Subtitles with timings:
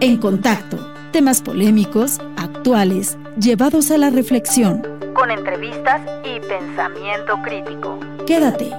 [0.00, 0.78] En contacto,
[1.12, 4.80] temas polémicos, actuales, llevados a la reflexión.
[5.12, 8.00] Con entrevistas y pensamiento crítico.
[8.26, 8.70] Quédate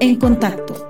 [0.00, 0.88] en contacto.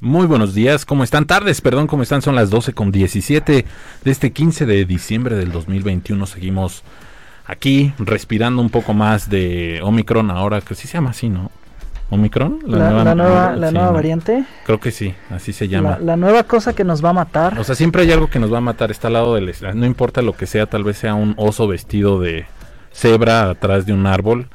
[0.00, 1.26] Muy buenos días, ¿cómo están?
[1.26, 2.22] Tardes, perdón, ¿cómo están?
[2.22, 3.66] Son las 12 con 17
[4.02, 6.26] de este 15 de diciembre del 2021.
[6.26, 6.82] Seguimos
[7.48, 11.50] aquí respirando un poco más de Omicron ahora, que sí se llama así, ¿no?
[12.10, 14.44] Omicron, la, nueva, la nueva, variante.
[14.64, 15.98] Creo que sí, así se llama.
[16.00, 17.58] La, nueva cosa que nos va a matar.
[17.58, 19.52] O sea, siempre hay algo que nos va a matar, está al lado del...
[19.74, 22.46] No importa lo que sea, tal vez sea un oso vestido de
[22.92, 24.48] cebra atrás de un árbol,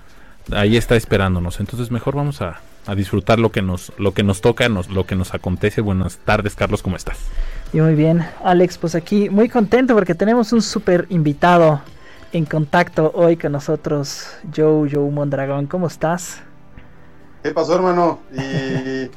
[0.52, 1.59] ahí está esperándonos.
[1.59, 5.05] Entonces mejor vamos a, a disfrutar lo que nos lo que nos toca, nos, lo
[5.05, 5.81] que nos acontece.
[5.81, 7.19] Buenas tardes, Carlos, ¿cómo estás?
[7.71, 11.81] Y muy bien, Alex, pues aquí muy contento porque tenemos un súper invitado
[12.33, 15.67] en contacto hoy con nosotros, Joe, Joe Mondragón.
[15.67, 16.39] ¿Cómo estás?
[17.43, 18.21] ¿Qué pasó, hermano?
[18.33, 19.09] Y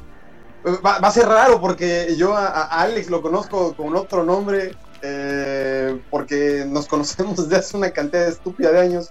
[0.85, 6.63] va, a ser raro porque yo a, Alex lo conozco con otro nombre, eh, porque
[6.67, 9.09] nos conocemos desde hace una cantidad estúpida de años,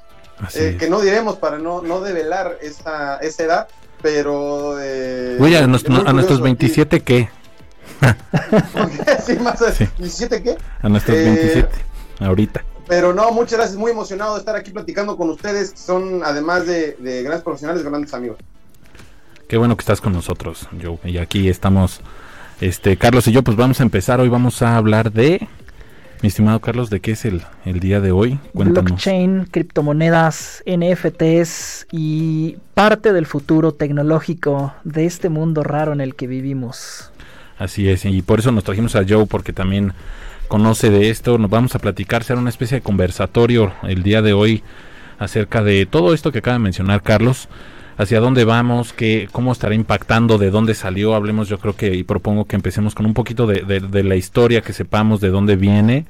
[0.55, 3.69] eh, que no diremos para no, no develar esa, esa edad,
[4.03, 4.77] pero...
[4.81, 7.28] Eh, Oye, a, nuestros 27 qué?
[9.27, 10.56] sí, más a, ¿17 qué?
[10.83, 12.62] A nuestros 27, eh, ahorita.
[12.89, 16.97] Pero no, muchas gracias, muy emocionado de estar aquí platicando con ustedes, son además de,
[16.98, 18.39] de grandes profesionales, grandes amigos.
[19.48, 20.98] Qué bueno que estás con nosotros, Joe.
[21.05, 22.01] Y aquí estamos,
[22.61, 24.20] este, Carlos y yo, pues vamos a empezar.
[24.20, 25.48] Hoy vamos a hablar de,
[26.23, 28.41] mi estimado Carlos, ¿de qué es el, el día de hoy?
[28.53, 28.91] Cuéntanos.
[28.91, 36.27] Blockchain, criptomonedas, NFTs y parte del futuro tecnológico de este mundo raro en el que
[36.27, 37.12] vivimos.
[37.59, 39.93] Así es, y por eso nos trajimos a Joe, porque también
[40.47, 41.39] conoce de esto.
[41.39, 44.62] Nos vamos a platicar, será una especie de conversatorio el día de hoy
[45.19, 47.48] acerca de todo esto que acaba de mencionar Carlos
[47.98, 51.14] hacia dónde vamos, qué, cómo estará impactando, de dónde salió.
[51.14, 54.61] Hablemos, yo creo que, y propongo que empecemos con un poquito de, de, la historia,
[54.61, 56.06] que sepamos de dónde viene,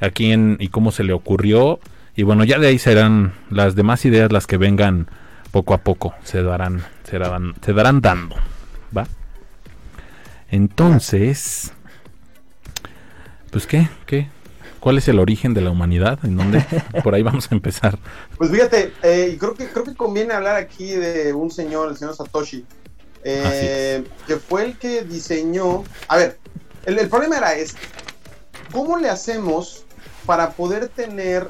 [0.00, 1.78] a quién y cómo se le ocurrió.
[2.16, 5.06] Y bueno, ya de ahí serán las demás ideas las que vengan
[5.50, 8.36] poco a poco, se darán, se darán, se darán dando.
[8.96, 9.06] ¿Va?
[10.50, 11.72] Entonces,
[13.52, 14.28] pues qué, qué,
[14.82, 16.18] ¿Cuál es el origen de la humanidad?
[16.24, 16.66] ¿En dónde?
[17.04, 17.96] Por ahí vamos a empezar.
[18.36, 22.16] Pues fíjate, eh, creo, que, creo que conviene hablar aquí de un señor, el señor
[22.16, 22.66] Satoshi,
[23.22, 25.84] eh, que fue el que diseñó...
[26.08, 26.36] A ver,
[26.84, 27.78] el, el problema era este.
[28.72, 29.84] ¿Cómo le hacemos
[30.26, 31.48] para poder tener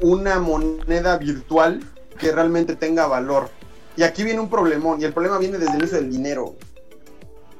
[0.00, 1.82] una moneda virtual
[2.20, 3.50] que realmente tenga valor?
[3.96, 6.54] Y aquí viene un problemón, y el problema viene desde el uso del dinero.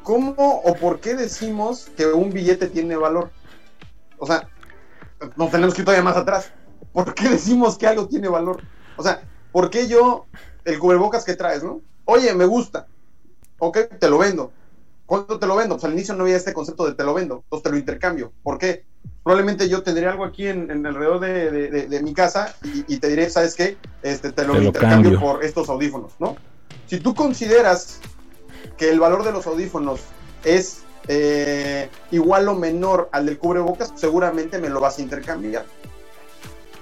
[0.04, 3.32] ¿Cómo o por qué decimos que un billete tiene valor?
[4.18, 4.48] O sea,
[5.36, 6.52] nos tenemos que ir todavía más atrás.
[6.92, 8.62] ¿Por qué decimos que algo tiene valor?
[8.96, 10.26] O sea, ¿por qué yo,
[10.64, 11.80] el cubrebocas que traes, no?
[12.04, 12.86] Oye, me gusta.
[13.58, 14.52] Ok, te lo vendo.
[15.06, 15.76] ¿Cuánto te lo vendo?
[15.76, 18.32] Pues al inicio no había este concepto de te lo vendo, entonces te lo intercambio.
[18.42, 18.84] ¿Por qué?
[19.22, 23.78] Probablemente yo tendría algo aquí en, alrededor de, mi casa y, te diré, ¿sabes qué?
[24.02, 26.36] Este, te lo intercambio por estos audífonos, ¿no?
[26.86, 28.00] Si tú consideras
[28.76, 30.00] que el valor de los audífonos
[30.44, 35.64] es eh, igual o menor al del cubrebocas, seguramente me lo vas a intercambiar.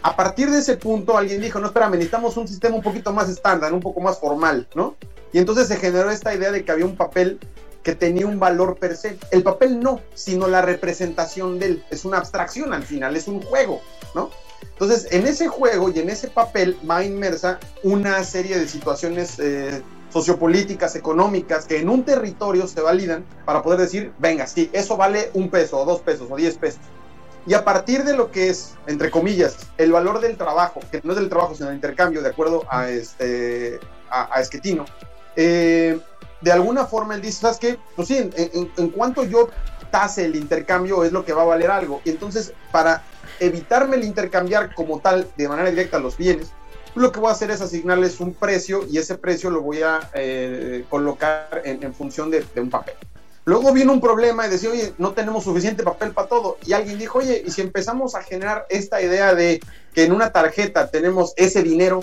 [0.02, 3.28] A partir de ese punto, alguien dijo, no, espérame, necesitamos un sistema un poquito más
[3.28, 4.96] estándar, un poco más formal, ¿no?
[5.32, 7.38] Y entonces se generó esta idea de que había un papel
[7.82, 9.18] que tenía un valor per se.
[9.30, 11.84] El papel no, sino la representación de él.
[11.90, 13.80] Es una abstracción al final, es un juego,
[14.14, 14.30] ¿no?
[14.72, 19.82] Entonces, en ese juego y en ese papel va inmersa una serie de situaciones eh,
[20.10, 25.30] sociopolíticas, económicas, que en un territorio se validan para poder decir, venga, sí, eso vale
[25.34, 26.80] un peso, o dos pesos, o diez pesos.
[27.46, 31.12] Y a partir de lo que es, entre comillas, el valor del trabajo, que no
[31.12, 33.78] es del trabajo, sino del intercambio, de acuerdo a, este,
[34.10, 34.84] a, Esquetino,
[35.36, 35.98] eh,
[36.40, 37.78] de alguna forma él dice, ¿sabes qué?
[37.94, 39.48] Pues sí, en, en cuanto yo
[39.90, 42.00] tase el intercambio es lo que va a valer algo.
[42.04, 43.02] Y entonces, para
[43.40, 46.52] evitarme el intercambiar como tal, de manera directa, los bienes,
[46.96, 50.10] lo que voy a hacer es asignarles un precio y ese precio lo voy a
[50.14, 52.94] eh, colocar en, función de, un papel.
[53.44, 56.56] Luego vino un problema y decía, oye, no tenemos suficiente papel para todo.
[56.66, 59.60] Y alguien dijo, oye, ¿y si empezamos a generar esta idea de
[59.94, 62.02] que en una tarjeta tenemos ese dinero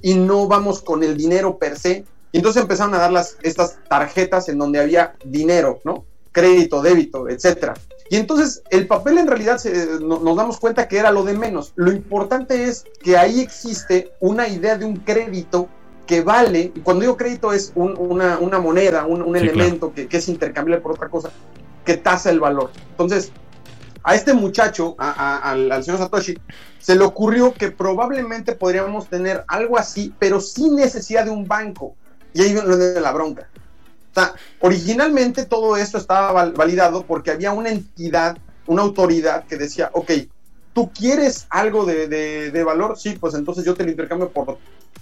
[0.00, 2.04] y no vamos con el dinero per se?
[2.32, 3.12] Y entonces empezaron a dar
[3.42, 6.04] estas tarjetas en donde había dinero, ¿no?
[6.32, 7.74] Crédito, débito, etcétera.
[8.10, 9.62] Y entonces el papel en realidad
[10.00, 11.72] nos damos cuenta que era lo de menos.
[11.76, 15.68] Lo importante es que ahí existe una idea de un crédito
[16.08, 20.90] que vale, y cuando digo crédito es una, moneda, un, elemento que, es intercambiable por
[20.90, 21.30] otra cosa,
[21.84, 22.72] que tasa el valor.
[22.90, 23.30] Entonces,
[24.02, 26.36] a este muchacho, al, señor Satoshi,
[26.80, 31.94] se le ocurrió que probablemente podríamos tener algo así, pero sin necesidad de un banco.
[32.32, 33.48] Y ahí viene la bronca.
[34.60, 40.12] Originalmente todo esto estaba validado porque había una entidad, una autoridad que decía, ok,
[40.72, 44.58] tú quieres algo de, de, valor, sí, pues entonces yo te lo intercambio por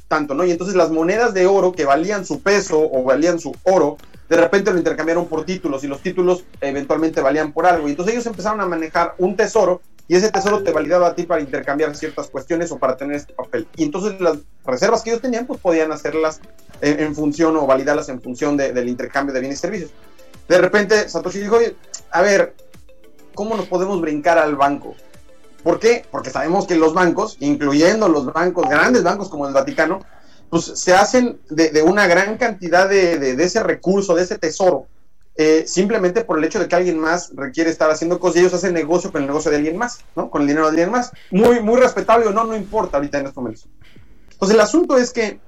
[0.07, 0.45] tanto, ¿no?
[0.45, 4.37] Y entonces las monedas de oro que valían su peso o valían su oro, de
[4.37, 7.89] repente lo intercambiaron por títulos y los títulos eventualmente valían por algo.
[7.89, 11.25] Y entonces ellos empezaron a manejar un tesoro y ese tesoro te validaba a ti
[11.25, 13.69] para intercambiar ciertas cuestiones o para tener este papel.
[13.77, 16.41] Y entonces las reservas que ellos tenían, pues podían hacerlas
[16.81, 19.91] en, función o validarlas en función del intercambio de bienes y servicios.
[20.49, 21.59] De repente Satoshi dijo,
[22.11, 22.55] a ver,
[23.35, 24.97] ¿cómo nos podemos brincar al banco?
[25.63, 26.05] ¿Por qué?
[26.11, 30.01] Porque sabemos que los bancos, incluyendo los bancos, grandes bancos como el Vaticano,
[30.51, 34.87] pues se hacen de, una gran cantidad de, ese recurso, de ese tesoro,
[35.37, 38.55] eh, simplemente por el hecho de que alguien más requiere estar haciendo cosas y ellos
[38.55, 40.31] hacen negocio con el negocio de alguien más, ¿no?
[40.31, 41.13] Con el dinero de alguien más.
[41.31, 43.69] Muy, muy respetable o no, no importa ahorita en estos momentos.
[44.33, 45.39] Entonces el asunto es que,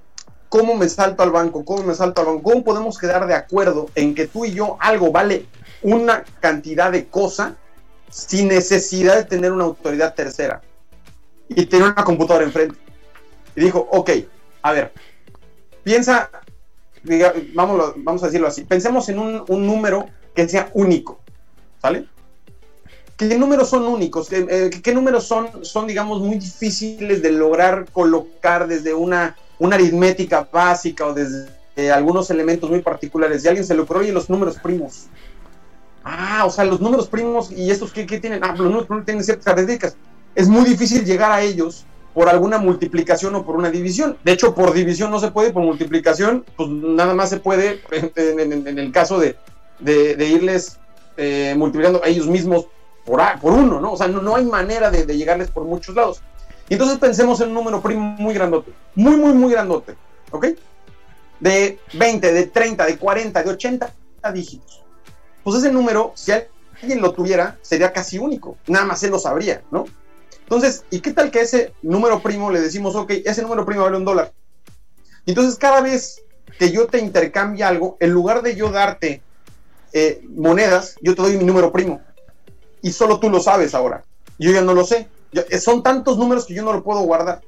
[0.51, 1.65] ¿cómo me salto al banco?
[1.65, 2.43] ¿Cómo me salto al banco?
[2.43, 5.47] ¿Cómo podemos quedar de acuerdo en que tú y yo algo vale
[5.81, 7.57] una cantidad de cosa
[8.11, 10.61] sin necesidad de tener una autoridad tercera
[11.49, 12.77] y tener una computadora enfrente?
[13.57, 14.11] Y dijo, ok,
[14.63, 14.93] a ver,
[15.85, 16.31] piensa,
[17.55, 21.21] vamos, a decirlo así, pensemos en un, número que sea único,
[21.81, 22.07] ¿sale?
[23.17, 24.29] ¿Qué números son únicos?
[24.29, 30.49] ¿Qué, eh, números son, son, digamos, muy difíciles de lograr colocar desde una, una aritmética
[30.51, 33.45] básica o desde algunos elementos muy particulares?
[33.45, 35.07] Y alguien se le ocurrió, los números primos.
[36.03, 39.23] Ah, o sea, los números primos y estos que, tienen, ah, los números primos tienen
[39.23, 39.97] ciertas características.
[40.35, 44.17] Es muy difícil llegar a ellos por alguna multiplicación o por una división.
[44.25, 48.79] De hecho, por división no se puede, por multiplicación, pues nada más se puede en,
[48.79, 49.37] el caso de,
[50.19, 50.79] irles
[51.17, 52.67] eh, multiplicando a ellos mismos
[53.05, 53.93] por, por uno, ¿no?
[53.93, 56.23] O sea, no, no hay manera de, llegarles por muchos lados.
[56.71, 59.97] Y entonces pensemos en un número primo muy grandote, muy, muy, muy grandote,
[60.31, 60.47] ¿ok?
[61.41, 63.93] De 20, de 30, de 40, de 80
[64.33, 64.81] dígitos.
[65.43, 68.57] Pues ese número, si alguien lo tuviera, sería casi único.
[68.69, 69.85] Nada más él lo sabría, ¿no?
[70.43, 73.97] Entonces, ¿y qué tal que ese número primo le decimos, ok, ese número primo vale
[73.97, 74.33] un dólar?
[75.27, 76.23] Entonces, cada vez
[76.57, 79.23] que yo te intercambie algo, en lugar de yo darte
[79.93, 82.01] eh, monedas, yo te doy mi número primo.
[82.81, 84.05] Y solo tú lo sabes ahora.
[84.39, 85.09] Yo ya no lo sé.
[85.33, 87.43] Eh, son tantos números que yo no lo puedo guardar.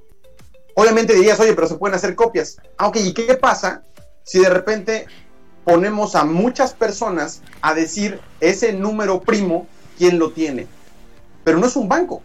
[0.75, 2.59] Obviamente dirías, oye, pero se pueden hacer copias.
[2.77, 3.83] Ah, ok, ¿y qué pasa
[4.23, 5.07] si de repente
[5.65, 9.67] ponemos a muchas personas a decir ese número primo,
[9.99, 10.67] quién lo tiene?
[11.45, 12.23] Pero no es un banco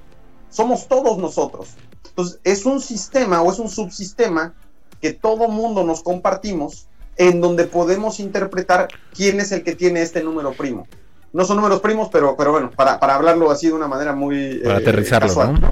[0.49, 1.69] somos todos nosotros.
[2.09, 4.55] Entonces, es un sistema o es un subsistema
[5.01, 10.23] que todo mundo nos compartimos en donde podemos interpretar quién es el que tiene este
[10.23, 10.87] número primo.
[11.33, 14.59] No son números primos, pero, pero bueno, para, hablarlo así de una manera muy...
[14.59, 15.71] Para eh, aterrizarlo, ¿no?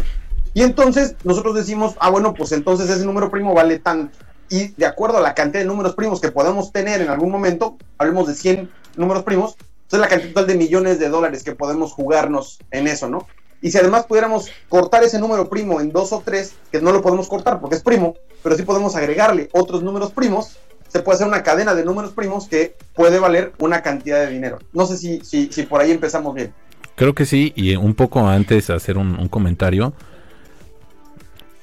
[0.54, 4.18] Y entonces nosotros decimos, ah, bueno, pues entonces ese número primo vale tanto.
[4.50, 7.78] Y de acuerdo a la cantidad de números primos que podemos tener en algún momento,
[7.98, 11.92] hablemos de 100 números primos, entonces la cantidad total de millones de dólares que podemos
[11.92, 13.28] jugarnos en eso, ¿no?
[13.62, 17.02] Y si además pudiéramos cortar ese número primo en dos o tres, que no lo
[17.02, 21.28] podemos cortar porque es primo, pero sí podemos agregarle otros números primos, se puede hacer
[21.28, 24.60] una cadena de números primos que puede valer una cantidad de dinero.
[24.74, 26.54] No sé si, si, si por ahí empezamos bien.
[26.96, 29.94] Creo que sí, y un poco antes hacer un, comentario,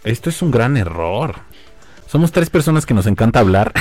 [0.04, 1.36] esto es un gran error.
[2.06, 3.72] Somos tres personas que nos encanta hablar.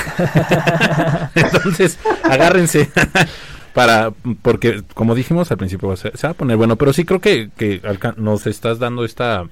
[1.34, 2.90] Entonces, agárrense
[3.74, 7.48] para porque como dijimos al principio se, va a poner bueno pero sí creo que,
[7.56, 7.80] que
[8.18, 9.46] nos estás dando esta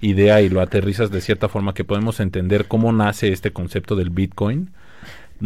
[0.00, 4.10] idea y lo aterrizas de cierta forma que podemos entender cómo nace este concepto del
[4.10, 4.70] Bitcoin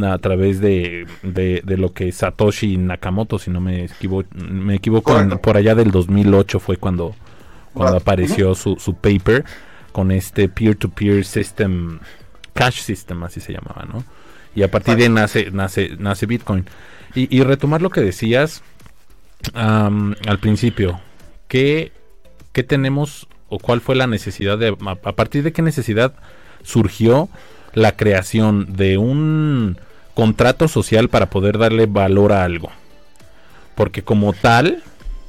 [0.01, 5.57] a través de, de, lo que Satoshi Nakamoto, si no me equivoco, me equivoco por
[5.57, 7.15] allá del 2008 fue cuando,
[7.75, 9.45] cuando apareció su, su paper
[9.93, 12.01] con este peer-to-peer system,
[12.55, 14.05] cash system, así se llamaba, ¿no?
[14.55, 16.67] Y a partir de ahí nace, nace, nace Bitcoin.
[17.15, 18.63] Y, retomar lo que decías
[19.53, 20.99] al principio,
[21.47, 21.93] ¿qué,
[22.53, 26.15] ¿qué, tenemos o cuál fue la necesidad de, a, partir de qué necesidad
[26.63, 27.29] surgió
[27.75, 29.79] la creación de un
[30.15, 32.71] contrato social para poder darle valor a algo?
[33.75, 34.83] Porque como tal,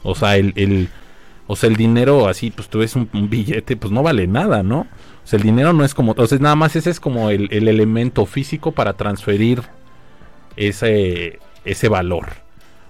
[0.04, 0.90] o sea, el, el
[1.48, 4.82] o sea, el dinero así, pues tú ves un, billete, pues no vale nada, ¿no?
[4.82, 7.48] O sea, el dinero no es como, o sea, nada más ese es como el,
[7.52, 9.62] el elemento físico para transferir
[10.56, 12.30] ese, ese valor.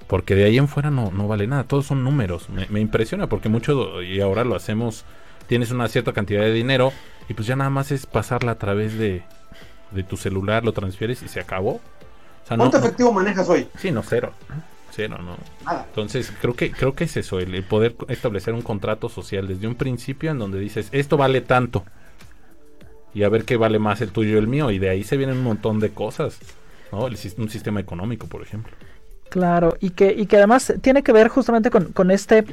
[0.07, 2.47] Porque de ahí en fuera no, no vale nada, todos son números.
[2.69, 5.05] Me, impresiona porque mucho, y ahora lo hacemos,
[5.47, 6.91] tienes una cierta cantidad de dinero
[7.29, 9.23] y pues ya nada más es pasarla a través de,
[9.93, 11.79] de tu celular, lo transfieres y se acabó.
[12.47, 13.67] ¿Cuánto efectivo manejas hoy?
[13.77, 14.33] Sí, no, cero.
[14.91, 15.37] Cero, ¿no?
[15.87, 19.75] Entonces, creo que, creo que es eso, el, poder establecer un contrato social desde un
[19.75, 21.83] principio en donde dices, esto vale tanto.
[23.13, 24.71] Y a ver qué vale más el tuyo y el mío.
[24.71, 26.39] Y de ahí se vienen un montón de cosas.
[26.91, 27.05] ¿no?
[27.05, 28.71] un sistema económico, por ejemplo.
[29.29, 32.45] Claro, y que, y que además tiene que ver justamente con, con este,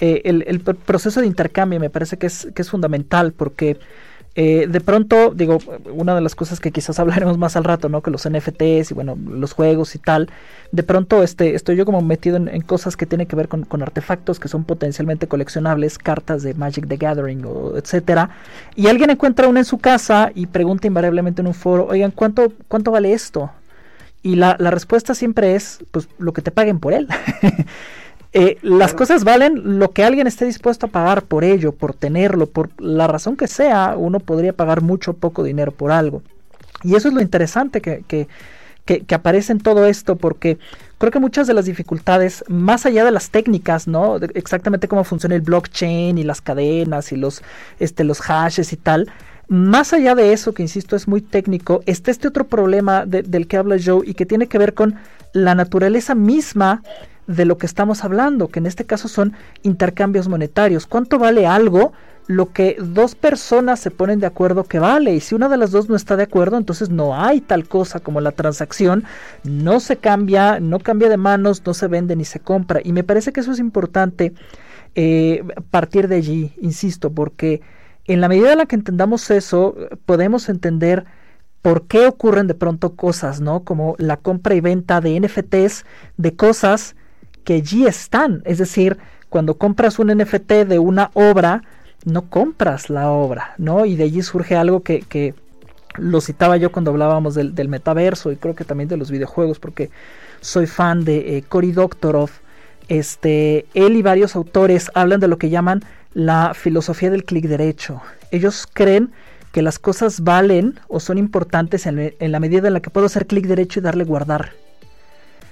[0.00, 3.78] eh, el, el, proceso de intercambio, me parece que es, que es fundamental, porque
[4.34, 5.58] eh, de pronto, digo,
[5.92, 8.00] una de las cosas que quizás hablaremos más al rato, ¿no?
[8.00, 10.30] Que los NFTs y bueno, los juegos y tal.
[10.70, 14.40] De pronto este, estoy yo como metido en, cosas que tienen que ver con, artefactos
[14.40, 18.30] que son potencialmente coleccionables, cartas de Magic the Gathering o etcétera.
[18.74, 22.52] Y alguien encuentra una en su casa y pregunta invariablemente en un foro, oigan, ¿cuánto,
[22.68, 23.50] cuánto vale esto?
[24.22, 27.08] Y la, la respuesta siempre es, pues, lo que te paguen por él.
[28.34, 32.46] Eh, las cosas valen lo que alguien esté dispuesto a pagar por ello, por tenerlo,
[32.46, 36.22] por la razón que sea, uno podría pagar mucho o poco dinero por algo.
[36.82, 38.26] Y eso es lo interesante que, que,
[38.84, 40.58] que, aparece en todo esto, porque
[40.98, 44.16] creo que muchas de las dificultades, más allá de las técnicas, ¿no?
[44.16, 47.42] exactamente cómo funciona el blockchain y las cadenas y los,
[47.78, 49.12] este, los hashes y tal,
[49.48, 53.58] más allá de eso, que insisto es muy técnico, está este otro problema del que
[53.58, 54.96] habla Joe y que tiene que ver con
[55.34, 56.82] la naturaleza misma
[57.32, 60.86] de lo que estamos hablando, que en este caso son intercambios monetarios.
[60.86, 61.92] ¿Cuánto vale algo?
[62.28, 65.14] Lo que dos personas se ponen de acuerdo que vale.
[65.14, 68.00] Y si una de las dos no está de acuerdo, entonces no hay tal cosa
[68.00, 69.04] como la transacción.
[69.44, 72.80] No se cambia, no cambia de manos, no se vende ni se compra.
[72.84, 74.34] Y me parece que eso es importante
[74.94, 77.62] eh, partir de allí, insisto, porque
[78.06, 79.74] en la medida en la que entendamos eso,
[80.06, 81.04] podemos entender
[81.62, 83.64] por qué ocurren de pronto cosas, ¿no?
[83.64, 85.84] Como la compra y venta de NFTs
[86.16, 86.96] de cosas
[87.44, 88.42] que allí están.
[88.44, 91.62] Es decir, cuando compras un NFT de una obra,
[92.04, 93.86] no compras la obra, ¿no?
[93.86, 95.34] Y de allí surge algo que, que
[95.96, 99.90] lo citaba yo cuando hablábamos del, metaverso y creo que también de los videojuegos, porque
[100.40, 102.28] soy fan de eh, Cory Doctorow.
[102.88, 105.82] Este, él y varios autores hablan de lo que llaman
[106.14, 108.02] la filosofía del clic derecho.
[108.30, 109.12] Ellos creen
[109.52, 113.06] que las cosas valen o son importantes en, en la medida en la que puedo
[113.06, 114.52] hacer clic derecho y darle guardar.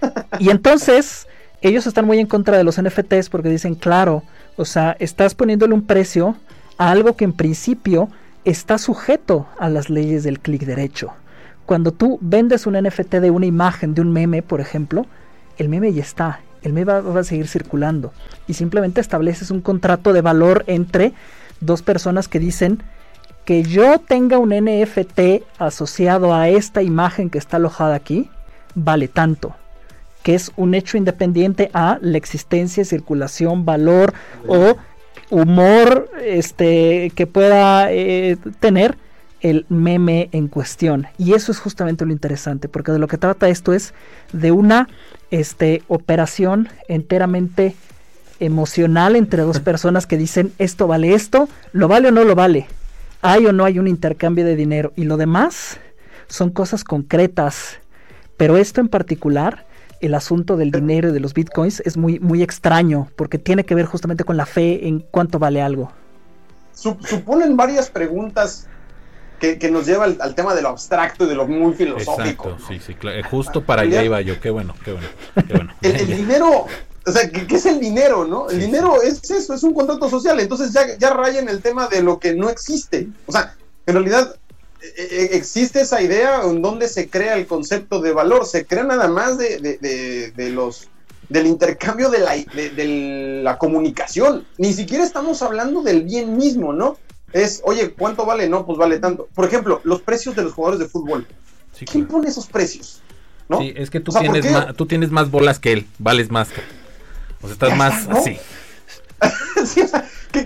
[0.39, 1.27] Y entonces
[1.62, 4.23] ellos están muy en contra de los NFTs porque dicen, claro,
[4.57, 6.37] o sea, estás poniéndole un precio
[6.79, 8.09] a algo que en principio
[8.45, 11.12] está sujeto a las leyes del clic derecho.
[11.67, 15.07] Cuando tú vendes un NFT de una imagen, de un meme, por ejemplo,
[15.59, 18.12] el meme ya está, el meme va, a seguir circulando
[18.49, 21.12] y simplemente estableces un contrato de valor entre
[21.61, 22.83] dos personas que dicen
[23.45, 28.31] que yo tenga un NFT asociado a esta imagen que está alojada aquí,
[28.75, 29.55] vale tanto
[30.23, 34.12] que es un hecho independiente a la existencia, circulación, valor
[34.47, 34.77] o
[35.31, 38.97] humor este, que pueda eh, tener
[39.41, 41.07] el meme en cuestión.
[41.17, 43.95] Y eso es justamente lo interesante, porque de lo que trata esto es
[44.33, 44.89] de una
[45.31, 47.75] este, operación enteramente
[48.39, 52.67] emocional entre dos personas que dicen esto vale esto, lo vale o no lo vale,
[53.23, 55.79] hay o no hay un intercambio de dinero y lo demás
[56.29, 57.79] son cosas concretas,
[58.37, 59.67] pero esto en particular
[60.00, 63.75] el asunto del dinero y de los bitcoins es muy, muy extraño porque tiene que
[63.75, 65.92] ver justamente con la fe en cuánto vale algo.
[66.73, 68.66] Suponen varias preguntas
[69.38, 72.50] que, nos lleva al, tema de lo abstracto y de lo muy filosófico.
[72.50, 73.23] Exacto, sí, sí, claro.
[73.30, 75.09] Justo para allá iba yo, qué bueno, qué bueno.
[75.35, 75.73] Qué bueno.
[75.80, 76.66] el, dinero,
[77.07, 78.50] o sea, ¿qué, es el dinero, no?
[78.50, 81.88] El dinero es eso, es un contrato social, entonces ya, ya raya en el tema
[81.88, 83.09] de lo que no existe.
[83.26, 84.37] O sea, en realidad
[84.83, 89.39] existe esa idea en donde se crea el concepto de valor, se crea nada más
[89.39, 90.89] de, los
[91.29, 96.97] del intercambio de la, de, la comunicación, ni siquiera estamos hablando del bien mismo, ¿no?
[97.33, 98.49] Es, oye, ¿cuánto vale?
[98.49, 99.29] No, pues vale tanto.
[99.35, 101.27] Por ejemplo, los precios de los jugadores de fútbol.
[101.91, 103.01] ¿Quién pone esos precios?
[103.49, 103.59] ¿No?
[103.59, 106.49] Sí, es que tú, tienes más, tú tienes más bolas que él, vales más.
[107.41, 108.37] O sea, estás más así.
[109.67, 110.43] sí, o sea, ¿Qué,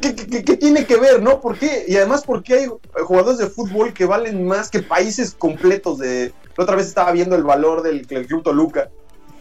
[0.57, 1.41] tiene que ver, no?
[1.41, 1.85] ¿Por qué?
[1.87, 2.67] Y además, ¿por qué hay
[3.03, 6.33] jugadores de fútbol que valen más que países completos de...
[6.57, 8.89] La otra vez estaba viendo el valor del, Club Toluca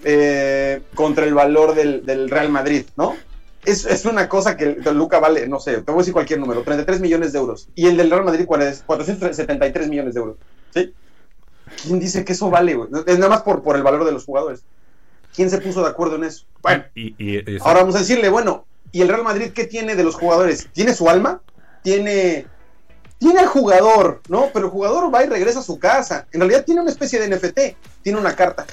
[0.04, 3.16] eh, contra el valor del, Real Madrid, ¿no?
[3.64, 6.64] Es, es, una cosa que Toluca vale, no sé, te voy a decir cualquier número,
[6.64, 7.70] 33 millones de euros.
[7.76, 10.36] Y el del Real Madrid, 473 millones de euros.
[10.74, 10.94] ¿Sí?
[11.84, 12.90] ¿Quién dice que eso vale, güey?
[13.08, 14.64] Es nada más por, por el valor de los jugadores.
[15.34, 16.46] ¿Quién se puso de acuerdo en eso?
[16.62, 16.84] Bueno,
[17.62, 20.70] ahora vamos a decirle, bueno, ¿Y el Real Madrid qué tiene de los jugadores?
[20.72, 21.42] ¿Tiene su alma?
[21.82, 22.46] ¿Tiene,
[23.18, 24.52] tiene al jugador, ¿no?
[24.54, 26.28] Pero el jugador va y regresa a su casa.
[26.32, 28.68] En realidad tiene una especie de NFT, tiene una carta.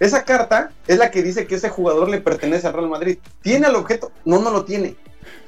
[0.00, 3.18] Esa carta es la que dice que ese jugador le pertenece al Real Madrid.
[3.42, 4.10] ¿Tiene al objeto?
[4.24, 4.96] No, no lo tiene.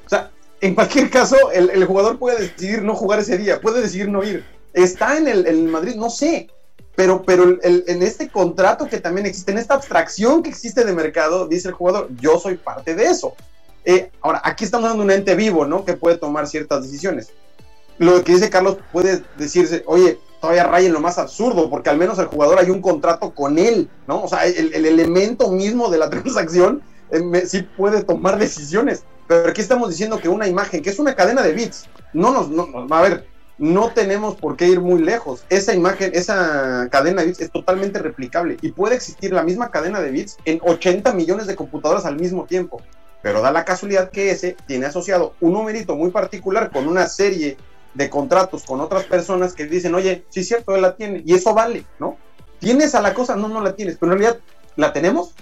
[0.05, 4.07] O sea, en cualquier caso, el, jugador puede decidir no jugar ese día, puede decidir
[4.07, 4.45] no ir.
[4.71, 5.95] ¿Está en el, Madrid?
[5.95, 6.49] No sé.
[6.95, 11.45] pero, pero en este contrato que también existe, en esta abstracción que existe de mercado,
[11.45, 13.35] dice el jugador, yo soy parte de eso.
[13.89, 15.85] Eh, ahora, aquí estamos dando un ente vivo, ¿no?
[15.85, 17.31] Que puede tomar ciertas decisiones.
[17.97, 21.97] Lo que dice Carlos puede decirse, oye, todavía raya en lo más absurdo, porque al
[21.97, 24.23] menos el jugador hay un contrato con él, ¿no?
[24.23, 29.05] O sea, el, elemento mismo de la transacción eh, sí puede tomar decisiones.
[29.25, 32.49] Pero aquí estamos diciendo que una imagen, que es una cadena de bits, no nos,
[32.49, 33.25] no, a ver,
[33.57, 35.45] no tenemos por qué ir muy lejos.
[35.47, 40.01] Esa imagen, esa cadena de bits es totalmente replicable y puede existir la misma cadena
[40.01, 42.81] de bits en 80 millones de computadoras al mismo tiempo.
[43.21, 47.57] Pero da la casualidad que ese tiene asociado un numerito muy particular con una serie
[47.93, 51.33] de contratos con otras personas que dicen, oye, sí es cierto, él la tiene, y
[51.33, 52.17] eso vale, ¿no?
[52.59, 53.35] ¿Tienes a la cosa?
[53.35, 54.39] No, no la tienes, pero en realidad,
[54.75, 55.33] ¿la tenemos?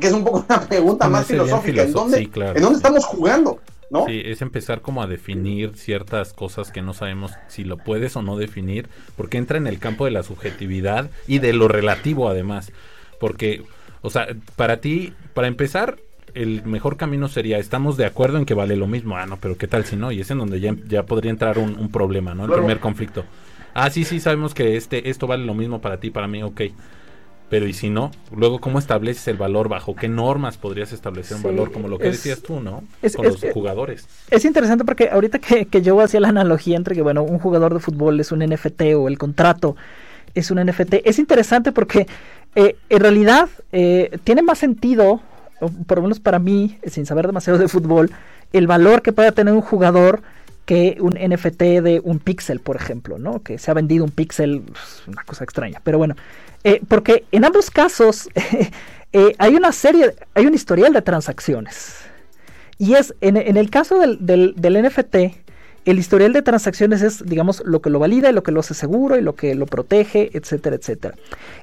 [0.00, 1.82] que es un poco una pregunta más filosófica.
[1.82, 3.60] ¿En, dónde, ¿En dónde estamos jugando?
[3.88, 4.06] ¿No?
[4.06, 8.22] Sí, es empezar como a definir ciertas cosas que no sabemos si lo puedes o
[8.22, 12.72] no definir, porque entra en el campo de la subjetividad y de lo relativo además.
[13.20, 13.62] Porque,
[14.02, 15.98] o sea, para ti, para empezar,
[16.36, 19.16] el mejor camino sería, estamos de acuerdo en que vale lo mismo.
[19.16, 20.12] Ah, no, pero ¿qué tal si no?
[20.12, 22.44] Y es en donde ya, ya podría entrar un, problema, ¿no?
[22.44, 23.24] El primer conflicto.
[23.74, 26.62] Ah, sí, sí, sabemos que este, esto vale lo mismo para ti, para mí, ok.
[27.48, 31.44] Pero y si no, luego cómo estableces el valor, bajo qué normas podrías establecer un
[31.44, 32.82] valor, como lo que decías tú, ¿no?
[33.14, 34.08] Con los jugadores.
[34.30, 37.72] Es interesante porque ahorita que, que yo hacía la analogía entre que, bueno, un jugador
[37.72, 39.76] de fútbol es un NFT o el contrato
[40.36, 42.06] es un NFT, es interesante porque
[42.54, 45.20] eh, en realidad eh, tiene más sentido
[45.86, 48.10] por lo menos para mí, sin saber demasiado de fútbol,
[48.52, 50.22] el valor que pueda tener un jugador
[50.66, 53.40] que un NFT de un pixel, por ejemplo, ¿no?
[53.42, 55.80] Que se ha vendido un pixel, pues, una cosa extraña.
[55.82, 56.16] Pero bueno,
[56.64, 58.28] eh, porque en ambos casos
[59.12, 61.98] eh, hay una serie, hay un historial de transacciones.
[62.78, 65.16] Y es, en, el caso del, NFT,
[65.86, 68.74] el historial de transacciones es, digamos, lo que lo valida y lo que lo hace
[68.74, 71.14] seguro y lo que lo protege, etcétera, etcétera.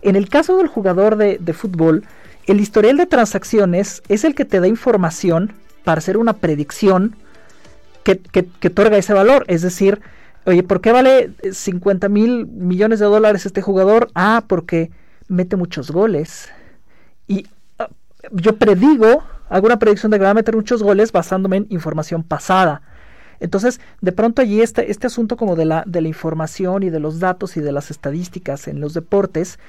[0.01, 2.03] En el caso del jugador de, de fútbol,
[2.47, 7.15] el historial de transacciones es el que te da información para hacer una predicción
[8.03, 9.45] que, que, otorga ese valor.
[9.47, 10.01] Es decir,
[10.45, 14.09] oye, ¿por qué vale 50 mil millones de dólares este jugador?
[14.13, 14.91] Ah, porque
[15.27, 16.49] mete muchos goles.
[17.27, 17.47] Y
[17.79, 17.89] ah,
[18.31, 22.23] yo predigo, hago una predicción de que va a meter muchos goles basándome en información
[22.23, 22.81] pasada.
[23.43, 27.01] Entonces, de pronto allí este, este asunto como de la, de la información y de
[27.01, 29.59] los datos y de las estadísticas en los deportes,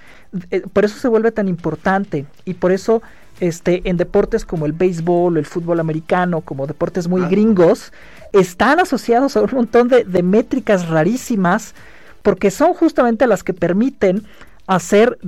[0.53, 3.03] eh, por eso se vuelve tan importante y por eso
[3.41, 7.93] este, en deportes como el béisbol o el fútbol americano, como deportes muy gringos,
[8.33, 11.75] están asociados a un montón de, métricas rarísimas
[12.23, 14.23] porque son justamente las que permiten
[14.69, 15.19] hacer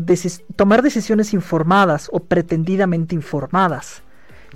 [0.55, 4.03] tomar decisiones informadas o pretendidamente informadas.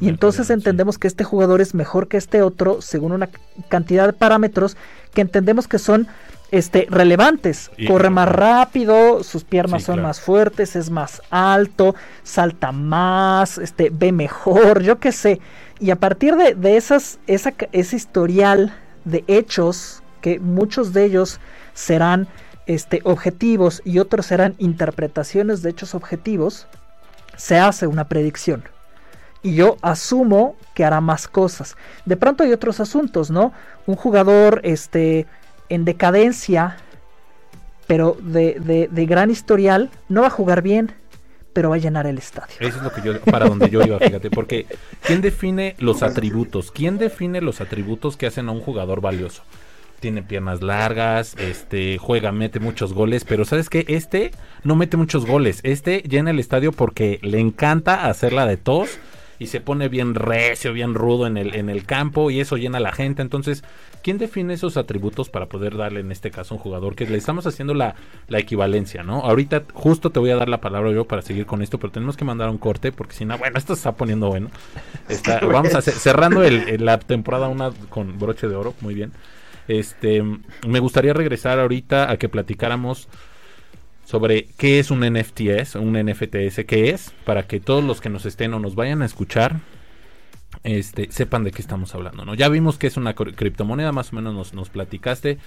[0.01, 3.29] Y entonces entendemos que este jugador es mejor que este otro según una
[3.69, 4.77] cantidad de parámetros
[5.13, 6.09] que entendemos que son
[6.51, 7.71] este, relevantes.
[7.87, 14.13] Corre más rápido, sus piernas son más fuertes, es más alto, salta más, este, ve
[14.13, 15.41] mejor, yo qué sé.
[15.79, 21.41] Y a partir de, de esas, esa, ese historial de hechos, que muchos de ellos
[21.73, 22.29] serán
[22.67, 26.67] este, objetivos y otros serán interpretaciones de hechos objetivos,
[27.37, 28.65] se hace una predicción
[29.43, 31.77] y yo asumo que hará más cosas.
[32.05, 33.53] De pronto hay otros asuntos, ¿no?
[33.87, 35.27] Un jugador este,
[35.69, 36.77] en decadencia,
[37.87, 40.93] pero de, de, gran historial, no va a jugar bien,
[41.53, 42.55] pero va a llenar el estadio.
[42.61, 44.67] Eso es lo que yo, para donde yo iba, fíjate, porque
[45.03, 46.71] ¿quién define los atributos?
[46.71, 49.43] ¿Quién define los atributos que hacen a un jugador valioso?
[49.99, 53.85] Tiene piernas largas, este, juega, mete muchos goles, pero ¿sabes qué?
[53.89, 54.31] Este
[54.65, 58.99] no mete muchos goles, este llena el estadio porque le encanta hacerla de tos
[59.41, 62.77] y se pone bien recio, bien rudo en el, en el campo y eso llena
[62.77, 63.23] a la gente.
[63.23, 63.65] Entonces,
[64.03, 66.95] ¿quién define esos atributos para poder darle en este caso a un jugador?
[66.95, 67.97] Que le estamos haciendo la,
[68.29, 69.21] equivalencia, ¿no?
[69.21, 72.19] Ahorita justo te voy a dar la palabra yo para seguir con esto, pero tenemos
[72.19, 74.51] que mandar un corte porque si no, bueno, esto se está poniendo bueno.
[75.51, 79.11] vamos a cerrando el, la temporada una con broche de oro, muy bien.
[79.69, 80.23] Este,
[80.69, 83.09] me gustaría regresar ahorita a que platicáramos
[84.11, 88.27] sobre qué es un NFTS, un NFTS, qué es, para que todos los que nos
[88.27, 89.61] estén o nos vayan a escuchar
[90.65, 92.25] este, sepan de qué estamos hablando.
[92.25, 92.35] ¿no?
[92.35, 95.39] Ya vimos que es una criptomoneda, más o menos nos, nos platicaste,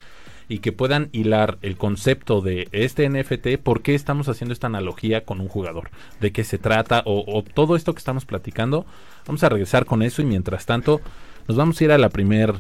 [0.47, 5.26] y que puedan hilar el concepto de este NFT, por qué estamos haciendo esta analogía
[5.26, 5.89] con un jugador,
[6.21, 8.86] de qué se trata, o, todo esto que estamos platicando.
[9.28, 11.02] Vamos a regresar con eso y mientras tanto
[11.49, 12.54] nos vamos a ir a la primer,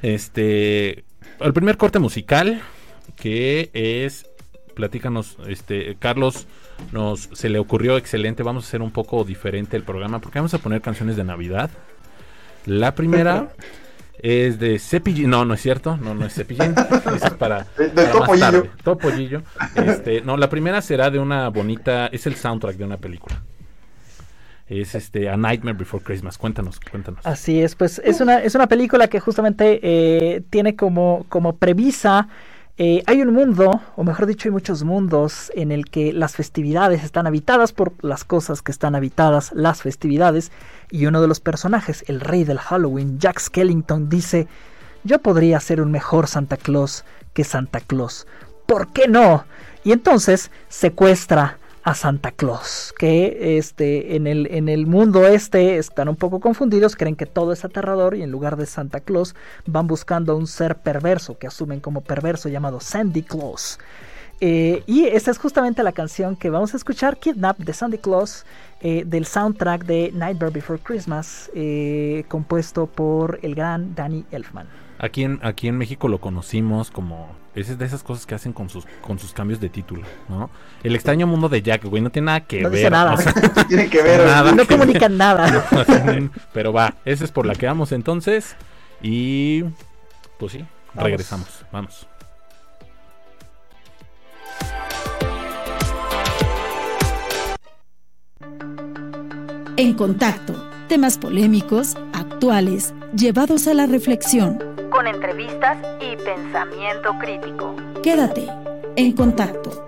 [0.00, 1.04] este,
[1.40, 2.62] al primer corte musical,
[3.16, 4.24] que es
[4.76, 6.46] platícanos, este, Carlos,
[6.92, 10.54] nos se le ocurrió excelente, vamos a hacer un poco diferente el programa porque vamos
[10.54, 11.70] a poner canciones de Navidad.
[12.66, 13.48] La primera
[14.18, 15.30] Es de Cepillín.
[15.30, 15.96] No, no es cierto.
[15.96, 16.74] No, no es Cepillín.
[17.14, 17.66] es para.
[17.76, 18.40] De, para más Topollillo.
[18.40, 18.70] tarde.
[18.82, 19.42] Topollillo.
[19.74, 22.06] Este, no, la primera será de una bonita.
[22.08, 23.42] Es el soundtrack de una película.
[24.68, 26.38] Es este A Nightmare Before Christmas.
[26.38, 27.24] Cuéntanos, cuéntanos.
[27.24, 32.28] Así es, pues es una, es una película que justamente eh, tiene como, como premisa,
[32.78, 37.04] eh, hay un mundo, o mejor dicho, hay muchos mundos en el que las festividades
[37.04, 40.52] están habitadas por las cosas que están habitadas, las festividades,
[40.90, 44.46] y uno de los personajes, el rey del Halloween, Jack Skellington, dice,
[45.04, 48.26] yo podría ser un mejor Santa Claus que Santa Claus.
[48.66, 49.46] ¿Por qué no?
[49.82, 56.08] Y entonces secuestra a Santa Claus, que este, en, el, en el mundo este están
[56.08, 59.86] un poco confundidos, creen que todo es aterrador y en lugar de Santa Claus van
[59.86, 63.78] buscando a un ser perverso que asumen como perverso llamado Sandy Claus.
[64.40, 68.44] Eh, y esta es justamente la canción que vamos a escuchar, Kidnap de Sandy Claus,
[68.80, 74.66] eh, del soundtrack de Nightmare Before Christmas, eh, compuesto por el gran Danny Elfman.
[74.98, 77.45] Aquí en, aquí en México lo conocimos como.
[77.56, 80.50] Es de esas cosas que hacen con sus, con sus cambios de título, ¿no?
[80.84, 82.78] El extraño mundo de Jack, güey, no tiene nada que No ver.
[82.78, 83.14] dice nada.
[83.14, 83.32] o sea,
[83.68, 84.26] Tiene que ver.
[84.26, 84.52] Nada.
[84.52, 85.66] No comunican nada.
[86.52, 88.54] pero va, esa es por la que vamos entonces.
[89.02, 89.64] Y.
[90.38, 90.58] Pues sí,
[90.94, 91.04] Vamos.
[91.04, 91.64] regresamos.
[91.72, 92.06] Vamos.
[99.76, 100.54] En contacto,
[100.88, 104.58] temas polémicos, actuales, llevados a la reflexión.
[105.06, 107.76] Con entrevistas y pensamiento crítico.
[108.02, 108.48] Quédate
[108.96, 109.86] en contacto.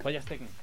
[0.00, 0.54] Fallas técnicas.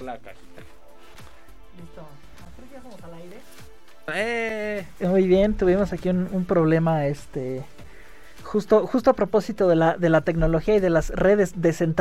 [0.00, 0.18] La
[4.14, 4.84] ¡Eh!
[5.00, 7.64] Muy bien, tuvimos aquí un, un problema, este,
[8.56, 11.52] justo, justo a propósito de la, de la tecnología y de las redes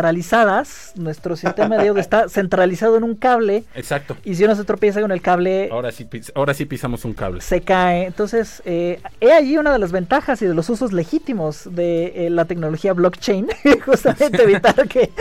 [0.06, 0.94] descentralizadas.
[0.96, 4.16] Nuestro sistema de audio está centralizado en un cable Exacto.
[4.24, 7.42] y si uno se tropieza con el cable Ahora sí, ahora sí pisamos un cable.
[7.42, 8.06] se cae.
[8.06, 12.30] Entonces, eh, he allí una de las ventajas y de los usos legítimos de eh,
[12.30, 13.48] la tecnología blockchain,
[13.86, 15.12] justamente evitar que,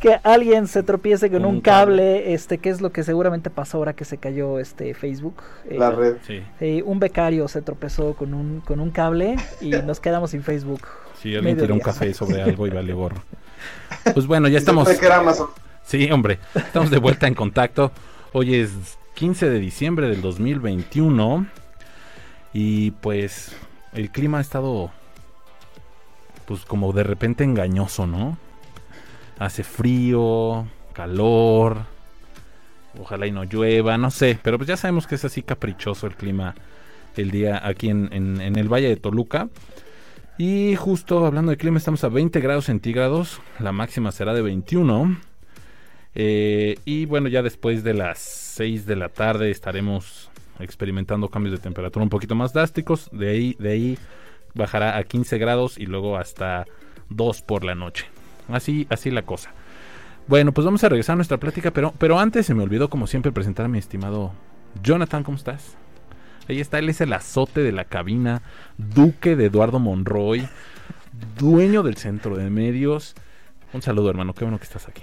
[0.00, 1.96] que alguien se tropiece con un un cable.
[2.20, 5.34] cable, este, que es lo que seguramente pasó ahora que se cayó este Facebook.
[5.68, 6.16] Eh, La red.
[6.26, 10.42] Sí, Sí, un becario se tropezó con un, con un cable y nos quedamos sin
[10.42, 10.80] Facebook.
[11.24, 13.22] Sí, alguien tiró un café sobre algo y vale gorro.
[14.12, 14.86] Pues bueno, ya estamos.
[14.88, 15.48] Que era Amazon.
[15.84, 17.90] Sí, hombre, estamos de vuelta en contacto.
[18.32, 18.70] Hoy es
[19.14, 21.46] 15 de diciembre del 2021
[22.52, 23.56] y pues
[23.94, 24.90] el clima ha estado
[26.46, 28.36] pues como de repente engañoso, ¿no?
[29.38, 31.78] Hace frío, calor,
[33.00, 36.14] ojalá y no llueva, no sé, pero pues ya sabemos que es así caprichoso el
[36.16, 36.54] clima
[37.16, 39.48] el día aquí en, en- en el Valle de Toluca.
[40.36, 45.16] Y justo hablando de clima, estamos a 20 grados centígrados, la máxima será de 21.
[46.16, 51.62] Eh, y bueno, ya después de las 6 de la tarde estaremos experimentando cambios de
[51.62, 53.08] temperatura un poquito más drásticos.
[53.12, 53.98] De ahí, de ahí
[54.54, 56.66] bajará a 15 grados y luego hasta
[57.10, 58.06] 2 por la noche.
[58.48, 59.52] Así, así la cosa.
[60.26, 63.06] Bueno, pues vamos a regresar a nuestra plática, pero, pero antes se me olvidó como
[63.06, 64.32] siempre presentar a mi estimado
[64.82, 65.76] Jonathan, ¿cómo estás?
[66.48, 68.42] Ahí está, él es el azote de la cabina,
[68.76, 70.46] duque de Eduardo Monroy,
[71.38, 73.14] dueño del centro de medios.
[73.72, 75.02] Un saludo, hermano, qué bueno que estás aquí.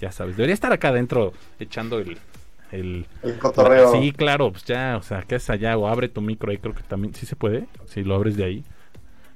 [0.00, 2.18] Ya sabes, debería estar acá adentro echando el...
[2.72, 3.92] el El cotorreo.
[3.92, 5.76] Sí, claro, pues ya, o sea, ¿qué es allá?
[5.76, 8.44] O abre tu micro ahí, creo que también, sí se puede, si lo abres de
[8.44, 8.64] ahí.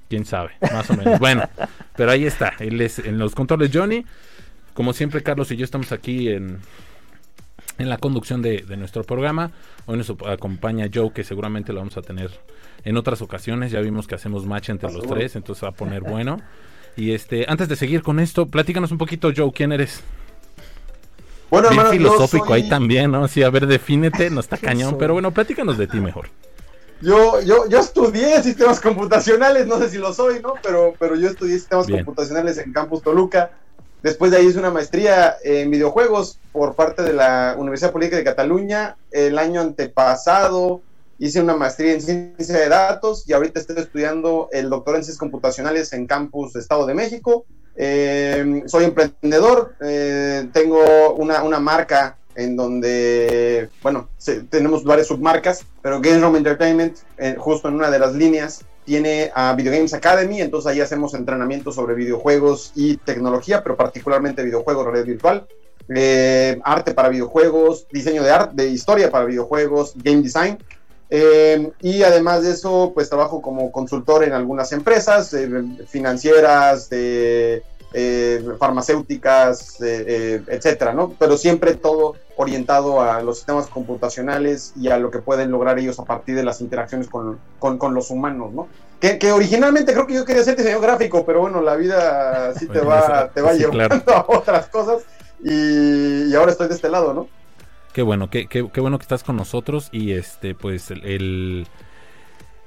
[0.08, 1.18] Quién sabe, más o menos.
[1.20, 1.48] bueno,
[1.96, 4.04] pero ahí está, él es en los controles Johnny.
[4.74, 6.58] Como siempre, Carlos y yo estamos aquí en,
[7.78, 9.50] en la conducción de, de nuestro programa.
[9.86, 12.30] Hoy nos acompaña Joe, que seguramente lo vamos a tener
[12.84, 13.72] en otras ocasiones.
[13.72, 16.40] Ya vimos que hacemos match entre los tres, entonces va a poner bueno.
[16.96, 20.02] Y este, antes de seguir con esto, platícanos un poquito, Joe, ¿quién eres?
[21.50, 23.28] Bueno, Bien hermano, filosófico soy- ahí también, ¿no?
[23.28, 24.98] Sí, a ver, defínete, no está ¿Qué cañón, soy?
[24.98, 26.28] pero bueno, platícanos de ti mejor.
[27.02, 30.54] Yo, yo, yo estudié sistemas computacionales, no sé si lo soy, ¿no?
[30.62, 32.04] Pero, pero yo estudié sistemas Bien.
[32.04, 33.50] computacionales en Campus Toluca.
[34.06, 38.22] Después de ahí hice una maestría en videojuegos por parte de la Universidad Política de
[38.22, 38.96] Cataluña.
[39.10, 40.80] El año antepasado
[41.18, 45.18] hice una maestría en ciencia de datos y ahorita estoy estudiando el doctorado en ciencias
[45.18, 47.46] computacionales en Campus Estado de México.
[47.74, 54.08] Eh, soy emprendedor, eh, tengo una, una marca en donde, bueno,
[54.50, 59.32] tenemos varias submarcas, pero Game Room Entertainment, eh, justo en una de las líneas, tiene
[59.34, 64.84] a Video Games Academy, entonces ahí hacemos entrenamiento sobre videojuegos y tecnología, pero particularmente videojuegos,
[64.86, 65.46] realidad virtual,
[65.94, 70.58] eh, arte para videojuegos, diseño de arte, de historia para videojuegos, game design.
[71.10, 75.48] Eh, y además de eso, pues trabajo como consultor en algunas empresas eh,
[75.88, 76.88] financieras,
[78.58, 81.14] farmacéuticas, etcétera, ¿no?
[81.18, 85.98] Pero siempre todo orientado a los sistemas computacionales y a lo que pueden lograr ellos
[85.98, 88.68] a partir de las interacciones con, con, los humanos, ¿no?
[89.00, 92.66] Que, que, originalmente creo que yo quería ser diseñador gráfico, pero bueno, la vida sí
[92.66, 95.02] te va, te va llevando a otras cosas
[95.42, 97.28] y, y ahora estoy de este lado, ¿no?
[97.96, 101.66] Qué bueno, qué, qué, bueno que estás con nosotros y este, pues el,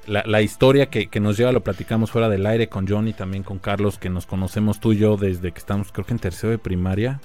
[0.07, 3.59] la, historia que, nos lleva, lo platicamos fuera del aire con John y también con
[3.59, 6.57] Carlos, que nos conocemos tú y yo desde que estamos, creo que en tercero de
[6.57, 7.21] primaria.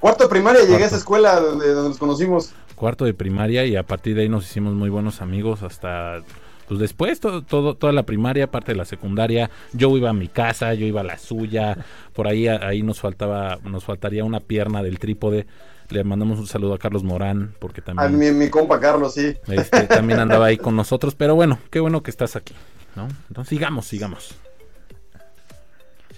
[0.00, 2.52] Cuarto de primaria llegué a esa escuela donde, donde nos conocimos.
[2.74, 6.22] Cuarto de primaria y a partir de ahí nos hicimos muy buenos amigos hasta
[6.68, 10.28] pues después todo, todo, toda la primaria, parte de la secundaria, yo iba a mi
[10.28, 11.78] casa, yo iba a la suya,
[12.12, 15.46] por ahí ahí nos faltaba, nos faltaría una pierna del trípode,
[15.90, 18.08] le mandamos un saludo a Carlos Morán, porque también...
[18.08, 19.36] A mi, mi compa Carlos, sí.
[19.46, 22.54] Este, también andaba ahí con nosotros, pero bueno, qué bueno que estás aquí,
[22.96, 23.08] ¿no?
[23.28, 24.34] Entonces sigamos, sigamos.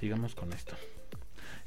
[0.01, 0.75] Sigamos con esto.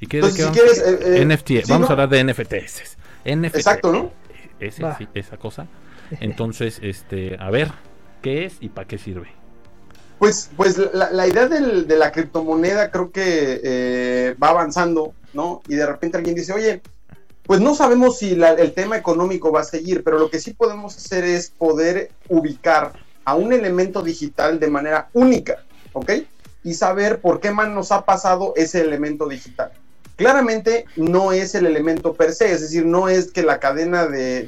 [0.01, 0.57] ¿Y qué, de qué vamos?
[0.57, 2.97] Eh, eh, NFT, vamos a hablar de NFTs.
[3.23, 4.11] NFT, Exacto, ¿no?
[4.59, 5.67] Ese, sí, esa cosa.
[6.19, 7.71] Entonces, este, a ver,
[8.21, 9.27] ¿qué es y para qué sirve?
[10.17, 15.61] Pues, pues la, idea de la criptomoneda creo que eh, va avanzando, ¿no?
[15.67, 16.81] Y de repente alguien dice, oye,
[17.43, 20.97] pues no sabemos si el tema económico va a seguir, pero lo que sí podemos
[20.97, 26.11] hacer es poder ubicar a un elemento digital de manera única, ¿ok?
[26.63, 29.71] Y saber por qué más nos ha pasado ese elemento digital.
[30.21, 34.43] Claramente no es el elemento per se, es decir, no es que la cadena de,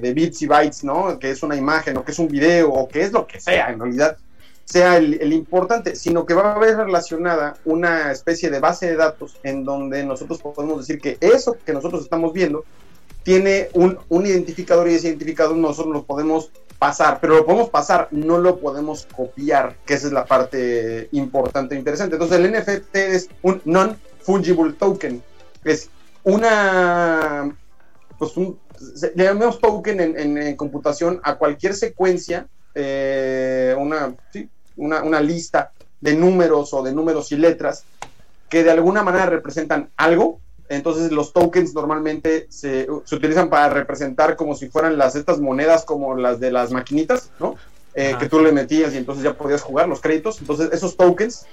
[0.00, 1.18] de bits y bytes, ¿no?
[1.18, 3.70] Que es una imagen o que es un video o que es lo que sea,
[3.70, 4.16] en realidad
[4.66, 9.38] sea el, importante, sino que va a haber relacionada una especie de base de datos
[9.44, 12.64] en donde nosotros podemos decir que eso que nosotros estamos viendo
[13.22, 18.38] tiene un, identificador y ese identificador nosotros lo podemos pasar, pero lo podemos pasar, no
[18.38, 22.16] lo podemos copiar, que esa es la parte importante e interesante.
[22.16, 23.62] Entonces el NFT es un
[24.26, 25.22] non-fungible token,
[25.64, 25.90] es
[26.24, 27.56] una,
[28.18, 28.58] pues un,
[29.14, 36.74] le llamamos token en, computación a cualquier secuencia, eh, una, sí, una, lista de números
[36.74, 37.84] o de números y letras
[38.48, 40.40] que de alguna manera representan algo.
[40.68, 46.16] Entonces los tokens normalmente se, utilizan para representar como si fueran las estas monedas como
[46.16, 47.54] las de las maquinitas, ¿no?
[47.94, 50.40] Eh, que tú le metías y entonces ya podías jugar los créditos.
[50.40, 51.46] Entonces esos tokens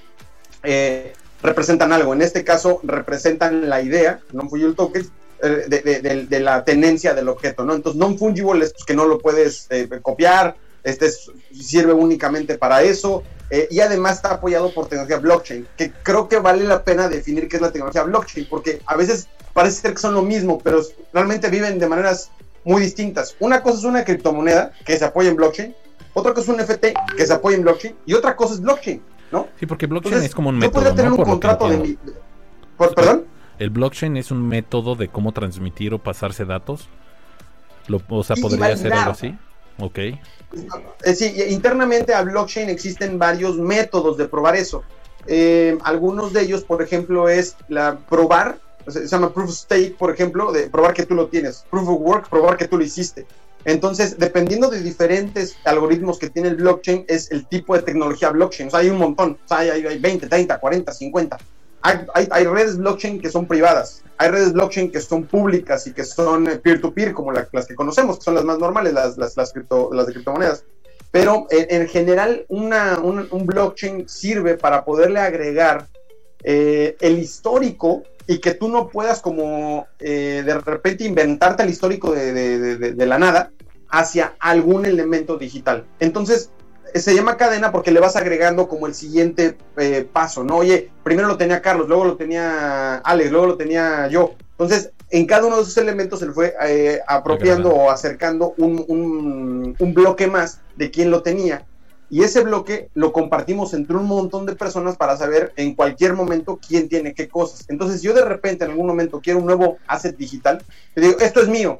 [0.64, 2.12] eh, representan algo.
[2.12, 5.10] En este caso representan la idea, no fungible tokens,
[5.42, 7.74] eh, de, la tenencia del objeto, ¿no?
[7.74, 9.68] Entonces non fungible es que no lo puedes
[10.00, 11.10] copiar, este
[11.52, 16.38] sirve únicamente para eso eh, y además está apoyado por tecnología blockchain, que creo que
[16.38, 20.00] vale la pena definir qué es la tecnología blockchain, porque a veces parece ser que
[20.00, 22.30] son lo mismo, pero realmente viven de maneras
[22.64, 23.36] muy distintas.
[23.40, 25.74] Una cosa es una criptomoneda que se apoya en blockchain,
[26.14, 29.02] otra cosa es un NFT que se apoya en blockchain y otra cosa es blockchain,
[29.34, 29.48] ¿no?
[29.58, 30.84] Sí, porque blockchain es como un método.
[30.84, 31.98] Yo tener un contrato de
[32.78, 33.24] ¿Perdón?
[33.58, 36.88] El blockchain es un método de cómo transmitir o pasarse datos.
[37.88, 39.36] Lo, o sea, podría ser algo así.
[39.78, 39.98] Ok.
[39.98, 44.84] Eh, sí, internamente a blockchain existen varios métodos de probar eso.
[45.26, 50.12] Eh, algunos de ellos, por ejemplo, es la probar, se llama proof of stake, por
[50.12, 51.64] ejemplo, de probar que tú lo tienes.
[51.70, 53.26] Proof of work, probar que tú lo hiciste.
[53.64, 58.68] Entonces, dependiendo de diferentes algoritmos que tiene el blockchain, es el tipo de tecnología blockchain.
[58.68, 59.38] O sea, hay un montón.
[59.44, 61.38] O sea, hay, hay 20, 30, 40, 50.
[61.84, 66.48] Hay, redes blockchain que son privadas, hay redes blockchain que son públicas y que son
[66.48, 70.12] eh, peer-to-peer, como las que conocemos, que son las más normales, las, las, las, de
[70.12, 70.64] criptomonedas.
[71.10, 75.86] Pero en, general, una, un, blockchain sirve para poderle agregar
[76.42, 82.12] eh, el histórico y que tú no puedas como eh, de repente inventarte el histórico
[82.12, 83.50] de, de, la nada
[83.90, 85.84] hacia algún elemento digital.
[86.00, 86.50] Entonces,
[86.94, 90.56] se llama cadena porque le vas agregando como el siguiente eh, paso, ¿no?
[90.56, 94.34] Oye, primero lo tenía Carlos, luego lo tenía Alex, luego lo tenía yo.
[94.52, 99.76] Entonces, en cada uno de esos elementos se le fue eh, apropiando o acercando un,
[99.94, 101.66] bloque más de quién lo tenía.
[102.14, 106.60] Y ese bloque lo compartimos entre un montón de personas para saber en cualquier momento
[106.64, 107.64] quién tiene qué cosas.
[107.66, 110.62] Entonces, yo de repente en algún momento quiero un nuevo asset digital,
[110.94, 111.76] le digo, esto es mío.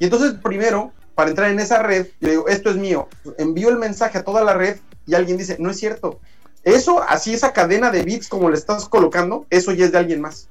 [0.00, 3.06] Y entonces primero para entrar en esa red, yo digo, esto es mío.
[3.38, 6.18] Envío el mensaje a toda la red y alguien dice, no es cierto.
[6.64, 10.20] Eso, así esa cadena de bits como le estás colocando, eso ya es de alguien
[10.20, 10.48] más.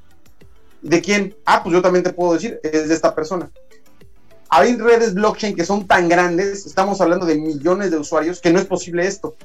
[0.82, 1.36] ¿De quién?
[1.44, 3.52] Ah, pues yo también te puedo decir, es de esta persona.
[4.50, 8.60] Hay redes blockchain que son tan grandes, estamos hablando de millones de usuarios, que no
[8.60, 9.36] es posible esto.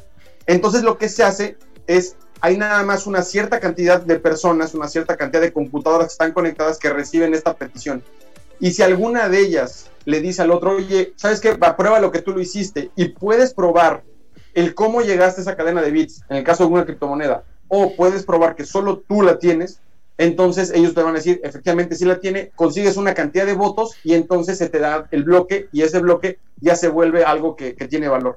[0.46, 4.88] Entonces lo que se hace es, hay nada más una cierta cantidad de personas, una
[4.88, 8.02] cierta cantidad de computadoras que están conectadas que reciben esta petición.
[8.60, 11.54] Y si alguna de ellas le dice al otro, oye, ¿sabes qué?
[11.54, 14.02] Prueba lo que tú lo hiciste y puedes probar
[14.54, 17.94] el cómo llegaste a esa cadena de bits, en el caso de una criptomoneda, o
[17.94, 19.80] puedes probar que solo tú la tienes,
[20.20, 23.96] entonces ellos te van a decir, efectivamente sí la tiene, consigues una cantidad de votos
[24.04, 27.72] y entonces se te da el bloque y ese bloque ya se vuelve algo que,
[27.72, 28.36] tiene valor.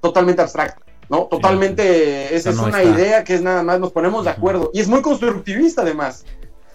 [0.00, 1.26] Totalmente abstracto, ¿no?
[1.26, 4.88] Totalmente, esa es una idea que es nada más, nos ponemos de acuerdo y es
[4.88, 6.24] muy constructivista además.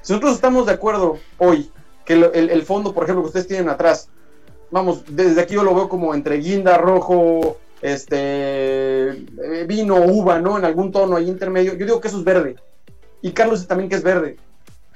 [0.01, 1.69] Si nosotros estamos de acuerdo hoy
[2.05, 4.07] que el, fondo, por ejemplo, que ustedes tienen atrás,
[4.71, 10.57] vamos, desde aquí yo lo veo como entre guinda, rojo, este, eh, vino, uva, ¿no?
[10.57, 11.73] En algún tono ahí intermedio.
[11.73, 12.55] Yo digo que eso es verde.
[13.21, 14.37] Y Carlos también que es verde.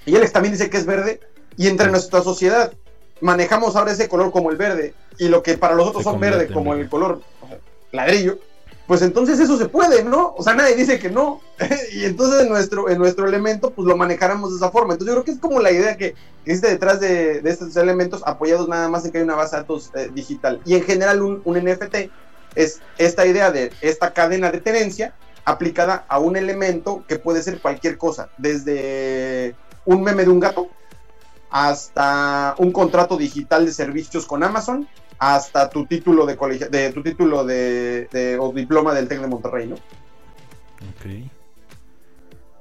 [0.06, 1.20] Y Alex también dice que es verde.
[1.58, 2.74] Y entre nuestra sociedad
[3.22, 4.94] manejamos ahora ese color como el verde.
[5.18, 7.22] Y lo que para los otros son verde, como el color
[7.92, 8.40] ladrillo,
[8.88, 10.36] pues entonces eso se puede, ¿no?
[10.38, 11.42] O sea, nadie dice que no.
[11.92, 14.94] y entonces en nuestro, en nuestro elemento, pues lo manejáramos de esa forma.
[14.94, 16.14] Entonces yo creo que es como la idea que
[16.46, 19.92] existe detrás de, estos elementos apoyados nada más en que hay una base de datos
[19.96, 20.62] eh, digital.
[20.66, 22.12] Y en general un, NFT
[22.56, 27.62] es esta idea de esta cadena de tenencia aplicada a un elemento que puede ser
[27.62, 29.56] cualquier cosa, desde
[29.86, 30.70] un meme de un gato
[31.52, 34.88] hasta un contrato digital de servicios con Amazon
[35.20, 39.68] hasta tu título de colegio, de tu título de, o diploma del TEC de Monterrey,
[39.68, 39.76] ¿no?
[39.76, 41.32] Ok.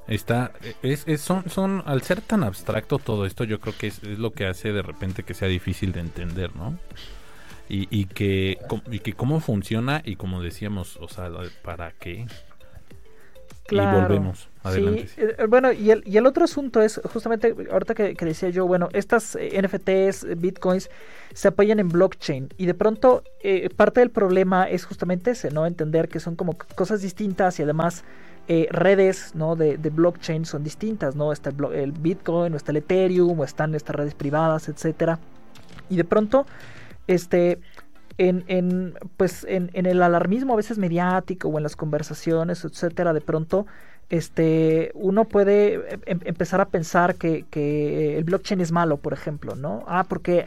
[0.07, 4.33] Está, es, son, son, al ser tan abstracto todo esto, yo creo que es, lo
[4.33, 6.79] que hace de repente que sea difícil de entender, ¿no?
[7.69, 8.59] Y, y, que,
[8.91, 11.31] y que cómo funciona y como decíamos, o sea,
[11.63, 12.27] ¿para qué?
[13.71, 14.51] Y volvemos.
[14.63, 15.09] Adelante.
[15.09, 18.67] Sí, eh, bueno, y el, y el otro asunto es justamente, ahorita que, decía yo,
[18.67, 20.91] bueno, estas eh, NFTs, bitcoins,
[21.33, 25.67] se apoyan en blockchain y de pronto eh, parte del problema es justamente ese, ¿no?
[25.67, 28.05] Entender que son como cosas distintas y además
[28.47, 29.57] redes, ¿no?
[29.57, 31.33] De, de, blockchain son distintas, ¿no?
[31.33, 35.19] Está el, el, Bitcoin, o está el Ethereum, o están estas redes privadas, etcétera.
[35.89, 36.45] Y de pronto,
[37.07, 37.61] este,
[38.19, 43.13] en, en, pues en, en, el alarmismo a veces mediático o en las conversaciones, etcétera,
[43.13, 43.67] de pronto
[44.11, 49.13] este, uno puede em, em, empezar a pensar que, que, el blockchain es malo, por
[49.13, 49.85] ejemplo, ¿no?
[49.89, 50.47] Ah, porque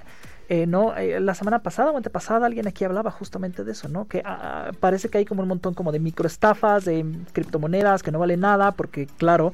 [0.49, 4.07] eh, no, eh, la semana pasada o antepasada alguien aquí hablaba justamente de eso, ¿no?
[4.07, 8.19] Que ah, parece que hay como un montón como de microestafas, de criptomonedas que no
[8.19, 9.51] valen nada, porque claro,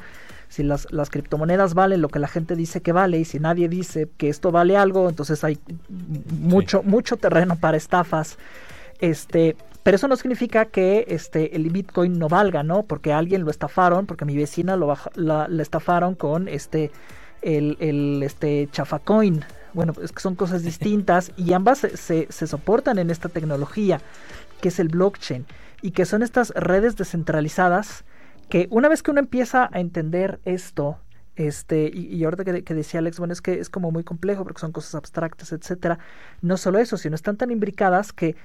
[0.53, 3.67] si las, las, criptomonedas valen lo que la gente dice que vale y si nadie
[3.67, 5.57] dice que esto vale algo, entonces hay
[5.89, 8.37] mucho, mucho terreno para estafas.
[8.99, 12.83] Este, pero eso no significa que este, el Bitcoin no valga, ¿no?
[12.83, 16.91] Porque alguien lo estafaron, porque mi vecina lo la, estafaron con este,
[17.41, 19.43] el, el este, Chafacoin.
[19.73, 24.01] Bueno, es que son cosas distintas y ambas se, se soportan en esta tecnología,
[24.61, 25.47] que es el blockchain,
[25.81, 28.03] y que son estas redes descentralizadas
[28.53, 30.99] que una vez que uno empieza a entender esto,
[31.35, 34.71] este, y, ahorita que, decía Alex, bueno, es que es como muy complejo porque son
[34.71, 35.97] cosas abstractas, etcétera.
[36.43, 38.35] No solo eso, sino están tan imbricadas que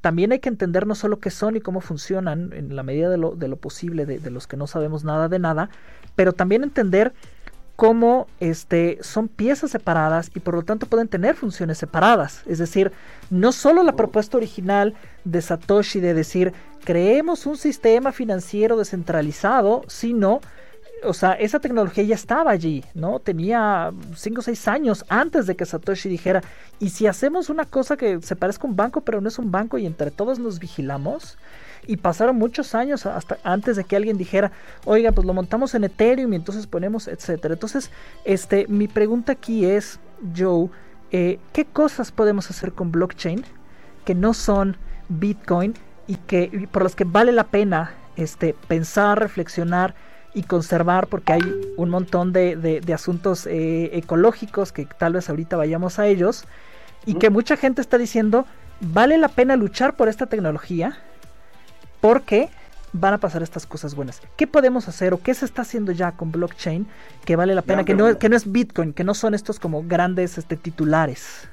[0.00, 3.16] también hay que entender no solo qué son y cómo funcionan en la medida de
[3.18, 5.68] lo, de lo posible de, de los que no sabemos nada de nada,
[6.14, 7.12] pero también entender
[7.74, 12.42] cómo este, son piezas separadas y por lo tanto pueden tener funciones separadas.
[12.46, 12.92] Es decir,
[13.30, 16.52] no solo la propuesta original de Satoshi de decir
[16.86, 20.40] creemos un sistema financiero descentralizado, sino,
[21.02, 23.18] o sea, esa tecnología ya estaba allí, ¿no?
[23.18, 26.44] Tenía 5 o 6 años antes de que Satoshi dijera,
[26.78, 29.50] y si hacemos una cosa que se parezca a un banco, pero no es un
[29.50, 31.36] banco y entre todos nos vigilamos,
[31.88, 34.52] y pasaron muchos años hasta antes de que alguien dijera,
[34.84, 37.54] oiga, pues lo montamos en Ethereum y entonces ponemos, etcétera.
[37.54, 37.90] Entonces,
[38.24, 39.98] este, mi pregunta aquí es,
[40.36, 40.68] Joe,
[41.10, 43.44] eh, ¿qué cosas podemos hacer con blockchain
[44.04, 44.76] que no son
[45.08, 45.74] Bitcoin
[46.06, 49.94] y que por las que vale la pena este, pensar, reflexionar
[50.34, 51.42] y conservar porque hay
[51.76, 56.44] un montón de, de, asuntos eh, ecológicos que tal vez ahorita vayamos a ellos
[57.06, 58.46] y que mucha gente está diciendo
[58.80, 60.98] vale la pena luchar por esta tecnología
[62.00, 62.50] porque
[62.92, 64.22] van a pasar estas cosas buenas.
[64.36, 66.86] ¿Qué podemos hacer o qué se está haciendo ya con blockchain
[67.24, 69.82] que vale la pena, que no, que no, es Bitcoin, que no son estos como
[69.84, 71.48] grandes este, titulares?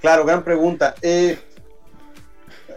[0.00, 0.94] Claro, gran pregunta.
[1.02, 1.38] Eh,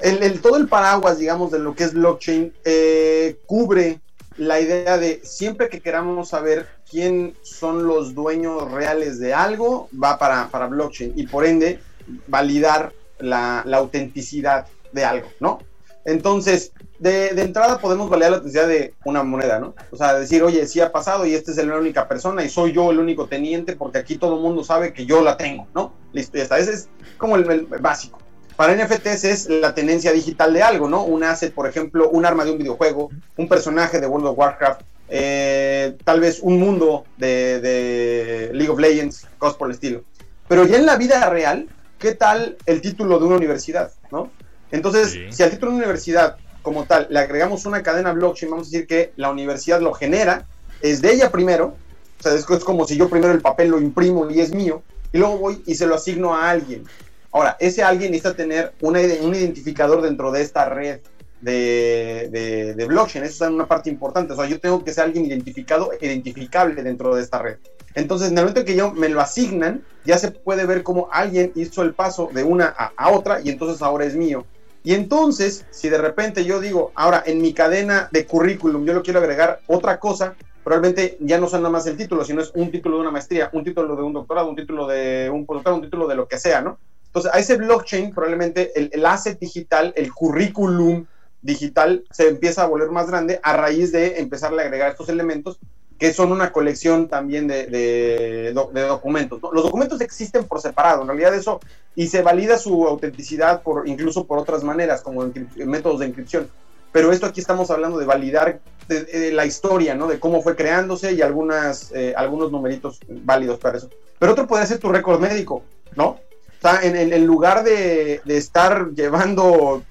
[0.04, 4.00] el, todo el paraguas, digamos, de lo que es blockchain, eh, cubre
[4.38, 10.18] la idea de siempre que queramos saber quién son los dueños reales de algo, va
[10.18, 11.80] para, para blockchain y por ende
[12.28, 15.60] validar la, la autenticidad de algo, ¿no?
[16.06, 19.74] Entonces, de, entrada podemos validar la autenticidad de una moneda, ¿no?
[19.92, 22.74] O sea, decir, oye, sí ha pasado y esta es la única persona y soy
[22.74, 25.94] yo el único teniente porque aquí todo el mundo sabe que yo la tengo, ¿no?
[26.12, 26.58] Listo, ya está.
[26.58, 28.20] Ese es como el, básico.
[28.56, 31.04] Para NFTs es la tenencia digital de algo, ¿no?
[31.04, 34.82] Un asset, por ejemplo, un arma de un videojuego, un personaje de World of Warcraft,
[35.10, 40.04] eh, tal vez un mundo de, de League of Legends, cosas por el estilo.
[40.48, 41.68] Pero ya en la vida real,
[42.00, 43.92] ¿qué tal el título de una universidad?
[44.12, 44.30] ¿no?
[44.72, 48.68] Entonces, si al título de una universidad como tal le agregamos una cadena blockchain, vamos
[48.68, 50.46] a decir que la universidad lo genera,
[50.82, 51.76] es de ella primero,
[52.20, 54.82] o sea, es, como si yo primero el papel lo imprimo y es mío,
[55.12, 56.86] y luego voy y se lo asigno a alguien.
[57.34, 61.00] Ahora, ese alguien necesita tener un identificador dentro de esta red
[61.42, 63.26] de, blockchain.
[63.26, 64.34] Eso es una parte importante.
[64.34, 67.58] O sea, yo tengo que ser alguien identificado, identificable dentro de esta red.
[67.96, 71.52] Entonces, en el momento que yo me lo asignan, ya se puede ver cómo alguien
[71.56, 74.46] hizo el paso de una a, otra y entonces ahora es mío.
[74.84, 79.02] Y entonces, si de repente yo digo, ahora en mi cadena de currículum yo lo
[79.02, 82.70] quiero agregar otra cosa, probablemente ya no son nada más el título, sino es un
[82.70, 85.84] título de una maestría, un título de un doctorado, un título de un postdoctorado, un
[85.84, 86.80] título de lo que sea, ¿no?
[87.14, 91.06] Entonces, a ese blockchain, probablemente el, el asset digital, el currículum
[91.44, 95.60] digital se empieza a volver más grande a raíz de empezarle a agregar estos elementos
[96.00, 99.40] que son una colección también de, de, documentos.
[99.54, 101.60] Los documentos existen por separado, en realidad eso,
[101.96, 106.50] y se valida su autenticidad por, incluso por otras maneras, como métodos de inscripción.
[106.92, 108.60] Pero esto aquí estamos hablando de validar
[108.90, 110.08] la historia, ¿no?
[110.08, 113.90] De cómo fue creándose y algunas, eh, algunos numeritos válidos para eso.
[114.20, 115.64] Pero otro puede ser tu récord médico,
[115.96, 116.20] ¿no?
[116.64, 119.84] Sea, en, en lugar de, estar llevando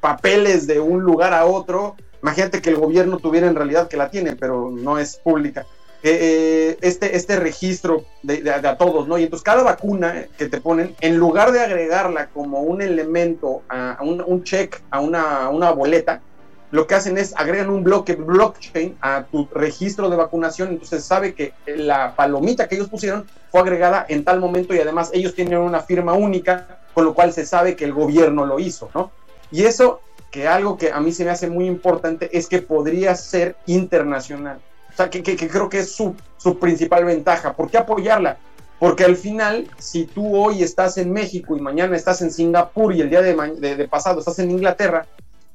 [0.00, 1.94] papeles de un lugar a otro.
[2.22, 5.66] Imagínate que el gobierno tuviera en realidad que la tiene, pero no es pública.
[6.02, 9.18] Eh, este, este registro de, a todos, ¿no?
[9.18, 13.98] Y entonces cada vacuna que te ponen, en lugar de agregarla como un elemento, a,
[14.00, 16.22] un, check, a una, una boleta,
[16.70, 21.34] lo que hacen es agregan un bloque blockchain a tu registro de vacunación, entonces sabe
[21.34, 25.58] que la palomita que ellos pusieron fue agregada en tal momento y además ellos tienen
[25.58, 29.10] una firma única, con lo cual se sabe que el gobierno lo hizo, ¿no?
[29.50, 30.00] Y eso,
[30.30, 34.60] que algo que a mí se me hace muy importante, es que podría ser internacional.
[34.92, 36.14] O sea, que, creo que es su,
[36.60, 37.54] principal ventaja.
[37.54, 38.38] ¿Por qué apoyarla?
[38.78, 43.00] Porque al final, si tú hoy estás en México y mañana estás en Singapur y
[43.00, 45.06] el día de, de, pasado estás en Inglaterra,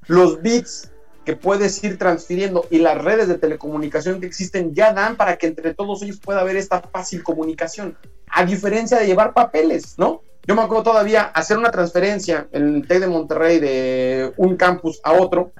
[0.08, 0.92] los bits
[1.26, 5.48] que puedes ir transfiriendo y las redes de telecomunicación que existen ya dan para que
[5.48, 7.98] entre todos ellos pueda haber esta fácil comunicación,
[8.30, 10.22] a diferencia de llevar papeles, ¿no?
[10.48, 15.02] Yo me acuerdo todavía hacer una transferencia en el TEC de Monterrey de un campus
[15.04, 15.52] a otro,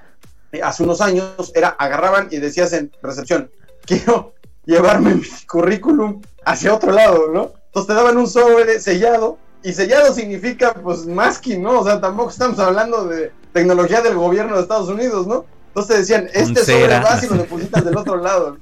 [0.52, 3.50] eh, hace unos años, era agarraban y decías en recepción,
[3.86, 4.36] quiero
[4.66, 7.54] llevarme mi currículum hacia otro lado, ¿no?
[7.66, 11.80] Entonces te daban un sobre sellado, y sellado significa pues masking, ¿no?
[11.80, 15.46] O sea, tampoco estamos hablando de tecnología del gobierno de Estados Unidos, ¿no?
[15.76, 18.58] Entonces decían, este sobre vas y lo depositas del otro lado.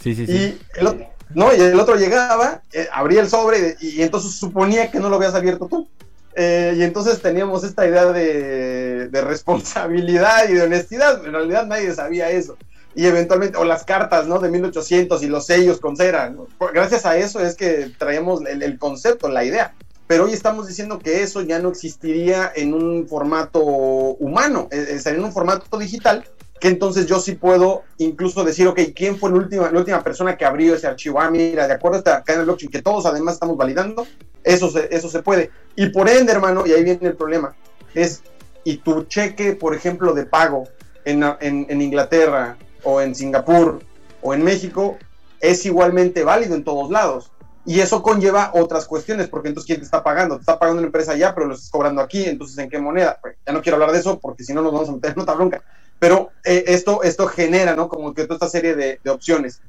[0.00, 0.32] Sí, sí, sí.
[0.32, 1.54] Y el otro, ¿no?
[1.54, 5.34] Y el otro llegaba, eh, abría el sobre y, entonces suponía que no lo habías
[5.34, 5.88] abierto tú.
[6.34, 11.24] Eh, y entonces teníamos esta idea de, responsabilidad y de honestidad.
[11.24, 12.56] En realidad nadie sabía eso.
[12.96, 14.40] Y eventualmente, o las cartas, ¿no?
[14.40, 16.34] De 1800 y los sellos con cera.
[16.72, 19.74] Gracias a eso es que traíamos el, concepto, la idea.
[20.12, 25.18] Pero hoy estamos diciendo que eso ya no existiría en un formato humano, eh, estaría
[25.18, 26.22] en un formato digital
[26.60, 30.36] que entonces yo sí puedo incluso decir, ok, ¿quién fue la última, la última persona
[30.36, 31.18] que abrió ese archivo?
[31.18, 34.06] Ah, mira, de acuerdo a esta cadena de blockchain que todos además estamos validando,
[34.44, 35.50] eso se, eso se puede.
[35.76, 37.56] Y por ende, hermano, y ahí viene el problema,
[37.94, 38.20] es,
[38.64, 40.64] y tu cheque, por ejemplo, de pago
[41.06, 43.80] en, en, Inglaterra o en Singapur
[44.20, 44.98] o en México,
[45.40, 47.32] es igualmente válido en todos lados.
[47.64, 50.34] Y eso conlleva otras cuestiones, porque entonces ¿quién te está pagando?
[50.36, 53.18] Te está pagando una empresa allá, pero lo estás cobrando aquí, entonces ¿en qué moneda?
[53.22, 55.20] Pues, ya no quiero hablar de eso porque si no nos vamos a meter en
[55.20, 55.62] otra bronca.
[56.00, 57.88] Pero eh, esto, esto genera, ¿no?
[57.88, 59.62] Como que toda esta serie de, opciones.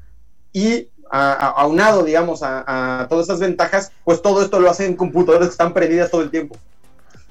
[0.52, 5.74] Y aunado, digamos, a, todas estas ventajas, pues todo esto lo hacen computadoras que están
[5.74, 6.58] prendidas todo el tiempo.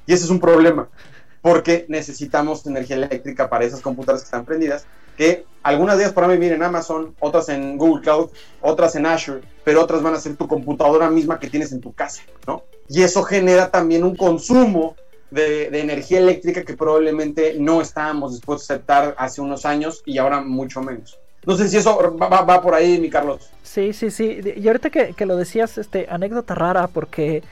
[0.06, 0.88] Y ese es un problema,
[1.40, 4.86] porque necesitamos energía eléctrica para esas computadoras que están prendidas,
[5.22, 9.06] que algunas de ellas para mí vienen en Amazon, otras en Google Cloud, otras en
[9.06, 12.64] Azure, pero otras van a ser tu computadora misma que tienes en tu casa, ¿no?
[12.88, 14.96] Y eso genera también un consumo
[15.30, 20.40] de, energía eléctrica que probablemente no estábamos dispuestos a aceptar hace unos años y ahora
[20.40, 21.20] mucho menos.
[21.46, 23.48] No sé si eso va, por ahí, mi Carlos.
[23.62, 24.40] Sí, sí, sí.
[24.56, 27.44] Y ahorita que, lo decías, este, anécdota rara, porque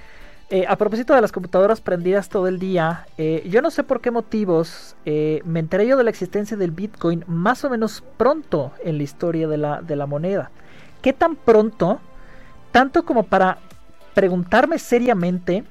[0.52, 4.00] eh, a propósito de las computadoras prendidas todo el día, eh, yo no sé por
[4.00, 8.72] qué motivos eh, me enteré yo de la existencia del Bitcoin más o menos pronto
[8.82, 10.50] en la historia de la, de la moneda.
[11.02, 12.00] ¿Qué tan pronto?
[12.72, 13.58] Tanto como para
[14.12, 15.64] preguntarme seriamente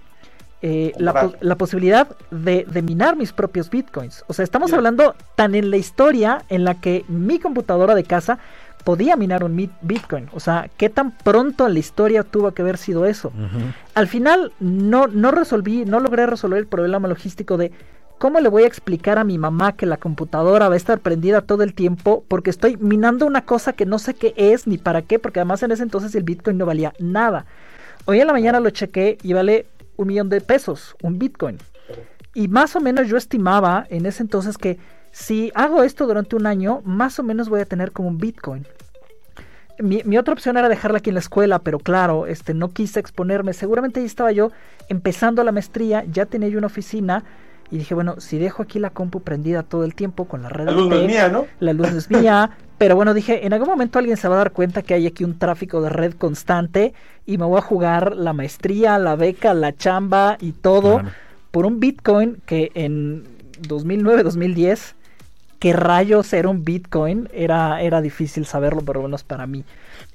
[0.61, 4.25] eh, la, posibilidad de, minar mis propios bitcoins.
[4.27, 8.39] O sea, estamos hablando tan en la historia en la que mi computadora de casa
[8.83, 10.29] podía minar un bitcoin.
[10.33, 13.31] O sea, ¿qué tan pronto en la historia tuvo que haber sido eso?
[13.93, 17.71] Al final no, no resolví, no logré resolver el problema logístico de
[18.19, 21.39] ¿Cómo le voy a explicar a mi mamá que la computadora va a estar prendida
[21.39, 25.03] todo el tiempo porque estoy minando una cosa que no sé qué es ni para
[25.03, 25.19] qué?
[25.19, 27.45] Porque además en ese entonces el Bitcoin no valía nada.
[28.03, 31.59] Hoy en la mañana lo chequé y vale un millón de pesos, un Bitcoin.
[32.33, 34.77] Y más o menos yo estimaba en ese entonces que
[35.11, 38.65] si hago esto durante un año, más o menos voy a tener como un Bitcoin.
[39.79, 43.53] Mi, otra opción era dejarla aquí en la escuela, pero claro, este, no quise exponerme.
[43.53, 44.51] Seguramente ahí estaba yo
[44.89, 47.23] empezando la maestría, ya tenía yo una oficina
[47.71, 50.65] y dije, bueno, si dejo aquí la compu prendida todo el tiempo con la red...
[50.65, 51.45] La luz es mía, ¿no?
[51.61, 54.51] La luz es mía, pero bueno, dije, en algún momento alguien se va a dar
[54.51, 56.93] cuenta que hay aquí un tráfico de red constante
[57.25, 61.01] y me voy a jugar la maestría, la beca, la chamba y todo
[61.51, 63.23] por un Bitcoin que en
[63.61, 64.95] 2009, 2010
[65.59, 69.65] qué rayos era un Bitcoin, era, era difícil saberlo, pero bueno, es para mí.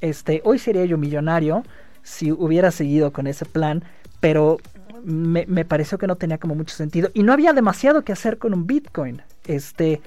[0.00, 1.62] Este, hoy sería yo millonario
[2.02, 3.84] si hubiera seguido con ese plan,
[4.20, 4.58] pero
[5.04, 7.10] me, me, pareció que no tenía como mucho sentido.
[7.14, 9.22] Y no había demasiado que hacer con un Bitcoin.
[9.46, 10.00] Este,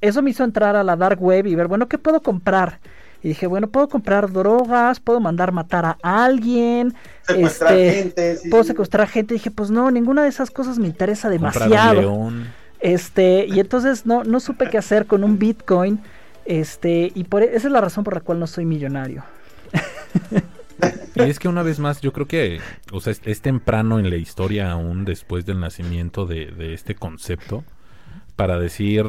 [0.00, 2.80] eso me hizo entrar a la dark web y ver, bueno, ¿qué puedo comprar?
[3.22, 8.64] Y dije, bueno, puedo comprar drogas, puedo mandar matar a alguien, secuestrar este, gente, puedo
[8.64, 9.34] secuestrar gente.
[9.34, 12.30] Y dije, pues no, ninguna de esas cosas me interesa demasiado.
[12.84, 16.00] Este, y entonces no, no supe qué hacer con un Bitcoin.
[16.44, 19.24] Este, y por, e, esa es la razón por la cual no soy millonario.
[21.14, 22.60] Y es que una vez más, yo creo que,
[22.92, 27.64] o sea, es, temprano en la historia aún después del nacimiento de, de, este concepto
[28.36, 29.06] para decir,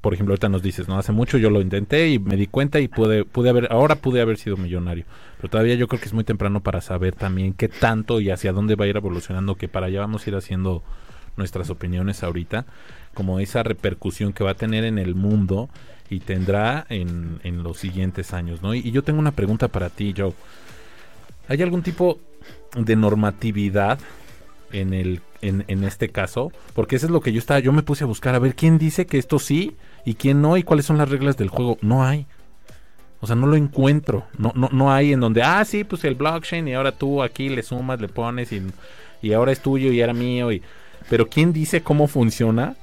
[0.00, 2.80] por ejemplo, ahorita nos dices, no, hace mucho yo lo intenté y me di cuenta
[2.80, 5.04] y pude, pude haber, ahora pude haber sido millonario.
[5.36, 8.52] Pero todavía yo creo que es muy temprano para saber también qué tanto y hacia
[8.52, 10.82] dónde va a ir evolucionando, que para allá vamos a ir haciendo
[11.36, 12.66] nuestras opiniones ahorita,
[13.14, 15.68] como esa repercusión que va a tener en el mundo
[16.10, 18.74] y tendrá en, en los siguientes años, ¿no?
[18.74, 20.32] Y, yo tengo una pregunta para ti, Joe.
[21.48, 22.18] ¿Hay algún tipo
[22.76, 23.98] de normatividad
[24.72, 26.52] en el en, en, este caso?
[26.74, 28.78] Porque eso es lo que yo estaba, yo me puse a buscar a ver quién
[28.78, 31.78] dice que esto sí y quién no y cuáles son las reglas del juego.
[31.82, 32.26] No hay.
[33.20, 34.26] O sea, no lo encuentro.
[34.38, 37.48] No, no, no hay en donde, ah, sí, pues el blockchain y ahora tú aquí
[37.48, 38.62] le sumas, le pones y,
[39.22, 40.62] y ahora es tuyo y era mío y
[41.08, 42.76] pero ¿quién dice cómo funciona?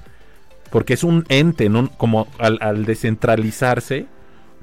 [0.69, 1.89] Porque es un ente, ¿no?
[1.97, 4.07] Como al, descentralizarse,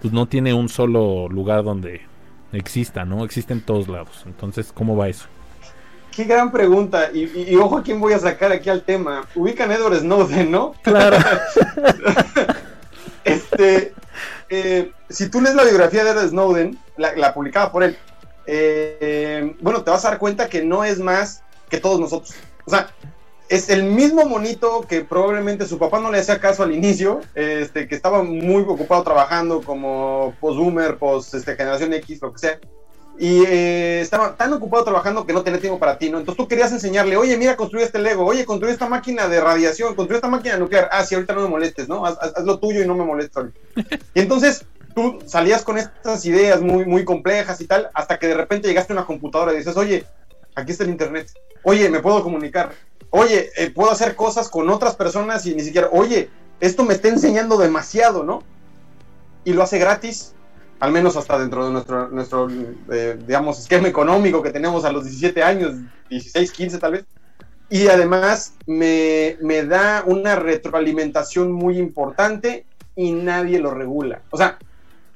[0.01, 2.03] pues no tiene un solo lugar donde
[2.53, 3.25] exista, ¿no?
[3.25, 4.25] Existe en todos lados.
[4.27, 5.27] Entonces, ¿cómo va eso?
[6.11, 7.11] Qué gran pregunta.
[7.13, 9.27] Y, ojo a quién voy a sacar aquí al tema.
[9.35, 10.75] Ubican a Edward Snowden, ¿no?
[10.83, 11.19] Claro.
[13.25, 13.95] este,
[14.49, 17.97] eh, si tú lees la biografía de Edward Snowden, la, publicada por él,
[18.47, 22.35] eh, bueno, te vas a dar cuenta que no es más que todos nosotros.
[22.65, 22.91] O sea,
[23.51, 27.89] es el mismo monito que probablemente su papá no le hacía caso al inicio, este,
[27.89, 32.61] que estaba muy ocupado trabajando como post-boomer, post este, generación X, lo que sea.
[33.19, 36.21] Y eh, estaba tan ocupado trabajando que no tenía tiempo para ti, ¿no?
[36.21, 39.97] Entonces tú querías enseñarle, oye, mira, construye este Lego, oye, construye esta máquina de radiación,
[39.97, 40.89] construye esta máquina nuclear.
[40.93, 42.07] Ah, sí, ahorita no me molestes, ¿no?
[42.07, 43.47] Haz, lo tuyo y no me molestes.
[44.15, 48.35] y entonces tú salías con estas ideas muy, muy complejas y tal, hasta que de
[48.35, 50.07] repente llegaste a una computadora y dices, oye,
[50.55, 51.33] aquí está el internet.
[51.65, 52.71] Oye, me puedo comunicar
[53.11, 56.31] oye, eh, puedo hacer cosas con otras personas y ni siquiera, oye,
[56.61, 58.43] esto me está enseñando demasiado, ¿no?
[59.45, 60.35] Y lo hace gratis,
[60.79, 62.49] al menos hasta dentro de nuestro, nuestro
[62.93, 65.75] eh, digamos, esquema económico que tenemos a los 17 años,
[66.09, 67.05] 16, 15 tal vez.
[67.69, 74.23] Y además me, me da una retroalimentación muy importante y nadie lo regula.
[74.31, 74.59] O sea,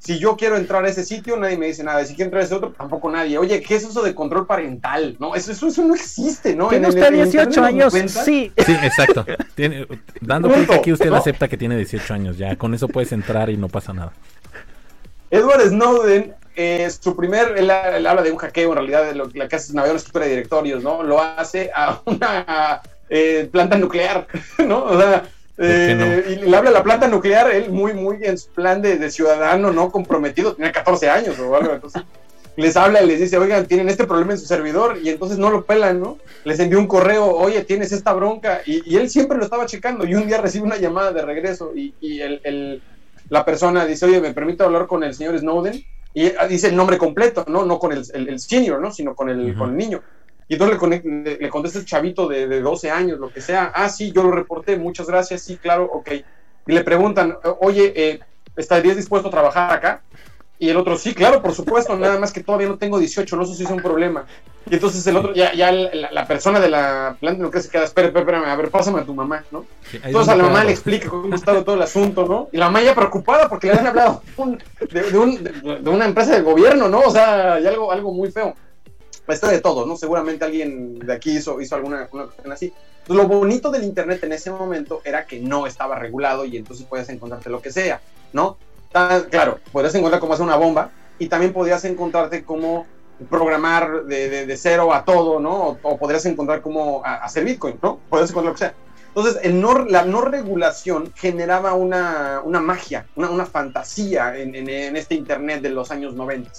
[0.05, 2.05] si yo quiero entrar a ese sitio, nadie me dice nada.
[2.05, 3.39] Si quiero entrar a ese otro, tampoco nadie.
[3.39, 5.17] Oye, ¿qué es eso de control parental?
[5.19, 6.69] No, eso, eso, no existe, ¿no?
[6.69, 7.95] ¿Tiene usted 18 años?
[7.95, 8.53] Sí.
[8.55, 9.25] Sí, exacto.
[10.21, 12.37] dando cuenta que aquí usted acepta que tiene 18 años.
[12.37, 14.13] Ya, con eso puedes entrar y no pasa nada.
[15.31, 19.49] Edward Snowden, eh, su primer, él, habla de un hackeo, en realidad, de lo, la
[19.49, 21.03] que hace es una estructura de directorios, ¿no?
[21.03, 24.27] Lo hace a una eh, planta nuclear,
[24.67, 24.85] ¿no?
[24.85, 25.25] O sea,
[25.57, 29.11] eh, y le habla a la planta nuclear, él muy, muy en su plan de,
[29.11, 29.91] ciudadano, ¿no?
[29.91, 32.03] Comprometido, tiene 14 años o algo, entonces
[32.57, 35.51] les habla y les dice, oigan, tienen este problema en su servidor, y entonces no
[35.51, 36.19] lo pelan, ¿no?
[36.45, 40.15] Les envió un correo, oye, tienes esta bronca, y, él siempre lo estaba checando, y
[40.15, 42.81] un día recibe una llamada de regreso, y, el,
[43.29, 45.85] la persona dice, oye, ¿me permito hablar con el señor Snowden?
[46.17, 47.65] Y dice el nombre completo, ¿no?
[47.65, 48.93] No con el, senior, ¿no?
[48.93, 50.01] Sino con el, con el niño.
[50.49, 53.73] Y entonces le, le, contesta el chavito de, de, 12 años, lo que sea.
[53.75, 56.11] Ah, sí, yo lo reporté, muchas gracias, sí, claro, ok.
[56.67, 58.21] Y le preguntan, oye, eh,
[58.57, 60.03] ¿estarías dispuesto a trabajar acá?
[60.59, 63.45] Y el otro, sí, claro, por supuesto, nada más que todavía no tengo 18, no
[63.45, 64.27] sé si es un problema.
[64.71, 67.85] Y entonces el otro, ya, ya la, persona de la planta no que se queda,
[67.85, 69.67] espera, espérame, a ver, pásame a tu mamá, ¿no?
[69.93, 72.49] entonces a la mamá le explica cómo ha estado todo el asunto, ¿no?
[72.51, 74.23] Y la mamá ya preocupada porque le han hablado
[74.91, 77.01] de, un, de, una empresa de gobierno, ¿no?
[77.01, 78.55] O sea, hay algo, algo muy feo
[79.29, 79.97] está de todo, ¿no?
[79.97, 82.73] Seguramente alguien de aquí hizo, hizo alguna cuestión así.
[83.09, 87.09] lo bonito del Internet en ese momento era que no estaba regulado y entonces podías
[87.09, 88.01] encontrarte lo que sea,
[88.33, 88.57] ¿no?
[89.31, 92.87] claro, podías encontrar cómo hacer una bomba y también podías encontrarte cómo
[93.29, 95.79] programar de, cero a todo, ¿no?
[95.83, 97.99] O, podrías encontrar cómo hacer Bitcoin, ¿no?
[98.09, 98.75] Podrías encontrar lo que sea.
[99.09, 104.97] Entonces, el no, la no regulación generaba una, una magia, una, una fantasía en, en,
[104.97, 106.51] este Internet de los años 90.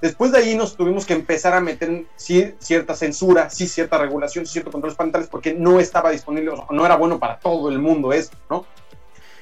[0.00, 4.46] Después de ahí nos tuvimos que empezar a meter sí, cierta censura, sí cierta regulación,
[4.46, 8.12] sí ciertos controles parentales, porque no estaba disponible, no era bueno para todo el mundo
[8.12, 8.64] eso, ¿no?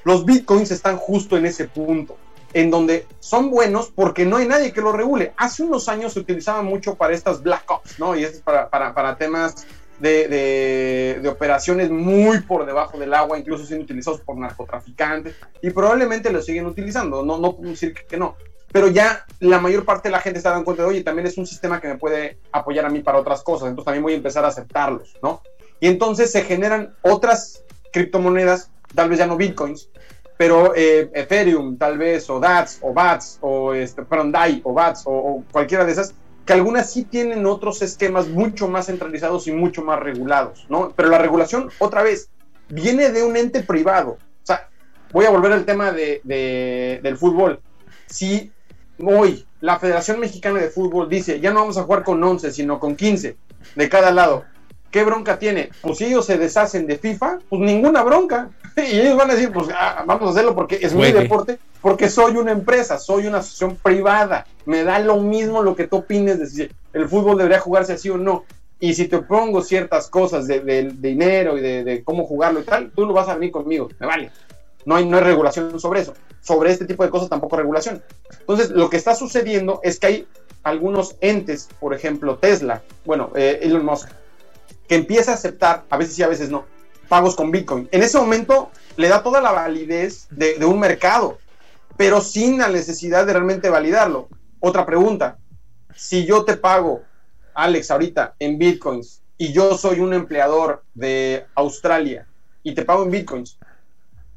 [0.04, 2.16] Los bitcoins están justo en ese punto
[2.54, 5.32] en donde son buenos porque no hay nadie que lo regule.
[5.36, 8.16] Hace unos años se utilizaba mucho para estas black ops, ¿no?
[8.16, 9.66] Y es para, para, para temas
[10.00, 16.30] de, de, operaciones muy por debajo del agua, incluso siendo utilizados por narcotraficantes, y probablemente
[16.32, 18.36] lo siguen utilizando, no, no decir que, no.
[18.72, 21.38] Pero ya la mayor parte de la gente está dando cuenta de, oye, también es
[21.38, 24.16] un sistema que me puede apoyar a mí para otras cosas, entonces también voy a
[24.16, 25.42] empezar a aceptarlos, ¿no?
[25.80, 29.88] Y entonces se generan otras criptomonedas, tal vez ya no bitcoins,
[30.36, 35.44] pero eh, Ethereum tal vez, o DATS, o BATS, o este, DAI, o BATS, o,
[35.50, 36.14] cualquiera de esas,
[36.46, 40.92] que algunas sí tienen otros esquemas mucho más centralizados y mucho más regulados, ¿no?
[40.96, 42.30] Pero la regulación, otra vez,
[42.68, 44.12] viene de un ente privado.
[44.12, 44.68] O sea,
[45.12, 46.20] voy a volver al tema de,
[47.02, 47.60] del fútbol.
[48.06, 48.52] Si
[49.04, 52.78] hoy la Federación Mexicana de Fútbol dice, ya no vamos a jugar con 11, sino
[52.78, 53.36] con 15
[53.74, 54.44] de cada lado,
[54.90, 55.70] ¿qué bronca tiene?
[55.80, 58.50] Pues si ellos se deshacen de FIFA, pues ninguna bronca.
[58.76, 62.08] y ellos van a decir, pues ah, vamos a hacerlo porque es mi deporte, porque
[62.08, 64.46] soy una empresa, soy una asociación privada.
[64.66, 68.08] Me da lo mismo lo que tú opines de si el fútbol debería jugarse así
[68.10, 68.44] o no.
[68.80, 73.06] Y si te pongo ciertas cosas de, dinero y de, cómo jugarlo y tal, tú
[73.06, 74.30] lo vas a venir conmigo, me vale.
[74.88, 76.14] No hay, no hay regulación sobre eso.
[76.40, 78.02] Sobre este tipo de cosas tampoco regulación.
[78.40, 80.28] Entonces, lo que está sucediendo es que hay
[80.62, 84.08] algunos entes, por ejemplo, Tesla, bueno, eh, Elon Musk,
[84.88, 86.64] que empieza a aceptar, a veces sí, a veces no,
[87.06, 87.86] pagos con Bitcoin.
[87.92, 91.36] En ese momento le da toda la validez de, un mercado,
[91.98, 94.30] pero sin la necesidad de realmente validarlo.
[94.58, 95.36] Otra pregunta,
[95.94, 97.02] si yo te pago,
[97.52, 102.26] Alex, ahorita en Bitcoins, y yo soy un empleador de Australia
[102.62, 103.58] y te pago en Bitcoins,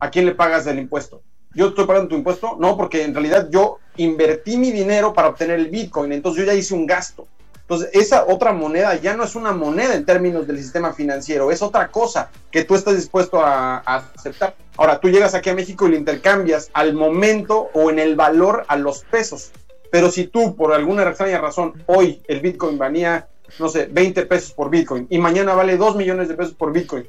[0.01, 1.21] ¿a quién le pagas el impuesto?
[1.53, 2.57] ¿Yo estoy pagando tu impuesto?
[2.59, 6.57] No, porque en realidad yo invertí mi dinero para obtener el Bitcoin, entonces yo ya
[6.57, 7.27] hice un gasto.
[7.61, 11.61] Entonces, esa otra moneda ya no es una moneda en términos del sistema financiero, es
[11.61, 14.55] otra cosa que tú estás dispuesto a, aceptar.
[14.75, 18.65] Ahora, tú llegas aquí a México y lo intercambias al momento o en el valor
[18.67, 19.51] a los pesos.
[19.89, 23.27] Pero si tú, por alguna extraña razón, hoy el Bitcoin valía,
[23.59, 27.07] no sé, 20 pesos por Bitcoin y mañana vale 2 millones de pesos por Bitcoin,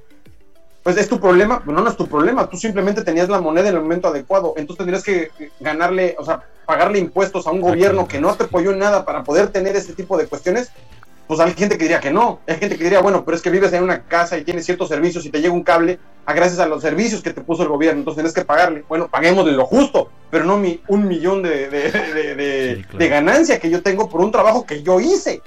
[0.83, 3.77] pues es tu problema, no, no es tu problema, tú simplemente tenías la moneda en
[3.77, 5.31] el momento adecuado, entonces tendrías que
[5.61, 9.23] ganarle, o sea, pagarle impuestos a un gobierno que no te apoyó en nada para
[9.23, 10.71] poder tener este tipo de cuestiones,
[11.29, 13.51] pues hay gente que diría que no, hay gente que diría, bueno, pero es que
[13.51, 16.59] vives en una casa y tienes ciertos servicios y te llega un cable a gracias
[16.59, 19.53] a los servicios que te puso el gobierno, entonces tienes que pagarle, bueno, paguemos de
[19.53, 24.33] lo justo, pero no mi un millón de, de, ganancia que yo tengo por un
[24.33, 25.43] trabajo que yo hice.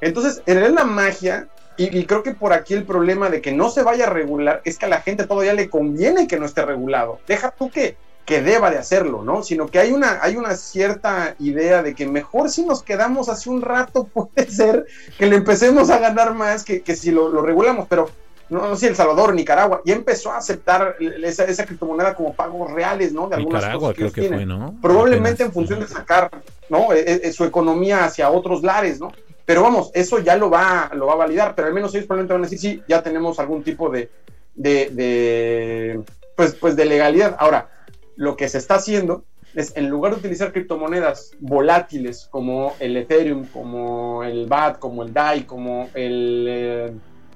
[0.00, 3.70] Entonces, en realidad la magia y, creo que por aquí el problema de que no
[3.70, 6.64] se vaya a regular es que a la gente todavía le conviene que no esté
[6.64, 7.18] regulado.
[7.26, 9.42] Deja tú que, que deba de hacerlo, ¿no?
[9.42, 13.50] Sino que hay una, hay una cierta idea de que mejor si nos quedamos hace
[13.50, 14.86] un rato puede ser
[15.18, 18.08] que le empecemos a ganar más que, que si lo, regulamos, pero
[18.50, 22.70] no, sé si El Salvador, Nicaragua, ya empezó a aceptar esa, esa criptomoneda como pagos
[22.70, 23.28] reales, ¿no?
[23.28, 24.74] De algunas Nicaragua creo que, fue, ¿no?
[24.80, 26.30] Probablemente en función de sacar,
[26.68, 26.92] ¿no?
[26.92, 29.12] E, e, su economía hacia otros lares, ¿no?
[29.44, 32.32] Pero vamos, eso ya lo va, lo va a validar, pero al menos ellos probablemente
[32.32, 34.10] van a decir, sí, ya tenemos algún tipo de,
[36.34, 37.36] pues, pues de legalidad.
[37.38, 37.68] Ahora,
[38.16, 39.24] lo que se está haciendo
[39.54, 45.12] es, en lugar de utilizar criptomonedas volátiles como el Ethereum, como el BAT, como el
[45.12, 46.92] DAI, como el, eh,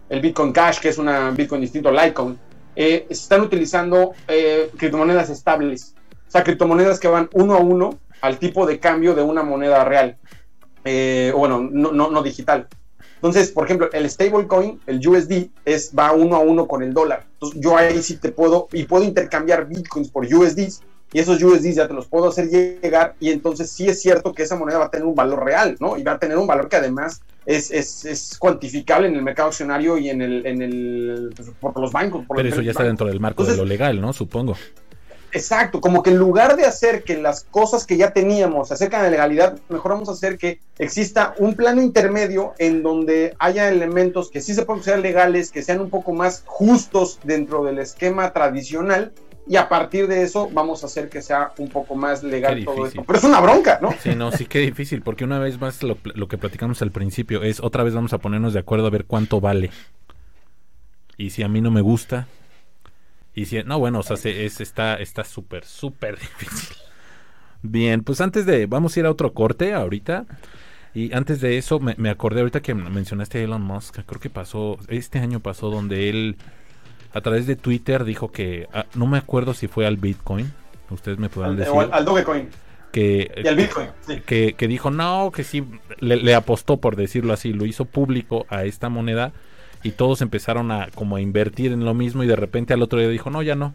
[0.09, 2.39] el Bitcoin Cash, que es una Bitcoin distinto a Litecoin,
[2.75, 5.95] eh, están utilizando eh, criptomonedas estables.
[6.29, 9.85] O sea, criptomonedas que van uno a uno al tipo de cambio de una moneda
[9.85, 10.17] real.
[10.85, 12.66] Eh, bueno, no, no, digital.
[13.16, 17.26] Entonces, por ejemplo, el stablecoin, el USD, es, va uno a uno con el dólar.
[17.35, 21.74] Entonces, yo ahí sí te puedo, y puedo intercambiar bitcoins por USDs, y esos USDs
[21.74, 24.85] ya te los puedo hacer llegar, y entonces sí es cierto que esa moneda va
[24.87, 25.97] a tener un valor real, ¿no?
[25.97, 29.49] Y va a tener un valor que además es, es, es cuantificable en el mercado
[29.49, 32.24] accionario y en el, en el pues, por los bancos.
[32.37, 34.12] Pero eso ya está dentro del marco de lo legal, ¿no?
[34.12, 34.55] Supongo.
[35.39, 39.01] Exacto, como que en lugar de hacer que las cosas que ya teníamos se acercan
[39.01, 43.68] a la legalidad, mejor vamos a hacer que exista un plano intermedio en donde haya
[43.68, 47.78] elementos que sí se pueden ser legales, que sean un poco más justos dentro del
[47.78, 49.12] esquema tradicional,
[49.47, 52.86] y a partir de eso vamos a hacer que sea un poco más legal todo
[52.86, 53.03] esto.
[53.07, 53.95] Pero es una bronca, ¿no?
[54.03, 57.43] Sí, no, sí que difícil, porque una vez más lo, lo, que platicamos al principio
[57.43, 59.70] es otra vez vamos a ponernos de acuerdo a ver cuánto vale.
[61.16, 62.28] Y si a mí no me gusta,
[63.39, 66.76] y si, no, bueno, o sea, es, está está súper, súper difícil.
[67.62, 70.26] Bien, pues antes de, vamos a ir a otro corte ahorita.
[70.93, 74.76] Y antes de eso, me, acordé ahorita que mencionaste a Elon Musk, creo que pasó,
[74.89, 76.36] este año pasó donde él
[77.12, 80.53] a través de Twitter dijo que, ah, no me acuerdo si fue al Bitcoin,
[80.91, 81.72] ustedes me puedan decir.
[81.93, 82.49] Al, Dogecoin.
[82.91, 83.91] Que, y al Bitcoin,
[84.26, 85.64] que, que, dijo, no, que sí,
[86.01, 89.32] le, apostó, por decirlo así, lo hizo público a esta moneda
[89.83, 92.99] y todos empezaron a como a invertir en lo mismo y de repente al otro
[92.99, 93.74] día dijo, no, ya no.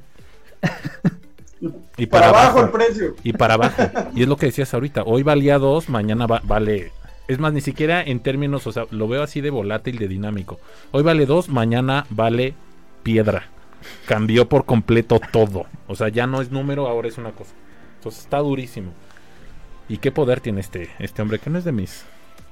[1.97, 3.15] y para, abajo, el precio.
[3.23, 3.83] Y para abajo.
[4.15, 6.91] Y es lo que decías ahorita, hoy valía dos, mañana vale
[7.27, 10.59] es más, ni siquiera en términos, o sea, lo veo así de volátil, de dinámico.
[10.91, 12.53] Hoy vale 2, mañana vale
[13.03, 13.47] piedra.
[14.05, 15.65] Cambió por completo todo.
[15.87, 17.53] O sea, ya no es número, ahora es una cosa.
[17.95, 18.91] Entonces está durísimo.
[19.87, 21.39] ¿Y qué poder tiene este, este hombre?
[21.39, 22.03] Que no es de mis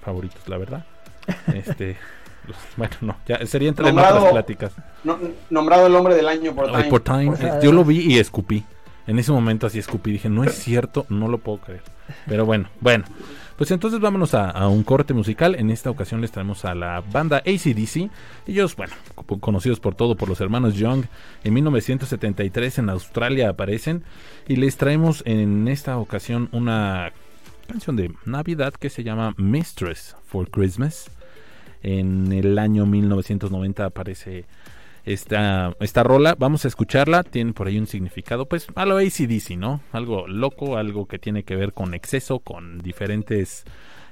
[0.01, 0.85] favoritos, la verdad.
[1.53, 1.97] Este.
[2.75, 4.73] Bueno, no, ya sería entre nombrado, otras pláticas.
[5.49, 6.83] nombrado el hombre del año por Time.
[6.85, 7.33] por time.
[7.61, 8.63] yo lo vi y escupí.
[9.07, 10.11] En ese momento así escupí.
[10.11, 11.81] Dije, no es cierto, no lo puedo creer.
[12.27, 13.05] Pero bueno, bueno.
[13.57, 15.55] Pues entonces vámonos a, un corte musical.
[15.55, 18.09] En esta ocasión les traemos a la banda ACDC.
[18.47, 18.93] Ellos, bueno,
[19.39, 21.05] conocidos por todo por los hermanos Young.
[21.43, 24.03] En 1973 en Australia aparecen.
[24.47, 27.11] Y les traemos en esta ocasión una
[27.67, 31.11] canción de Navidad que se llama Mistress for Christmas.
[31.83, 34.45] En el año 1990 aparece
[35.05, 36.35] esta, esta rola.
[36.37, 37.23] Vamos a escucharla.
[37.23, 39.81] Tiene por ahí un significado, pues a lo ACDC, ¿no?
[39.91, 43.63] Algo loco, algo que tiene que ver con exceso, con diferentes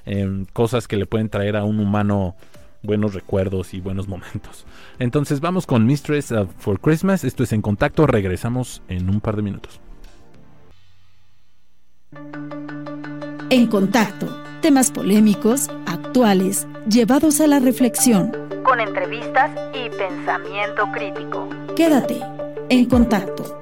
[0.05, 2.36] em, cosas que le pueden traer a un humano
[2.82, 4.65] buenos recuerdos y buenos momentos.
[4.99, 7.24] Entonces vamos con Mistress for Christmas.
[7.24, 8.07] Esto es en contacto.
[8.07, 9.80] Regresamos en un par de minutos.
[13.49, 14.48] En contacto.
[14.62, 18.32] Temas polémicos, actuales, llevados a la reflexión
[18.62, 21.47] con entrevistas y pensamiento crítico.
[21.78, 22.20] Quédate
[22.68, 23.57] en contacto.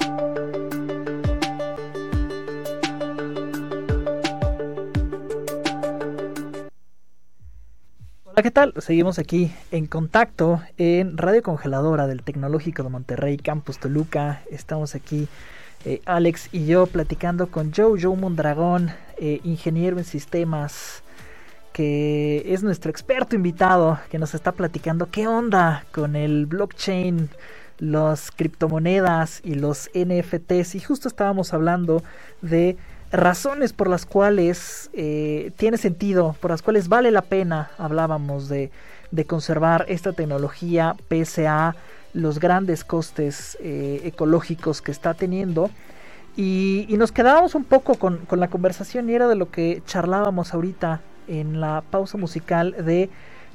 [8.25, 8.73] Hola, ¿qué tal?
[8.77, 14.41] Seguimos aquí en contacto en Radio Congeladora del Tecnológico de Monterrey, Campus Toluca.
[14.49, 15.27] Estamos aquí,
[15.87, 21.01] eh, Alex y yo, platicando con Joe, Joe Mondragón, eh, ingeniero en sistemas,
[21.71, 27.29] que es nuestro experto invitado, que nos está platicando qué onda con el blockchain,
[27.77, 30.75] las criptomonedas y los NFTs.
[30.75, 32.03] Y justo estábamos hablando
[32.41, 32.75] de
[33.13, 38.71] razones por las cuales eh, tiene sentido, por las cuales vale la pena, hablábamos de,
[39.25, 41.77] conservar esta tecnología pese a
[42.17, 45.69] los grandes costes eh, ecológicos que está teniendo.
[46.35, 50.53] Y, nos quedábamos un poco con, con, la conversación y era de lo que charlábamos
[50.53, 53.09] ahorita en la pausa musical de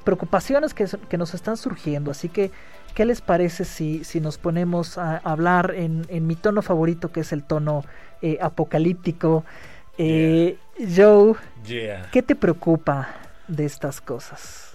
[0.04, 2.10] preocupaciones que, que nos están surgiendo.
[2.10, 2.50] Así que,
[2.94, 7.20] ¿qué les parece si, si nos ponemos a hablar en, en mi tono favorito, que
[7.20, 7.84] es el tono
[8.20, 9.44] eh, apocalíptico?
[9.98, 11.34] Eh, Joe,
[12.10, 13.08] ¿qué te preocupa
[13.46, 14.71] de estas cosas?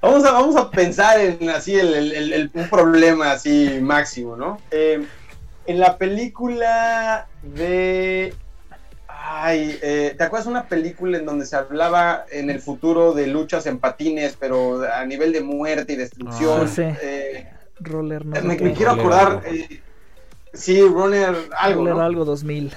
[0.00, 4.58] Vamos a, vamos a pensar en así el, un problema así máximo, ¿no?
[4.70, 5.04] Eh,
[5.66, 8.34] en la película de
[9.22, 13.66] Ay, eh, ¿te acuerdas una película en donde se hablaba en el futuro de luchas
[13.66, 16.66] en patines, pero a nivel de muerte y destrucción?
[16.66, 17.48] Ah, eh,
[17.78, 18.40] Roller, no.
[18.42, 19.42] Me, quiero acordar.
[19.46, 19.80] Eh,
[20.52, 21.86] sí, Roller algo.
[21.86, 22.72] Roller algo 2000.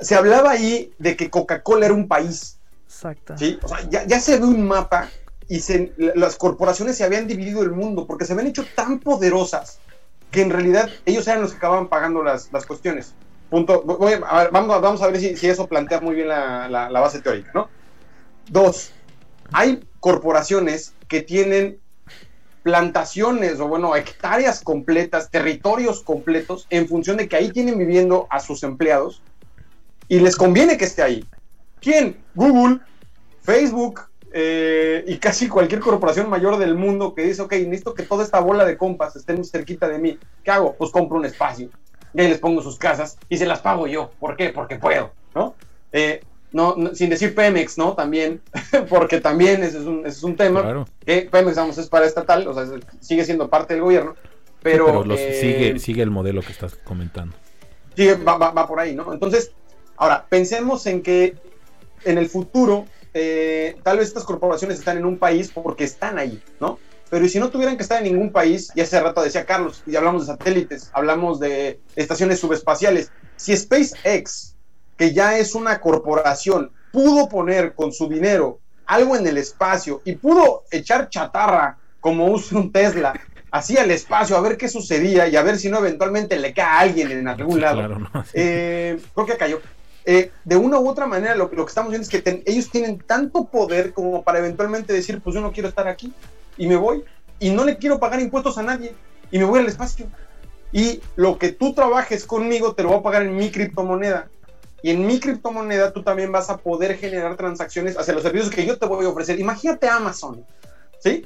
[0.00, 2.58] Se hablaba ahí de que Coca-Cola era un país.
[2.84, 3.38] Exacto.
[3.38, 3.58] ¿sí?
[3.62, 5.08] O sea, ya, se ve un mapa
[5.50, 9.80] y se, las corporaciones se habían dividido el mundo porque se habían hecho tan poderosas
[10.30, 13.14] que en realidad ellos eran los que acababan pagando las, las cuestiones.
[13.50, 13.82] Punto.
[13.82, 17.68] vamos, vamos, a ver si, eso plantea muy bien la, base teórica, ¿no?
[18.48, 18.92] Dos,
[19.50, 21.80] hay corporaciones que tienen
[22.62, 28.38] plantaciones o bueno, hectáreas completas, territorios completos, en función de que ahí tienen viviendo a
[28.38, 29.20] sus empleados
[30.06, 31.24] y les conviene que esté ahí.
[31.80, 32.22] ¿Quién?
[32.36, 32.78] Google,
[33.42, 38.24] Facebook eh, y casi cualquier corporación mayor del mundo que dice, ok, necesito que toda
[38.24, 40.18] esta bola de compas estén cerquita de mí.
[40.44, 40.74] ¿Qué hago?
[40.74, 41.68] Pues compro un espacio
[42.14, 44.10] y ahí les pongo sus casas y se las pago yo.
[44.18, 44.50] ¿Por qué?
[44.50, 45.54] Porque puedo, ¿no?
[45.92, 46.22] Eh,
[46.52, 47.94] no, sin decir Pemex, ¿no?
[47.94, 48.40] También,
[48.88, 50.84] porque también ese es un, ese es un tema.
[51.04, 52.66] Que Pemex, vamos, es para estatal, o sea,
[53.00, 54.16] sigue siendo parte del gobierno,
[54.62, 55.04] pero...
[55.12, 57.36] Eh, sigue, sigue el modelo que estás comentando.
[57.94, 59.12] Sigue, va, va, por ahí, ¿no?
[59.12, 59.52] Entonces,
[59.96, 61.36] ahora, pensemos en que
[62.04, 66.42] en el futuro, eh, tal vez estas corporaciones están en un país porque están ahí,
[66.60, 66.78] ¿no?
[67.10, 69.96] Pero si no tuvieran que estar en ningún país, y hace rato decía Carlos, y
[69.96, 74.54] hablamos de satélites, hablamos de estaciones subespaciales, si SpaceX,
[74.96, 80.16] que ya es una corporación, pudo poner con su dinero algo en el espacio y
[80.16, 83.18] pudo echar chatarra como usa un Tesla,
[83.50, 86.64] así al espacio, a ver qué sucedía y a ver si no eventualmente le cae
[86.64, 87.98] a alguien en algún lado.
[88.34, 89.60] Eh, creo que cayó.
[90.12, 92.98] Eh, de una u otra manera lo, lo que estamos viendo es que ellos tienen
[92.98, 96.12] tanto poder como para eventualmente decir, pues yo no quiero estar aquí
[96.56, 97.04] y me voy
[97.38, 98.92] y no le quiero pagar impuestos a nadie
[99.30, 100.08] y me voy al espacio.
[100.72, 104.28] Y lo que tú trabajes conmigo te lo voy a pagar en mi criptomoneda.
[104.82, 108.66] Y en mi criptomoneda tú también vas a poder generar transacciones hacia los servicios que
[108.66, 109.38] yo te voy a ofrecer.
[109.38, 110.44] Imagínate Amazon,
[110.98, 111.22] ¿sí?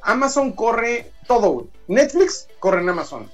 [0.00, 3.28] Amazon corre todo, Netflix corre en Amazon.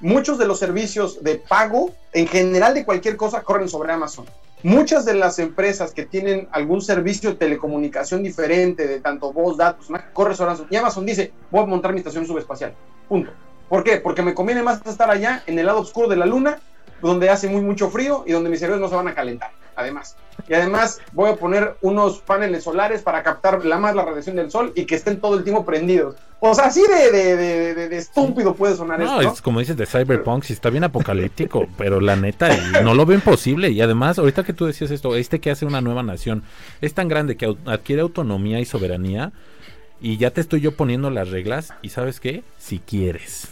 [0.00, 4.26] Muchos de los servicios de pago, en general de cualquier cosa, corren sobre Amazon.
[4.62, 9.88] Muchas de las empresas que tienen algún servicio de telecomunicación diferente, de tanto voz, datos,
[10.12, 10.66] corre sobre Amazon.
[10.70, 12.74] Y Amazon dice, voy a montar mi estación subespacial.
[13.08, 13.30] Punto.
[13.68, 13.98] ¿Por qué?
[13.98, 16.60] Porque me conviene más estar allá, en el lado oscuro de la luna,
[17.02, 20.16] donde hace muy mucho frío y donde mis cerebros no se van a calentar, además.
[20.48, 24.50] Y además voy a poner unos paneles solares para captar la más la radiación del
[24.50, 26.16] sol y que estén todo el tiempo prendidos.
[26.46, 29.32] O sea, así de, de, de, estúpido puede sonar no, esto.
[29.32, 33.22] Es como dices de Cyberpunk, sí está bien apocalíptico, pero la neta, no lo ven
[33.22, 33.70] posible.
[33.70, 36.42] Y además, ahorita que tú decías esto, este que hace una nueva nación
[36.82, 39.32] es tan grande que adquiere autonomía y soberanía.
[40.02, 41.72] Y ya te estoy yo poniendo las reglas.
[41.80, 42.44] ¿Y sabes qué?
[42.58, 43.48] Si quieres.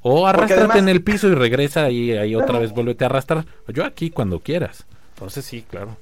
[0.00, 3.46] O arrástrate en el piso y regresa y ahí otra vez vuélvete a arrastrar.
[3.66, 4.86] Yo aquí cuando quieras.
[5.14, 5.96] Entonces sí, claro.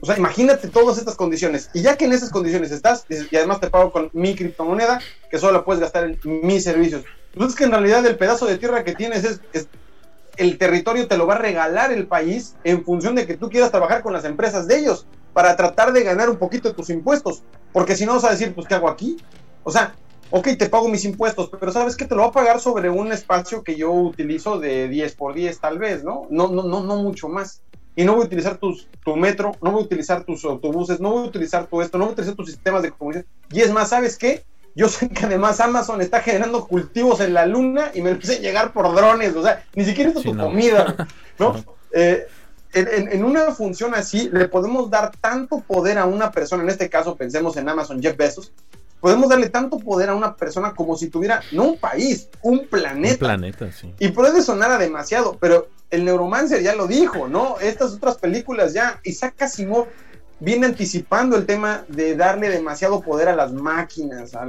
[0.00, 1.70] O sea, imagínate todas estas condiciones.
[1.74, 5.00] Y ya que en esas condiciones estás, y además te pago con mi criptomoneda,
[5.30, 7.04] que solo la puedes gastar en mis servicios.
[7.32, 9.68] Entonces que en realidad el pedazo de tierra que tienes es,
[10.36, 13.70] el territorio te lo va a regalar el país en función de que tú quieras
[13.70, 17.42] trabajar con las empresas de ellos para tratar de ganar un poquito de tus impuestos.
[17.72, 19.18] Porque si no vas a decir, pues, ¿qué hago aquí?
[19.64, 19.94] O sea,
[20.30, 22.06] ok, te pago mis impuestos, pero ¿sabes qué?
[22.06, 25.60] Te lo voy a pagar sobre un espacio que yo utilizo de 10 por 10
[25.60, 26.26] tal vez, ¿no?
[26.30, 27.62] No, no, no, no mucho más.
[28.00, 31.10] Y no voy a utilizar tus, tu metro, no voy a utilizar tus autobuses, no
[31.10, 33.30] voy a utilizar tu esto, no voy a utilizar tus sistemas de comunicación.
[33.52, 34.42] Y es más, ¿sabes qué?
[34.74, 38.40] Yo sé que además Amazon está generando cultivos en la luna y me lo hacen
[38.40, 41.62] llegar por drones, o sea, ni siquiera esto es tu comida, ¿no?
[41.92, 42.28] Eh,
[42.72, 46.88] en, en, una función así, le podemos dar tanto poder a una persona, en este
[46.88, 48.52] caso pensemos en Amazon Jeff Bezos,
[49.00, 53.14] podemos darle tanto poder a una persona como si tuviera, no un país, un planeta.
[53.14, 53.92] Un planeta, sí.
[53.98, 57.58] Y puede sonar a demasiado, pero el Neuromancer ya lo dijo, ¿no?
[57.60, 59.86] Estas otras películas ya, Isaac Asimov
[60.38, 64.46] viene anticipando el tema de darle demasiado poder a las máquinas, a,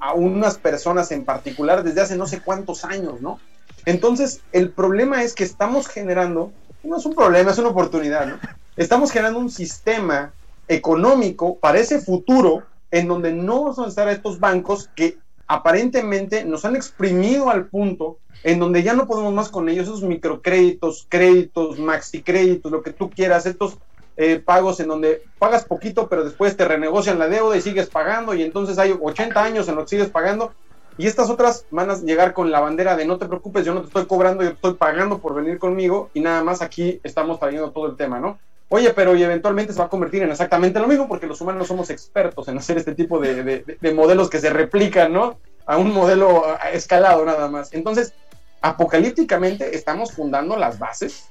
[0.00, 3.38] a, unas personas en particular desde hace no sé cuántos años, ¿no?
[3.84, 6.52] Entonces, el problema es que estamos generando,
[6.82, 8.38] no es un problema, es una oportunidad, ¿no?
[8.76, 10.32] Estamos generando un sistema
[10.68, 16.64] económico para ese futuro en donde no vamos a estar estos bancos que aparentemente nos
[16.64, 21.78] han exprimido al punto en donde ya no podemos más con ellos, esos microcréditos, créditos,
[21.78, 23.78] maxi créditos, lo que tú quieras, estos
[24.16, 28.34] eh, pagos en donde pagas poquito, pero después te renegocian la deuda y sigues pagando,
[28.34, 30.54] y entonces hay 80 años en los que sigues pagando,
[30.96, 33.80] y estas otras van a llegar con la bandera de no te preocupes, yo no
[33.80, 37.40] te estoy cobrando, yo te estoy pagando por venir conmigo, y nada más aquí estamos
[37.40, 38.38] trayendo todo el tema, ¿no?
[38.68, 41.68] Oye, pero y eventualmente se va a convertir en exactamente lo mismo porque los humanos
[41.68, 43.64] somos expertos en hacer este tipo de,
[43.94, 45.38] modelos que se replican, ¿no?
[45.66, 47.72] A un modelo escalado nada más.
[47.72, 48.12] Entonces,
[48.60, 51.28] apocalípticamente estamos fundando las bases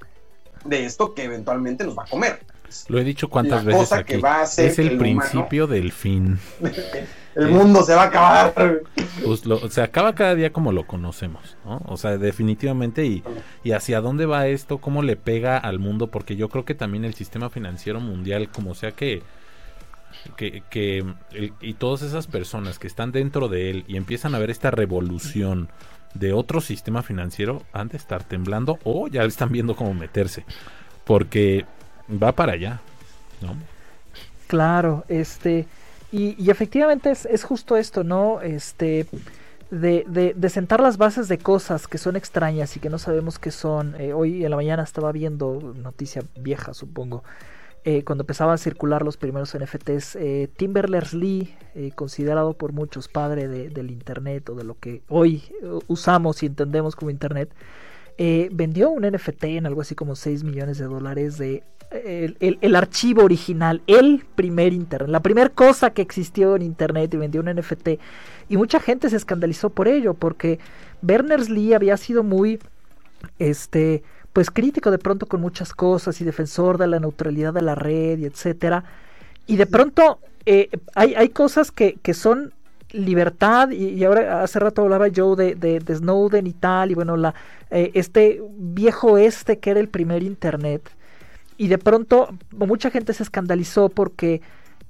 [0.64, 2.40] de esto que eventualmente nos va a comer.
[2.88, 4.20] Lo he dicho cuántas veces aquí.
[4.58, 6.40] es el, principio del fin.
[7.36, 8.82] el mundo se va a acabar.
[9.24, 11.82] Pues se acaba cada día como lo conocemos, ¿no?
[11.86, 13.06] O sea, definitivamente.
[13.06, 13.24] Y,
[13.64, 17.06] y hacia dónde va esto, cómo le pega al mundo, porque yo creo que también
[17.06, 19.22] el sistema financiero mundial, como sea que.
[20.38, 21.06] Que, que
[21.62, 25.70] y todas esas personas que están dentro de él y empiezan a ver esta revolución
[26.16, 30.46] de otro sistema financiero han de estar temblando o ya están viendo cómo meterse
[31.04, 31.66] porque
[32.10, 32.80] va para allá
[33.42, 33.56] ¿no?
[34.48, 35.68] claro este
[36.16, 38.42] y, efectivamente es, justo esto, ¿no?
[38.42, 39.06] Este,
[39.72, 43.52] de, de, sentar las bases de cosas que son extrañas y que no sabemos qué
[43.52, 44.00] son.
[44.00, 47.24] Eh, hoy en la mañana estaba viendo, noticia vieja supongo,
[47.88, 53.08] eh, cuando empezaban a circular los primeros NFTs, eh, Tim Berners-Lee, eh, considerado por muchos
[53.08, 55.44] padre del Internet o de lo que hoy
[55.86, 57.52] usamos y entendemos como Internet,
[58.18, 61.64] vendió un NFT en algo así como 6 millones de dólares de
[61.96, 67.42] el, archivo original, el primer internet, la primera cosa que existió en internet y vendió
[67.42, 67.90] un NFT.
[68.50, 70.60] Y mucha gente se escandalizó por ello, porque
[71.02, 72.60] Berners-Lee había sido muy,
[73.40, 77.76] este, pues crítico de pronto con muchas cosas y defensor de la neutralidad de la
[77.76, 78.84] red y etcétera.
[79.48, 82.54] Y de pronto eh, hay, hay, cosas que, que son
[82.92, 87.34] libertad y, ahora hace rato hablaba yo de, de, Snowden y tal y bueno la
[87.72, 90.82] eh, este viejo este que era el primer internet
[91.58, 94.42] y de pronto mucha gente se escandalizó porque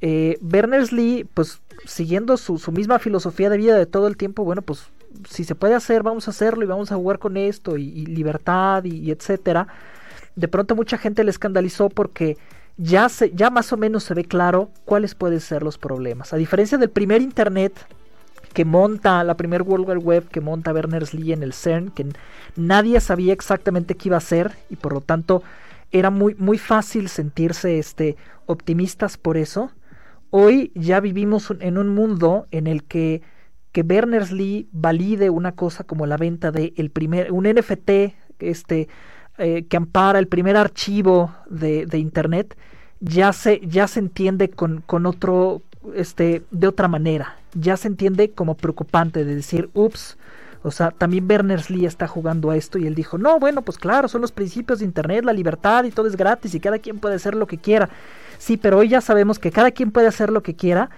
[0.02, 4.90] eh, Berners-Lee, pues siguiendo su, misma filosofía de vida de todo el tiempo, bueno, pues
[5.30, 8.84] si se puede hacer, vamos a hacerlo y vamos a jugar con esto y, libertad
[8.84, 9.68] y, etcétera.
[10.36, 12.38] de pronto mucha gente le escandalizó porque
[12.78, 16.34] ya, se, ya más o menos se ve claro cuáles pueden ser los problemas.
[16.34, 17.74] A diferencia del primer Internet
[18.54, 22.08] que monta, la primer World Wide Web que monta Berners-Lee en el CERN, que
[22.56, 25.44] nadie sabía exactamente qué iba a hacer y por lo tanto
[25.96, 28.18] era muy, muy fácil sentirse este,
[28.48, 29.72] optimistas por eso.
[30.30, 33.22] Hoy ya vivimos en un mundo en el que,
[33.72, 37.90] que Berners-Lee valide una cosa como la venta de el primer, un NFT
[38.40, 38.90] este,
[39.38, 42.58] eh, que ampara el primer archivo de, de, Internet,
[43.00, 45.62] ya se, ya se entiende con, con otro,
[45.96, 47.38] este, de otra manera.
[47.54, 50.18] Ya se entiende como preocupante de decir, ups,
[50.66, 54.08] o sea, también Berners-Lee está jugando a esto y él dijo, no, bueno, pues claro,
[54.08, 57.16] son los principios de Internet, la libertad y todo es gratis y cada quien puede
[57.16, 57.90] hacer lo que quiera.
[58.40, 60.90] Sí, pero hoy ya sabemos que cada quien puede hacer lo que quiera,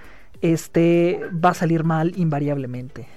[0.41, 3.09] este va a salir mal invariablemente.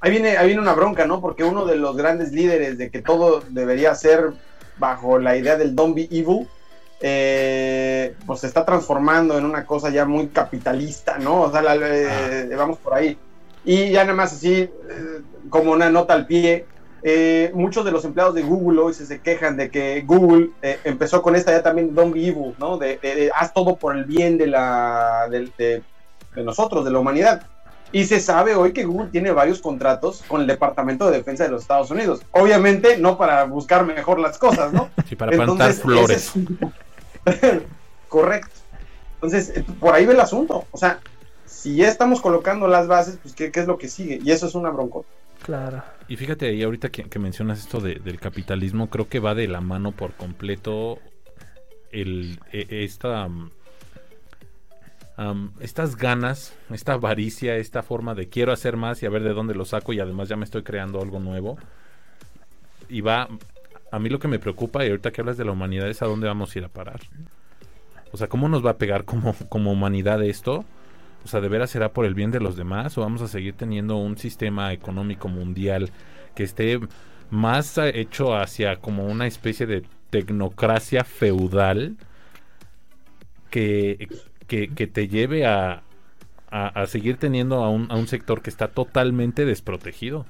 [0.00, 1.20] Ahí viene, ahí viene una bronca, ¿no?
[1.20, 4.32] Porque uno de los grandes líderes de que todo debería ser
[4.78, 6.46] bajo la idea del don't be evil,
[7.00, 11.42] eh, pues se está transformando en una cosa ya muy capitalista, ¿no?
[11.42, 13.18] O sea, eh, vamos por ahí.
[13.64, 14.70] Y ya nada más así, eh,
[15.48, 16.66] como una nota al pie,
[17.02, 21.20] eh, muchos de los empleados de Google hoy se, quejan de que Google eh, empezó
[21.20, 22.78] con esta ya también don't be evil, ¿no?
[22.78, 25.82] De, haz todo por el bien de, la, de,
[26.36, 27.46] nosotros, de la humanidad.
[27.92, 31.50] Y se sabe hoy que Google tiene varios contratos con el Departamento de Defensa de
[31.50, 32.22] los Estados Unidos.
[32.32, 34.90] Obviamente no para buscar mejor las cosas, ¿no?
[35.08, 36.32] Sí, para plantar flores.
[38.08, 38.50] Correcto.
[39.16, 40.64] Entonces, por ahí ve el asunto.
[40.70, 41.00] O sea,
[41.64, 44.20] si ya estamos colocando las bases, pues ¿qué, qué es lo que sigue?
[44.22, 45.08] Y eso es una broncota.
[45.42, 45.82] Claro.
[46.08, 49.92] Y fíjate ahí ahorita que, mencionas esto del capitalismo, creo que va de la mano
[49.92, 50.98] por completo
[51.90, 53.30] el, e, esta,
[55.60, 59.54] estas ganas, esta avaricia, esta forma de quiero hacer más y a ver de dónde
[59.54, 61.56] lo saco y además ya me estoy creando algo nuevo.
[62.90, 63.26] Y va,
[63.90, 66.06] a mí lo que me preocupa y ahorita que hablas de la humanidad es a
[66.06, 67.00] dónde vamos a ir a parar.
[68.12, 70.66] O sea, ¿cómo nos va a pegar como, como humanidad esto?
[71.24, 73.54] O sea, ¿de veras será por el bien de los demás o vamos a seguir
[73.54, 75.90] teniendo un sistema económico mundial
[76.34, 76.80] que esté
[77.30, 81.96] más hecho hacia como una especie de tecnocracia feudal
[83.50, 84.08] que,
[84.46, 85.82] que, te lleve a,
[86.50, 90.26] a, seguir teniendo a un, a un sector que está totalmente desprotegido?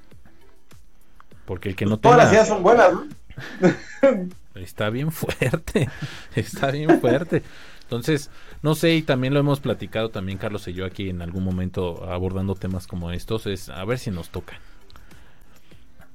[1.44, 2.92] Porque el que no Todas las ideas son buenas,
[4.54, 5.88] Está bien fuerte,
[6.36, 7.42] está bien fuerte.
[7.84, 8.30] Entonces,
[8.62, 12.10] no sé, y también lo hemos platicado también Carlos y yo aquí en algún momento
[12.10, 14.58] abordando temas como estos, es a ver si nos tocan.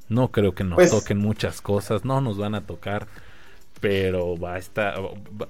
[0.10, 3.08] No creo que nos pues toquen muchas cosas, no nos van a tocar,
[3.80, 4.96] pero va a estar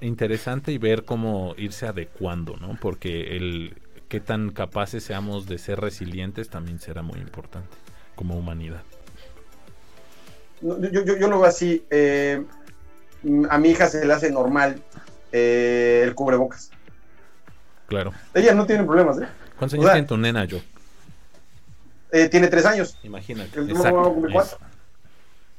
[0.02, 2.76] interesante y ver cómo irse adecuando, ¿no?
[2.80, 3.74] Porque el
[4.08, 7.70] qué tan capaces seamos de ser resilientes también será muy importante
[8.14, 8.82] como humanidad.
[10.60, 11.82] Yo, yo, yo lo veo así.
[11.90, 12.44] Eh,
[13.48, 14.82] a mi hija se le hace normal
[15.32, 16.70] eh, el cubrebocas.
[17.86, 18.12] Claro.
[18.34, 19.26] Ella no tiene problemas, ¿eh?
[19.58, 20.58] ¿Cuántos años tiene tu nena, yo?
[22.12, 22.96] Eh, tiene tres años.
[23.02, 23.58] Imagínate.
[23.58, 24.58] El Exacto, cuatro.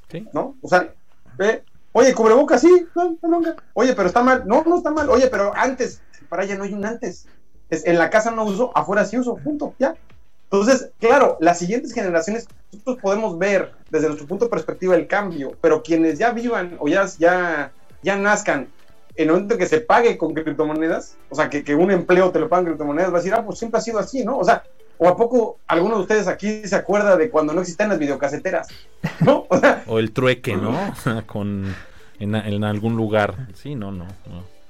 [0.10, 0.28] ¿Sí?
[0.34, 0.56] ¿No?
[0.62, 0.94] O sea,
[1.38, 3.42] ve, oye, cubrebocas, sí, no, no,
[3.74, 4.44] Oye, pero está mal.
[4.46, 5.10] No, no está mal.
[5.10, 7.28] Oye, pero antes, para ella no hay un antes.
[7.70, 9.96] Es, en la casa no uso, afuera sí uso, punto, ya.
[10.46, 15.56] Entonces, claro, las siguientes generaciones, nosotros podemos ver desde nuestro punto de perspectiva el cambio,
[15.62, 17.72] pero quienes ya vivan o ya, ya,
[18.04, 18.68] ya nazcan
[19.16, 22.50] en el momento que se pague con criptomonedas, o sea, que, un empleo te lo
[22.50, 24.38] pagan criptomonedas, va a decir, ah, pues siempre ha sido así, ¿no?
[24.38, 24.64] O sea,
[24.98, 28.68] o a poco alguno de ustedes aquí se acuerda de cuando no existían las videocaseteras,
[29.22, 29.48] ¿no?
[29.88, 30.94] O, el trueque, ¿no?
[31.26, 31.74] con
[32.20, 33.48] en, en, algún lugar.
[33.56, 34.62] Sí, no, no, no.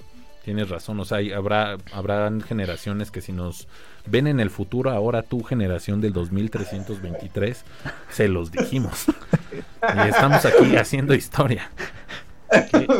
[0.44, 3.68] Tienes razón, o sea, habrá habrán generaciones que si nos
[4.08, 7.64] ven en el futuro, ahora tu generación del 2323,
[8.10, 9.06] se los dijimos.
[9.54, 11.70] y estamos aquí haciendo historia.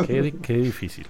[0.06, 1.08] qué, qué difícil.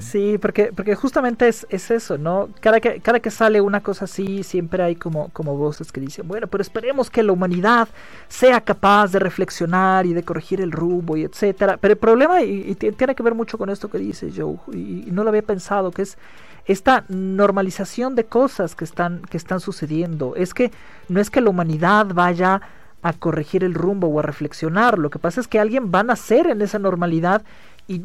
[0.00, 2.48] Sí, porque, porque justamente es, es, eso, ¿no?
[2.60, 6.26] Cada que, cada que sale una cosa así, siempre hay como, como voces que dicen,
[6.26, 7.88] bueno, pero esperemos que la humanidad
[8.28, 11.76] sea capaz de reflexionar y de corregir el rumbo y etcétera.
[11.76, 15.22] Pero el problema, y, tiene que ver mucho con esto que dice Joe, y, no
[15.22, 16.16] lo había pensado, que es
[16.64, 20.34] esta normalización de cosas que están, que están sucediendo.
[20.34, 20.72] Es que
[21.08, 22.62] no es que la humanidad vaya
[23.02, 26.04] a corregir el rumbo o a reflexionar, lo que pasa es que alguien va a
[26.04, 27.42] nacer en esa normalidad
[27.86, 28.02] y,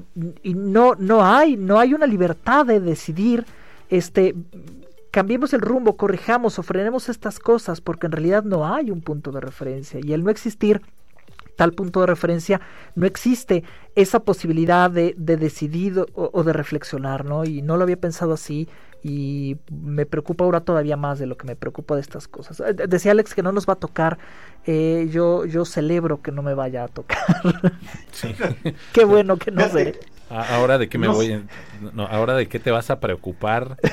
[0.53, 3.45] no, no hay, no hay una libertad de decidir,
[3.89, 4.35] este,
[5.11, 9.31] cambiemos el rumbo, corrijamos o frenemos estas cosas, porque en realidad no hay un punto
[9.31, 9.99] de referencia.
[10.03, 10.81] Y el no existir
[11.55, 12.61] tal punto de referencia,
[12.95, 13.65] no existe
[13.95, 17.43] esa posibilidad de, de decidir o, de reflexionar, ¿no?
[17.43, 18.69] Y no lo había pensado así,
[19.03, 22.59] y me preocupa ahora todavía más de lo que me preocupa de estas cosas.
[22.59, 24.17] Eh, decía Alex que no nos va a tocar,
[24.65, 27.19] eh, yo, yo celebro que no me vaya a tocar.
[28.11, 28.35] Sí.
[28.93, 29.97] Qué bueno que no sé.
[30.29, 31.43] Ahora de qué me voy,
[31.93, 33.77] no, ahora de qué te vas a preocupar.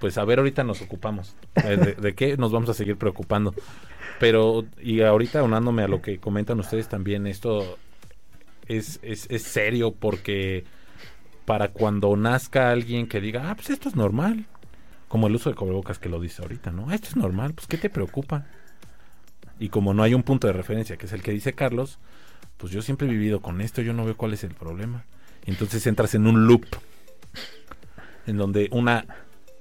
[0.00, 1.34] Pues a ver, ahorita nos ocupamos.
[1.54, 3.54] Eh, de, de, qué nos vamos a seguir preocupando?
[4.20, 7.78] Pero, y ahorita unándome a lo que comentan ustedes también, esto
[8.68, 10.64] es, es, es serio porque
[11.44, 14.46] para cuando nazca alguien que diga, ah, pues esto es normal.
[15.08, 16.90] Como el uso de cubrebocas que lo dice ahorita, ¿no?
[16.92, 18.46] Esto es normal, pues ¿qué te preocupa?
[19.58, 21.98] Y como no hay un punto de referencia, que es el que dice Carlos,
[22.56, 25.04] pues yo siempre he vivido con esto, yo no veo cuál es el problema.
[25.46, 26.64] entonces entras en un loop,
[28.26, 29.04] en donde una...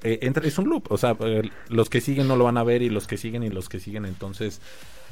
[0.03, 2.63] Eh, entra, es un loop, o sea, eh, los que siguen no lo van a
[2.63, 4.61] ver y los que siguen y los que siguen, entonces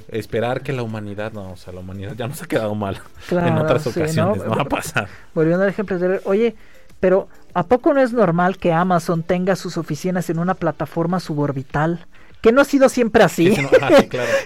[0.10, 3.58] esperar que la humanidad, no, o sea, la humanidad ya nos ha quedado mal en
[3.58, 4.56] otras ocasiones, ¿no?
[4.56, 5.08] va a pasar.
[5.34, 6.56] Volviendo al ejemplo, oye,
[7.00, 12.06] pero ¿a poco no es normal que Amazon tenga sus oficinas en una plataforma suborbital?
[12.42, 13.54] Que no ha sido siempre así.
[13.82, 14.32] Ah, sí, claro.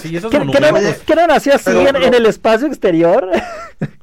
[0.00, 3.28] Sí, ¿Qué, no, nació así en, el espacio exterior?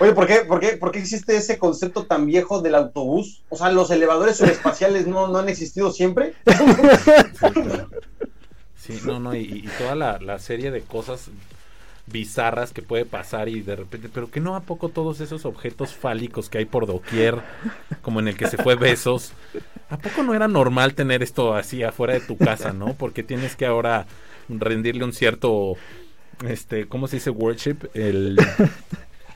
[0.00, 3.42] Oye, ¿por qué, por, qué, ¿por qué existe ese concepto tan viejo del autobús?
[3.50, 6.34] O sea, ¿los elevadores subespaciales no, no han existido siempre?
[8.76, 11.28] Sí, no, no, y, toda la, serie de cosas
[12.06, 15.94] bizarras que puede pasar y de repente, pero que no a poco todos esos objetos
[15.94, 17.36] fálicos que hay por doquier,
[18.00, 19.34] como en el que se fue besos,
[19.90, 22.94] ¿a poco no era normal tener esto así afuera de tu casa, no?
[22.94, 24.06] Porque tienes que ahora
[24.48, 25.74] rendirle un cierto,
[26.48, 27.30] este, ¿cómo se dice?
[27.30, 28.38] Worship, el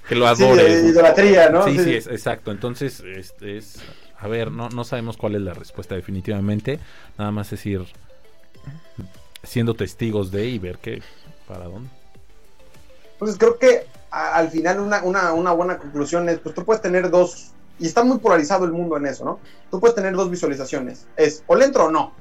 [0.09, 0.80] que lo adore.
[0.80, 1.64] Sí, idolatría, ¿no?
[1.64, 2.50] Sí, sí, es, exacto.
[2.50, 3.02] Entonces,
[3.40, 3.76] es,
[4.18, 6.78] a ver, no, no sabemos cuál es la respuesta definitivamente,
[7.18, 7.84] nada más es ir
[9.42, 11.02] siendo testigos de y ver qué,
[11.46, 11.90] para dónde.
[13.12, 17.52] Entonces creo que al final una, una, buena conclusión es, pues tú puedes tener dos,
[17.78, 19.40] y está muy polarizado el mundo en eso, ¿no?
[19.70, 22.14] Tú puedes tener dos visualizaciones, es o le entro o no.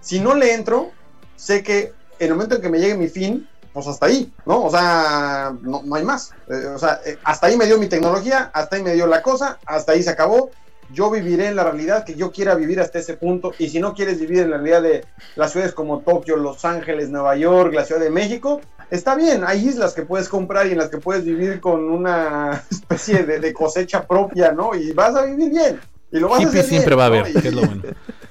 [0.00, 0.90] Si no le entro,
[1.36, 4.64] sé que en el momento en que me llegue mi fin, pues hasta ahí, ¿no?
[4.64, 6.32] O sea, no, no hay más.
[6.48, 9.22] Eh, o sea, eh, hasta ahí me dio mi tecnología, hasta ahí me dio la
[9.22, 10.50] cosa, hasta ahí se acabó
[10.92, 13.52] yo viviré en la realidad que yo quiera vivir hasta ese punto.
[13.58, 15.04] Y si no quieres vivir en la realidad de
[15.36, 18.60] las ciudades como Tokio, Los Ángeles, Nueva York, la Ciudad de México,
[18.90, 19.42] está bien.
[19.46, 23.52] Hay islas que puedes comprar y en las que puedes vivir con una especie de,
[23.52, 24.74] cosecha propia, ¿no?
[24.74, 25.80] Y vas a vivir bien.
[26.10, 27.82] Y lo vas a hacer siempre va a haber, que es lo bueno.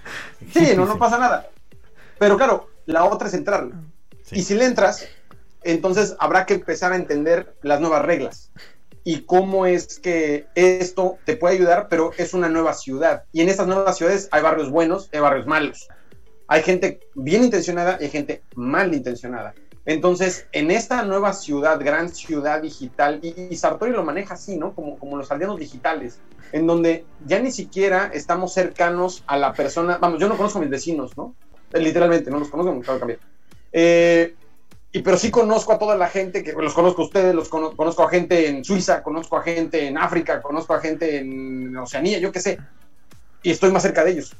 [0.54, 1.50] sí, no, no pasa nada.
[2.20, 3.70] Pero claro, la otra es entrar.
[4.32, 5.08] Y si le entras,
[5.64, 8.52] entonces habrá que empezar a entender las nuevas reglas
[9.04, 13.24] y cómo es que esto te puede ayudar, pero es una nueva ciudad.
[13.32, 15.88] Y en estas nuevas ciudades hay barrios buenos, hay barrios malos.
[16.48, 19.54] Hay gente bien intencionada y hay gente mal intencionada.
[19.86, 24.76] Entonces, en esta nueva ciudad, gran ciudad digital, y, Sartori lo maneja así, ¿no?
[24.76, 26.20] Como, como los aldeanos digitales,
[26.52, 29.98] en donde ya ni siquiera estamos cercanos a la persona.
[29.98, 31.34] Vamos, yo no conozco a mis vecinos, ¿no?
[31.74, 33.20] Literalmente, no los conozco, me cambiar.
[33.72, 34.36] Eh,
[34.94, 38.04] y pero sí conozco a toda la gente, que los conozco a ustedes, los conozco
[38.04, 42.32] a gente en Suiza, conozco a gente en África, conozco a gente en Oceanía, yo
[42.32, 42.60] qué sé,
[43.42, 44.36] y estoy más cerca de ellos.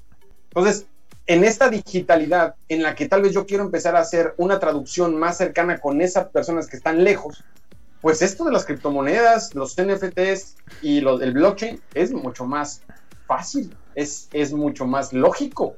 [0.50, 0.88] Entonces,
[1.28, 5.18] en esta digitalidad en la que tal vez yo quiero empezar a hacer una traducción
[5.18, 7.44] más cercana con esas personas que están lejos,
[8.02, 12.82] pues esto de las criptomonedas, los NFTs y el blockchain es mucho más
[13.28, 15.78] fácil, es, es mucho más lógico.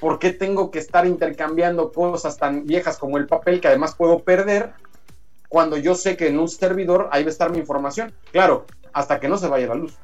[0.00, 4.20] ¿Por qué tengo que estar intercambiando cosas tan viejas como el papel que además puedo
[4.20, 4.72] perder
[5.48, 8.12] cuando yo sé que en un servidor ahí va a estar mi información?
[8.32, 9.96] Claro, hasta que no se vaya la luz.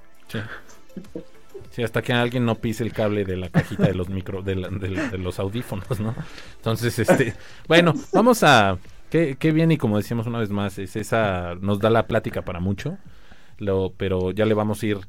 [1.70, 1.82] Sí.
[1.82, 5.38] hasta que alguien no pise el cable de la cajita de los micro, de, los
[5.38, 6.14] audífonos, ¿no?
[6.56, 7.34] Entonces, este,
[7.68, 8.78] bueno, vamos a,
[9.10, 12.42] qué, qué, bien y como decíamos una vez más, es esa, nos da la plática
[12.42, 12.96] para mucho,
[13.58, 15.00] lo, pero ya le vamos a ir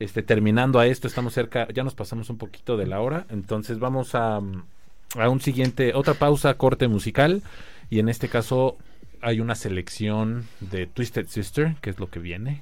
[0.00, 3.78] este, terminando a esto, estamos cerca, ya nos pasamos un poquito de la hora, entonces
[3.78, 4.40] vamos a,
[5.16, 7.42] a un siguiente, otra pausa, corte musical,
[7.90, 8.76] y en este caso
[9.20, 12.60] hay una selección de Twisted Sister, que es lo que viene,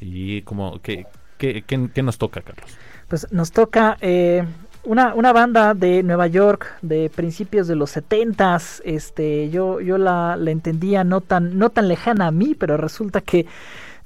[0.00, 1.06] y como, ¿qué,
[1.38, 2.70] qué, qué, nos toca, Carlos?
[3.08, 3.96] Pues nos toca...
[4.00, 4.44] Eh,
[4.84, 10.34] una, una, banda de Nueva York de principios de los setentas, este, yo, yo la,
[10.36, 13.46] la, entendía no tan, no tan lejana a mí, pero resulta que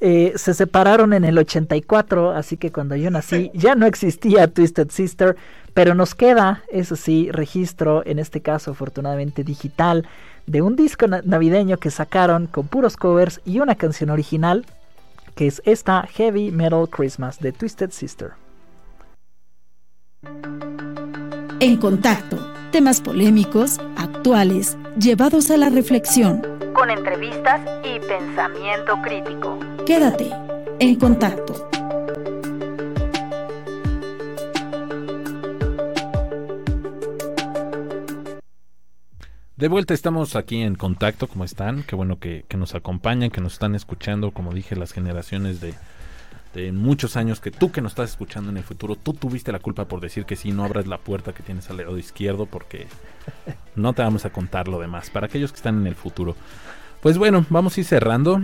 [0.00, 4.90] eh, se separaron en el 84, así que cuando yo nací ya no existía Twisted
[4.90, 5.36] Sister,
[5.72, 10.06] pero nos queda, eso sí, registro, en este caso afortunadamente digital,
[10.46, 14.64] de un disco navideño que sacaron con puros covers y una canción original,
[15.34, 18.30] que es esta Heavy Metal Christmas de Twisted Sister.
[21.60, 22.38] En contacto,
[22.70, 26.42] temas polémicos, actuales, llevados a la reflexión.
[26.74, 29.58] Con entrevistas y pensamiento crítico.
[29.86, 30.30] Quédate
[30.78, 31.68] en contacto.
[39.56, 41.82] De vuelta estamos aquí en contacto, ¿cómo están?
[41.82, 45.72] Qué bueno que, nos acompañan, que nos están escuchando, como dije, las generaciones de,
[46.56, 49.58] de, muchos años, que tú que nos estás escuchando en el futuro, tú tuviste la
[49.58, 52.86] culpa por decir que sí, no abras la puerta que tienes al lado izquierdo, porque
[53.76, 56.34] no te vamos a contar lo demás, para aquellos que están en el futuro.
[57.00, 58.40] Pues bueno, vamos a ir cerrando.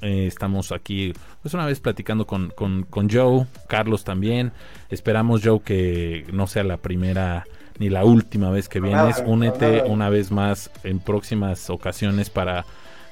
[0.00, 1.12] Eh, estamos aquí,
[1.42, 4.52] pues una vez platicando con, con, con Joe, Carlos también.
[4.88, 7.44] Esperamos, Joe, que no sea la primera
[7.78, 9.22] ni la última vez que vienes.
[9.24, 12.64] Únete una vez más en próximas ocasiones para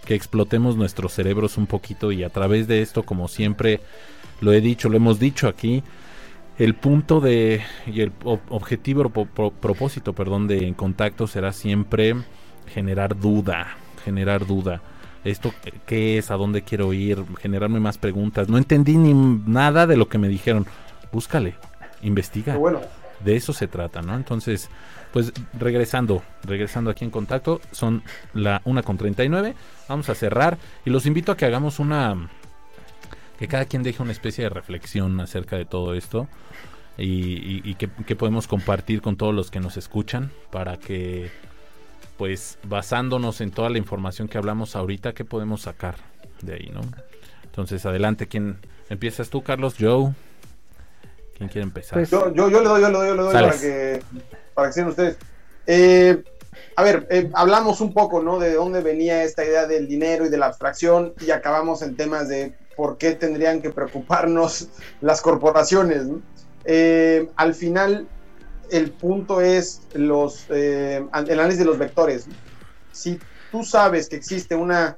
[0.05, 3.81] que explotemos nuestros cerebros un poquito y a través de esto, como siempre
[4.41, 5.83] lo he dicho, lo hemos dicho aquí,
[6.59, 12.17] el punto de y el objetivo o propósito, perdón, de en contacto será siempre
[12.67, 14.83] generar duda, generar duda.
[15.25, 15.53] Esto
[15.87, 18.49] qué es, a dónde quiero ir, generarme más preguntas.
[18.49, 20.67] No entendí ni nada de lo que me dijeron.
[21.13, 21.55] Búscale,
[22.03, 22.57] investiga.
[22.57, 22.81] Bueno,
[23.25, 24.15] de eso se trata, ¿no?
[24.15, 24.69] Entonces,
[25.13, 28.03] pues regresando, regresando aquí en contacto, son
[28.35, 29.55] la 1 con 39,
[29.89, 32.29] vamos a cerrar y los invito a que hagamos una,
[33.39, 36.29] que cada quien deje una especie de reflexión acerca de todo esto
[36.97, 41.31] y, que, podemos compartir con todos los que nos escuchan para que,
[42.17, 45.95] pues basándonos en toda la información que hablamos ahorita, ¿qué podemos sacar
[46.43, 46.81] de ahí, ¿no?
[47.45, 48.59] Entonces, adelante, ¿quién
[48.91, 49.77] empiezas tú, Carlos?
[49.79, 50.13] Joe.
[51.37, 51.95] ¿Quién quiere empezar?
[51.95, 54.03] Pues, yo, yo, yo, le doy, yo le doy, yo le doy para que,
[54.55, 55.17] para que sean ustedes.
[55.69, 56.25] Eh,
[56.75, 58.41] a ver, eh, hablamos un poco, ¿no?
[58.41, 62.29] De dónde venía esta idea del dinero y de la abstracción y acabamos en temas
[62.29, 64.69] de por qué tendrían que preocuparnos
[65.01, 66.05] las corporaciones.
[66.65, 68.07] Eh, al final,
[68.71, 72.27] el punto es los, el análisis de los vectores.
[72.93, 73.19] Si
[73.51, 74.97] tú sabes que existe una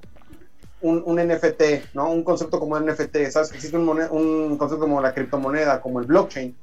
[0.82, 2.10] un, NFT, ¿no?
[2.10, 3.48] Un concepto como NFT, ¿sabes?
[3.48, 6.54] Que existe un, un, concepto como la criptomoneda, como el blockchain,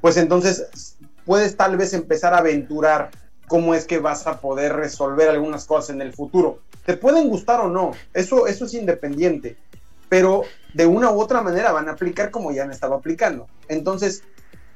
[0.00, 3.10] pues entonces puedes tal vez empezar a aventurar
[3.48, 6.60] cómo es que vas a poder resolver algunas cosas en el futuro.
[6.86, 9.56] Te pueden gustar o no, eso, eso es independiente,
[10.08, 10.42] pero
[10.74, 13.48] de una u otra manera van a aplicar como ya han estado aplicando.
[13.68, 14.22] Entonces,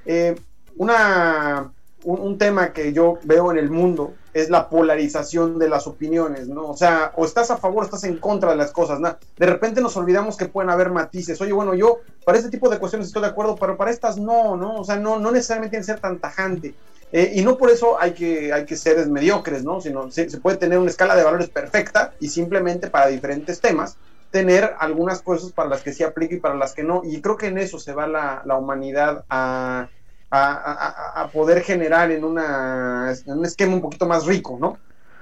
[0.06, 0.34] eh,
[0.76, 1.72] una,
[2.04, 6.68] un, tema que yo veo en el mundo es la polarización de las opiniones, ¿no?
[6.68, 9.16] O sea, o estás a favor o estás en contra de las cosas, ¿no?
[9.38, 11.40] De repente nos olvidamos que pueden haber matices.
[11.40, 14.56] Oye, bueno, yo para este tipo de cuestiones estoy de acuerdo, pero para estas no,
[14.56, 14.76] ¿no?
[14.76, 16.74] O sea, no, no necesariamente tiene que ser tan tajante.
[17.12, 19.80] Eh, y no por eso hay que, hay que ser mediocres, ¿no?
[19.80, 23.96] Sino se, se, puede tener una escala de valores perfecta y simplemente para diferentes temas
[24.34, 27.02] tener algunas cosas para las que sí aplica y para las que no.
[27.04, 29.88] Y creo que en eso se va la, la humanidad a
[30.36, 34.78] a, poder generar en, una, en un esquema un poquito más rico, ¿no?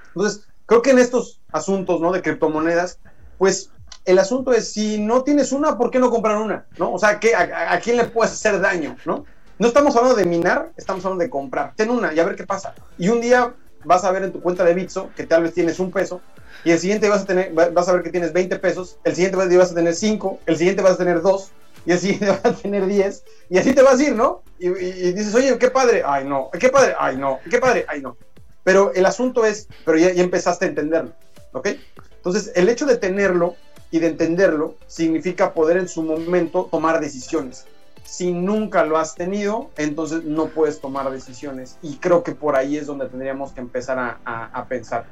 [0.08, 2.12] Entonces, creo que en estos asuntos, ¿no?
[2.12, 2.98] De criptomonedas,
[3.36, 3.70] pues
[4.06, 6.64] el asunto es, si no tienes una, ¿por qué no comprar una?
[6.78, 6.92] ¿No?
[6.94, 8.96] O sea, ¿qué, a, quién le puedes hacer daño?
[9.04, 9.26] ¿No?
[9.58, 11.74] No estamos hablando de minar, estamos hablando de comprar.
[11.76, 12.74] Ten una y a ver qué pasa.
[12.96, 15.78] Y un día vas a ver en tu cuenta de Bitso que tal vez tienes
[15.78, 16.20] un peso
[16.64, 19.36] y el siguiente vas a tener vas a ver que tienes 20 pesos, el siguiente
[19.36, 21.52] vas a tener 5, el siguiente vas a tener 2
[21.84, 24.42] y así te vas a tener 10, y así te vas a ir, ¿no?
[24.58, 28.16] Y, dices, oye, qué padre, ay no, qué padre, ay no, qué padre, ay no.
[28.62, 31.12] Pero el asunto es, pero ya, ya empezaste a entenderlo,
[31.52, 31.70] ¿ok?
[32.16, 33.56] Entonces, el hecho de tenerlo
[33.90, 37.66] y de entenderlo significa poder en su momento tomar decisiones.
[38.12, 41.78] Si nunca lo has tenido, entonces no puedes tomar decisiones.
[41.80, 44.18] Y creo que por ahí es donde tendríamos que empezar a,
[44.52, 45.06] a, pensar.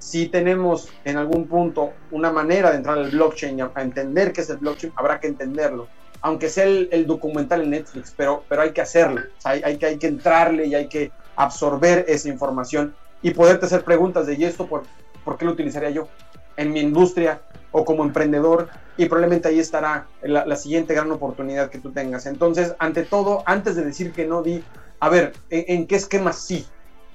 [0.00, 4.50] Si tenemos en algún punto una manera de entrar al blockchain, a entender qué es
[4.50, 5.86] el blockchain, habrá que entenderlo
[6.22, 10.08] aunque sea el, documental en Netflix, pero, pero hay que hacerlo, hay, que, hay que
[10.08, 14.82] entrarle y hay que absorber esa información y poderte hacer preguntas de, ¿y esto por,
[15.24, 16.08] por qué lo utilizaría yo
[16.56, 17.40] en mi industria
[17.72, 18.68] o como emprendedor?
[18.96, 22.26] Y probablemente ahí estará la, siguiente gran oportunidad que tú tengas.
[22.26, 24.62] Entonces, ante todo, antes de decir que no, di,
[25.00, 26.66] a ver, ¿en, qué esquema sí?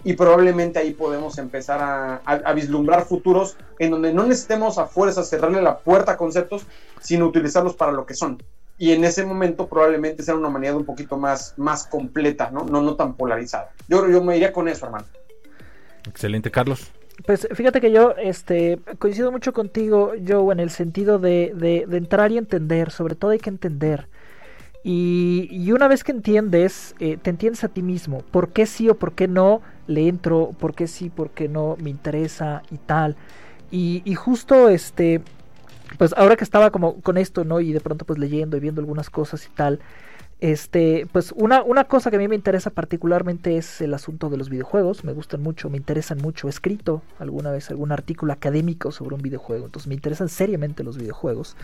[0.03, 5.64] y probablemente ahí podemos empezar a, vislumbrar futuros en donde no necesitemos a fuerza cerrarle
[5.64, 6.68] la puerta a conceptos,
[7.02, 8.38] sino utilizarlos para lo que son
[8.77, 12.65] y en ese momento probablemente sea una humanidad un poquito más, más completa, ¿no?
[12.65, 12.82] ¿no?
[12.82, 13.72] No tan polarizada.
[13.88, 15.06] Yo, yo me iría con eso, hermano.
[16.07, 16.91] Excelente, Carlos.
[17.24, 22.32] Pues fíjate que yo este, coincido mucho contigo, Joe, en el sentido de, de, entrar
[22.32, 24.08] y entender, sobre todo hay que entender.
[24.84, 28.90] Y, y una vez que entiendes, eh, te entiendes a ti mismo, por qué sí
[28.90, 32.78] o por qué no le entro, por qué sí, por qué no me interesa y
[32.78, 33.16] tal.
[33.72, 35.22] Y, y justo este,
[35.98, 37.62] pues ahora que estaba como con esto, ¿no?
[37.62, 39.80] Y de pronto pues leyendo y viendo algunas cosas y tal,
[40.41, 44.38] este, pues una, una cosa que a mí me interesa particularmente es el asunto de
[44.38, 48.91] los videojuegos, me gustan mucho, me interesan mucho, he escrito alguna vez algún artículo académico
[48.91, 51.56] sobre un videojuego, entonces me interesan seriamente los videojuegos.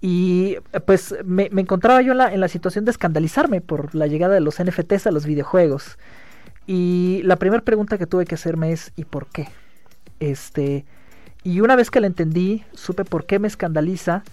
[0.00, 4.34] Y pues me, encontraba yo en la, en la situación de escandalizarme por la llegada
[4.34, 5.96] de los NFTs a los videojuegos.
[6.66, 9.48] Y la primera pregunta que tuve que hacerme es ¿y por qué?
[10.18, 10.84] Este,
[11.44, 14.24] y una vez que la entendí, supe por qué me escandaliza.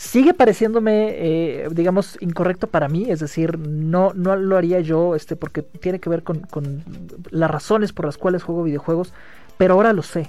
[0.00, 5.36] Sigue pareciéndome, eh, digamos, incorrecto para mí, es decir, no, no lo haría yo, este,
[5.36, 6.82] porque tiene que ver con, con
[7.28, 9.12] las razones por las cuales juego videojuegos,
[9.58, 10.26] pero ahora lo sé.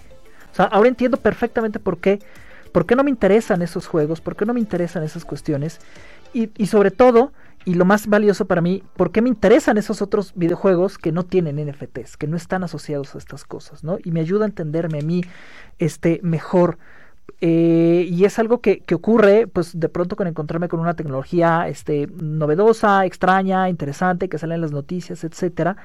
[0.52, 2.20] O sea, ahora entiendo perfectamente por qué,
[2.74, 5.80] por qué no me interesan esos juegos, por qué no me interesan esas cuestiones,
[6.34, 7.32] y, y sobre todo,
[7.64, 11.24] y lo más valioso para mí, ¿por qué me interesan esos otros videojuegos que no
[11.24, 14.00] tienen NFTs, que no están asociados a estas cosas, ¿no?
[14.04, 15.24] Y me ayuda a entenderme a mí
[15.80, 16.78] este, mejor.
[17.44, 21.68] Eh, y es algo que, que, ocurre, pues de pronto con encontrarme con una tecnología
[21.68, 25.76] este, novedosa, extraña, interesante, que sale en las noticias, etcétera.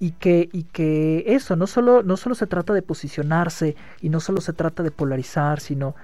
[0.00, 4.20] Y que, y que eso, no solo, no solo se trata de posicionarse y no
[4.20, 5.94] solo se trata de polarizar, sino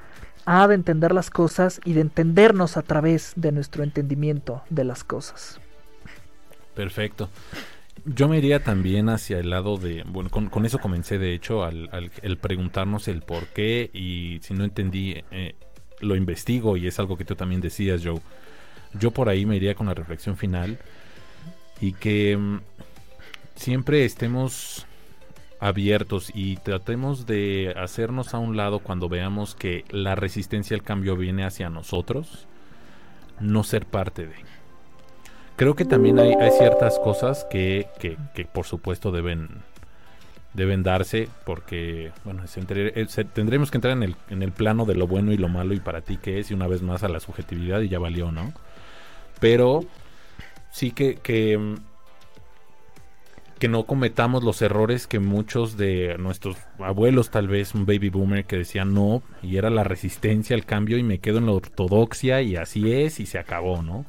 [0.45, 5.03] ha de entender las cosas y de entendernos a través de nuestro entendimiento de las
[5.03, 5.61] cosas.
[6.75, 7.29] Perfecto.
[8.05, 12.11] Yo me iría también hacia el lado de, bueno, con, eso comencé de hecho, al,
[12.23, 15.55] el preguntarnos el por qué y si no entendí, eh,
[16.01, 18.21] lo investigo y es algo que tú también decías, Joe.
[18.95, 20.79] Yo por ahí me iría con la reflexión final
[21.81, 22.61] y que mm,
[23.55, 24.87] siempre estemos
[25.61, 31.17] abiertos y tratemos de hacernos a un lado cuando veamos que la resistencia al cambio
[31.17, 32.47] viene hacia nosotros,
[33.41, 34.35] no ser parte de.
[35.61, 38.17] Creo que también hay, ciertas cosas que, que,
[38.47, 39.47] por supuesto deben,
[40.55, 42.45] deben darse porque, bueno,
[43.35, 45.81] tendremos que entrar en el, en el plano de lo bueno y lo malo y
[45.81, 48.55] para ti qué es y una vez más a la subjetividad y ya valió, ¿no?
[49.39, 49.85] Pero
[50.71, 51.77] sí que, que
[53.59, 58.47] que no cometamos los errores que muchos de nuestros abuelos, tal vez un baby boomer
[58.47, 62.41] que decía no, y era la resistencia al cambio y me quedo en la ortodoxia
[62.41, 64.07] y así es y se acabó, ¿no?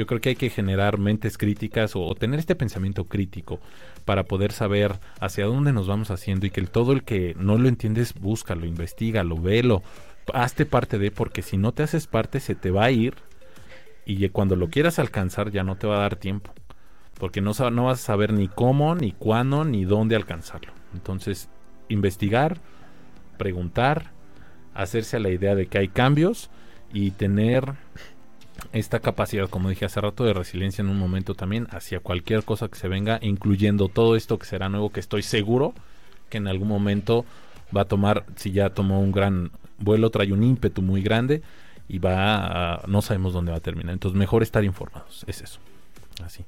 [0.00, 3.60] Yo creo que hay que generar mentes críticas o, tener este pensamiento crítico
[4.06, 7.58] para poder saber hacia dónde nos vamos haciendo y que el, todo el que no
[7.58, 9.82] lo entiendes, búscalo, investigalo, velo,
[10.32, 13.12] hazte parte de, porque si no te haces parte se te va a ir
[14.06, 16.50] y cuando lo quieras alcanzar ya no te va a dar tiempo
[17.18, 20.72] porque no, no vas a saber ni cómo, ni cuándo, ni dónde alcanzarlo.
[20.94, 21.50] Entonces,
[21.90, 22.56] investigar,
[23.36, 24.12] preguntar,
[24.72, 26.48] hacerse a la idea de que hay cambios
[26.90, 27.74] y tener
[28.72, 32.68] esta capacidad, como dije hace rato, de resiliencia en un momento también hacia cualquier cosa
[32.68, 35.74] que se venga, incluyendo todo esto que será nuevo, que estoy seguro
[36.28, 37.24] que en algún momento
[37.76, 41.42] va a tomar, si ya tomó un gran vuelo, trae un ímpetu muy grande
[41.88, 43.92] y va a, no sabemos dónde va a terminar.
[43.92, 45.58] Entonces, mejor estar informados, es eso.
[46.24, 46.44] Así.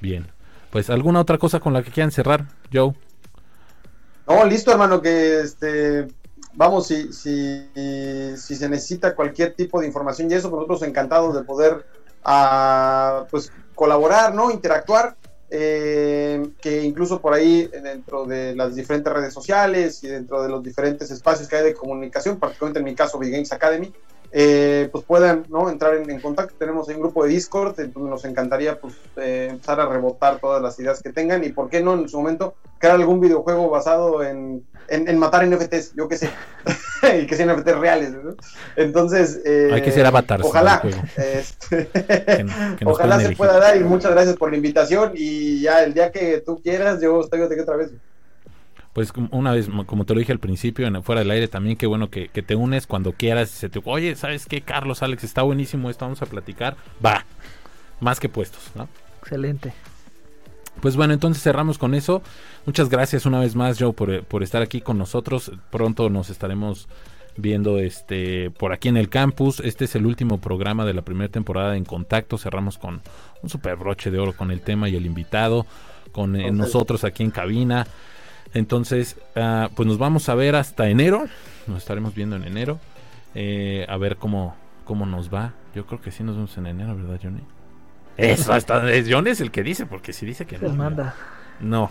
[0.00, 0.26] Bien.
[0.70, 2.94] Pues alguna otra cosa con la que quieran cerrar, Joe.
[4.28, 6.08] No, listo, hermano, que este
[6.58, 7.70] vamos, si, si,
[8.36, 11.86] se necesita cualquier tipo de información y eso, nosotros encantados de poder
[12.24, 14.50] ah, pues colaborar, ¿no?
[14.50, 15.16] Interactuar.
[15.50, 20.62] Eh, que incluso por ahí dentro de las diferentes redes sociales y dentro de los
[20.62, 23.90] diferentes espacios que hay de comunicación, particularmente en mi caso Big Games Academy,
[24.30, 25.70] eh, pues puedan ¿no?
[25.70, 26.54] entrar en, contacto.
[26.58, 30.78] Tenemos un grupo de Discord, donde nos encantaría pues, eh, empezar a rebotar todas las
[30.78, 34.64] ideas que tengan y, ¿por qué no en su momento crear algún videojuego basado en,
[34.88, 35.94] en, matar NFTs?
[35.94, 36.30] Yo qué sé,
[37.22, 38.12] y que sean NFTs reales.
[38.76, 40.44] Entonces, eh, hay que ser avatars.
[40.44, 40.82] Ojalá,
[41.16, 41.88] este,
[42.84, 45.12] ojalá se pueda dar y muchas gracias por la invitación.
[45.14, 47.90] Y ya el día que tú quieras, yo estoy otra vez
[48.98, 51.86] pues una vez, como te lo dije al principio, en, fuera del aire también, qué
[51.86, 55.22] bueno que, te unes cuando quieras se te, oye, ¿sabes qué, Carlos, Alex?
[55.22, 56.76] Está buenísimo esto, vamos a platicar.
[57.04, 57.24] Va,
[58.00, 58.88] más que puestos, ¿no?
[59.20, 59.72] Excelente.
[60.80, 62.22] Pues bueno, entonces cerramos con eso.
[62.66, 65.52] Muchas gracias una vez más, Joe, por, por estar aquí con nosotros.
[65.70, 66.88] Pronto nos estaremos
[67.36, 69.60] viendo este por aquí en el campus.
[69.60, 72.36] Este es el último programa de la primera temporada en Contacto.
[72.36, 73.00] Cerramos con
[73.44, 75.66] un super broche de oro con el tema y el invitado,
[76.10, 77.86] con eh, nosotros aquí en cabina.
[78.54, 81.26] Entonces, uh, pues nos vamos a ver hasta enero.
[81.66, 82.78] Nos estaremos viendo en enero.
[83.34, 85.52] Eh, a ver cómo, cómo nos va.
[85.74, 87.42] Yo creo que sí nos vemos en enero, ¿verdad, Johnny?
[88.16, 90.70] Eso, hasta es Johnny es el que dice, porque si dice que no.
[90.70, 91.14] manda.
[91.60, 91.90] No.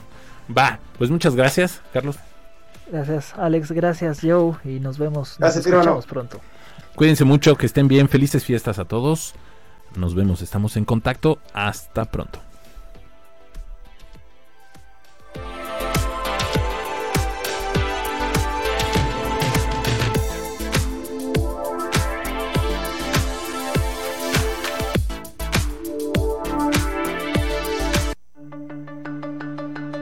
[0.55, 2.17] Va, pues muchas gracias, Carlos.
[2.91, 3.71] Gracias, Alex.
[3.71, 4.55] Gracias, Joe.
[4.63, 5.35] Y nos vemos.
[5.39, 6.39] Gracias, nos escuchamos pronto.
[6.95, 8.09] Cuídense mucho, que estén bien.
[8.09, 9.35] Felices fiestas a todos.
[9.95, 11.39] Nos vemos, estamos en contacto.
[11.53, 12.46] Hasta pronto.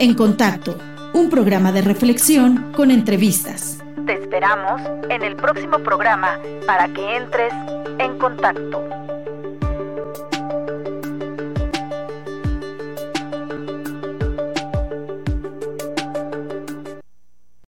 [0.05, 0.77] En Contacto,
[1.15, 3.83] un programa de reflexión con entrevistas.
[4.05, 4.79] Te esperamos
[5.09, 6.37] en el próximo programa
[6.67, 7.51] para que entres
[7.97, 8.94] en contacto.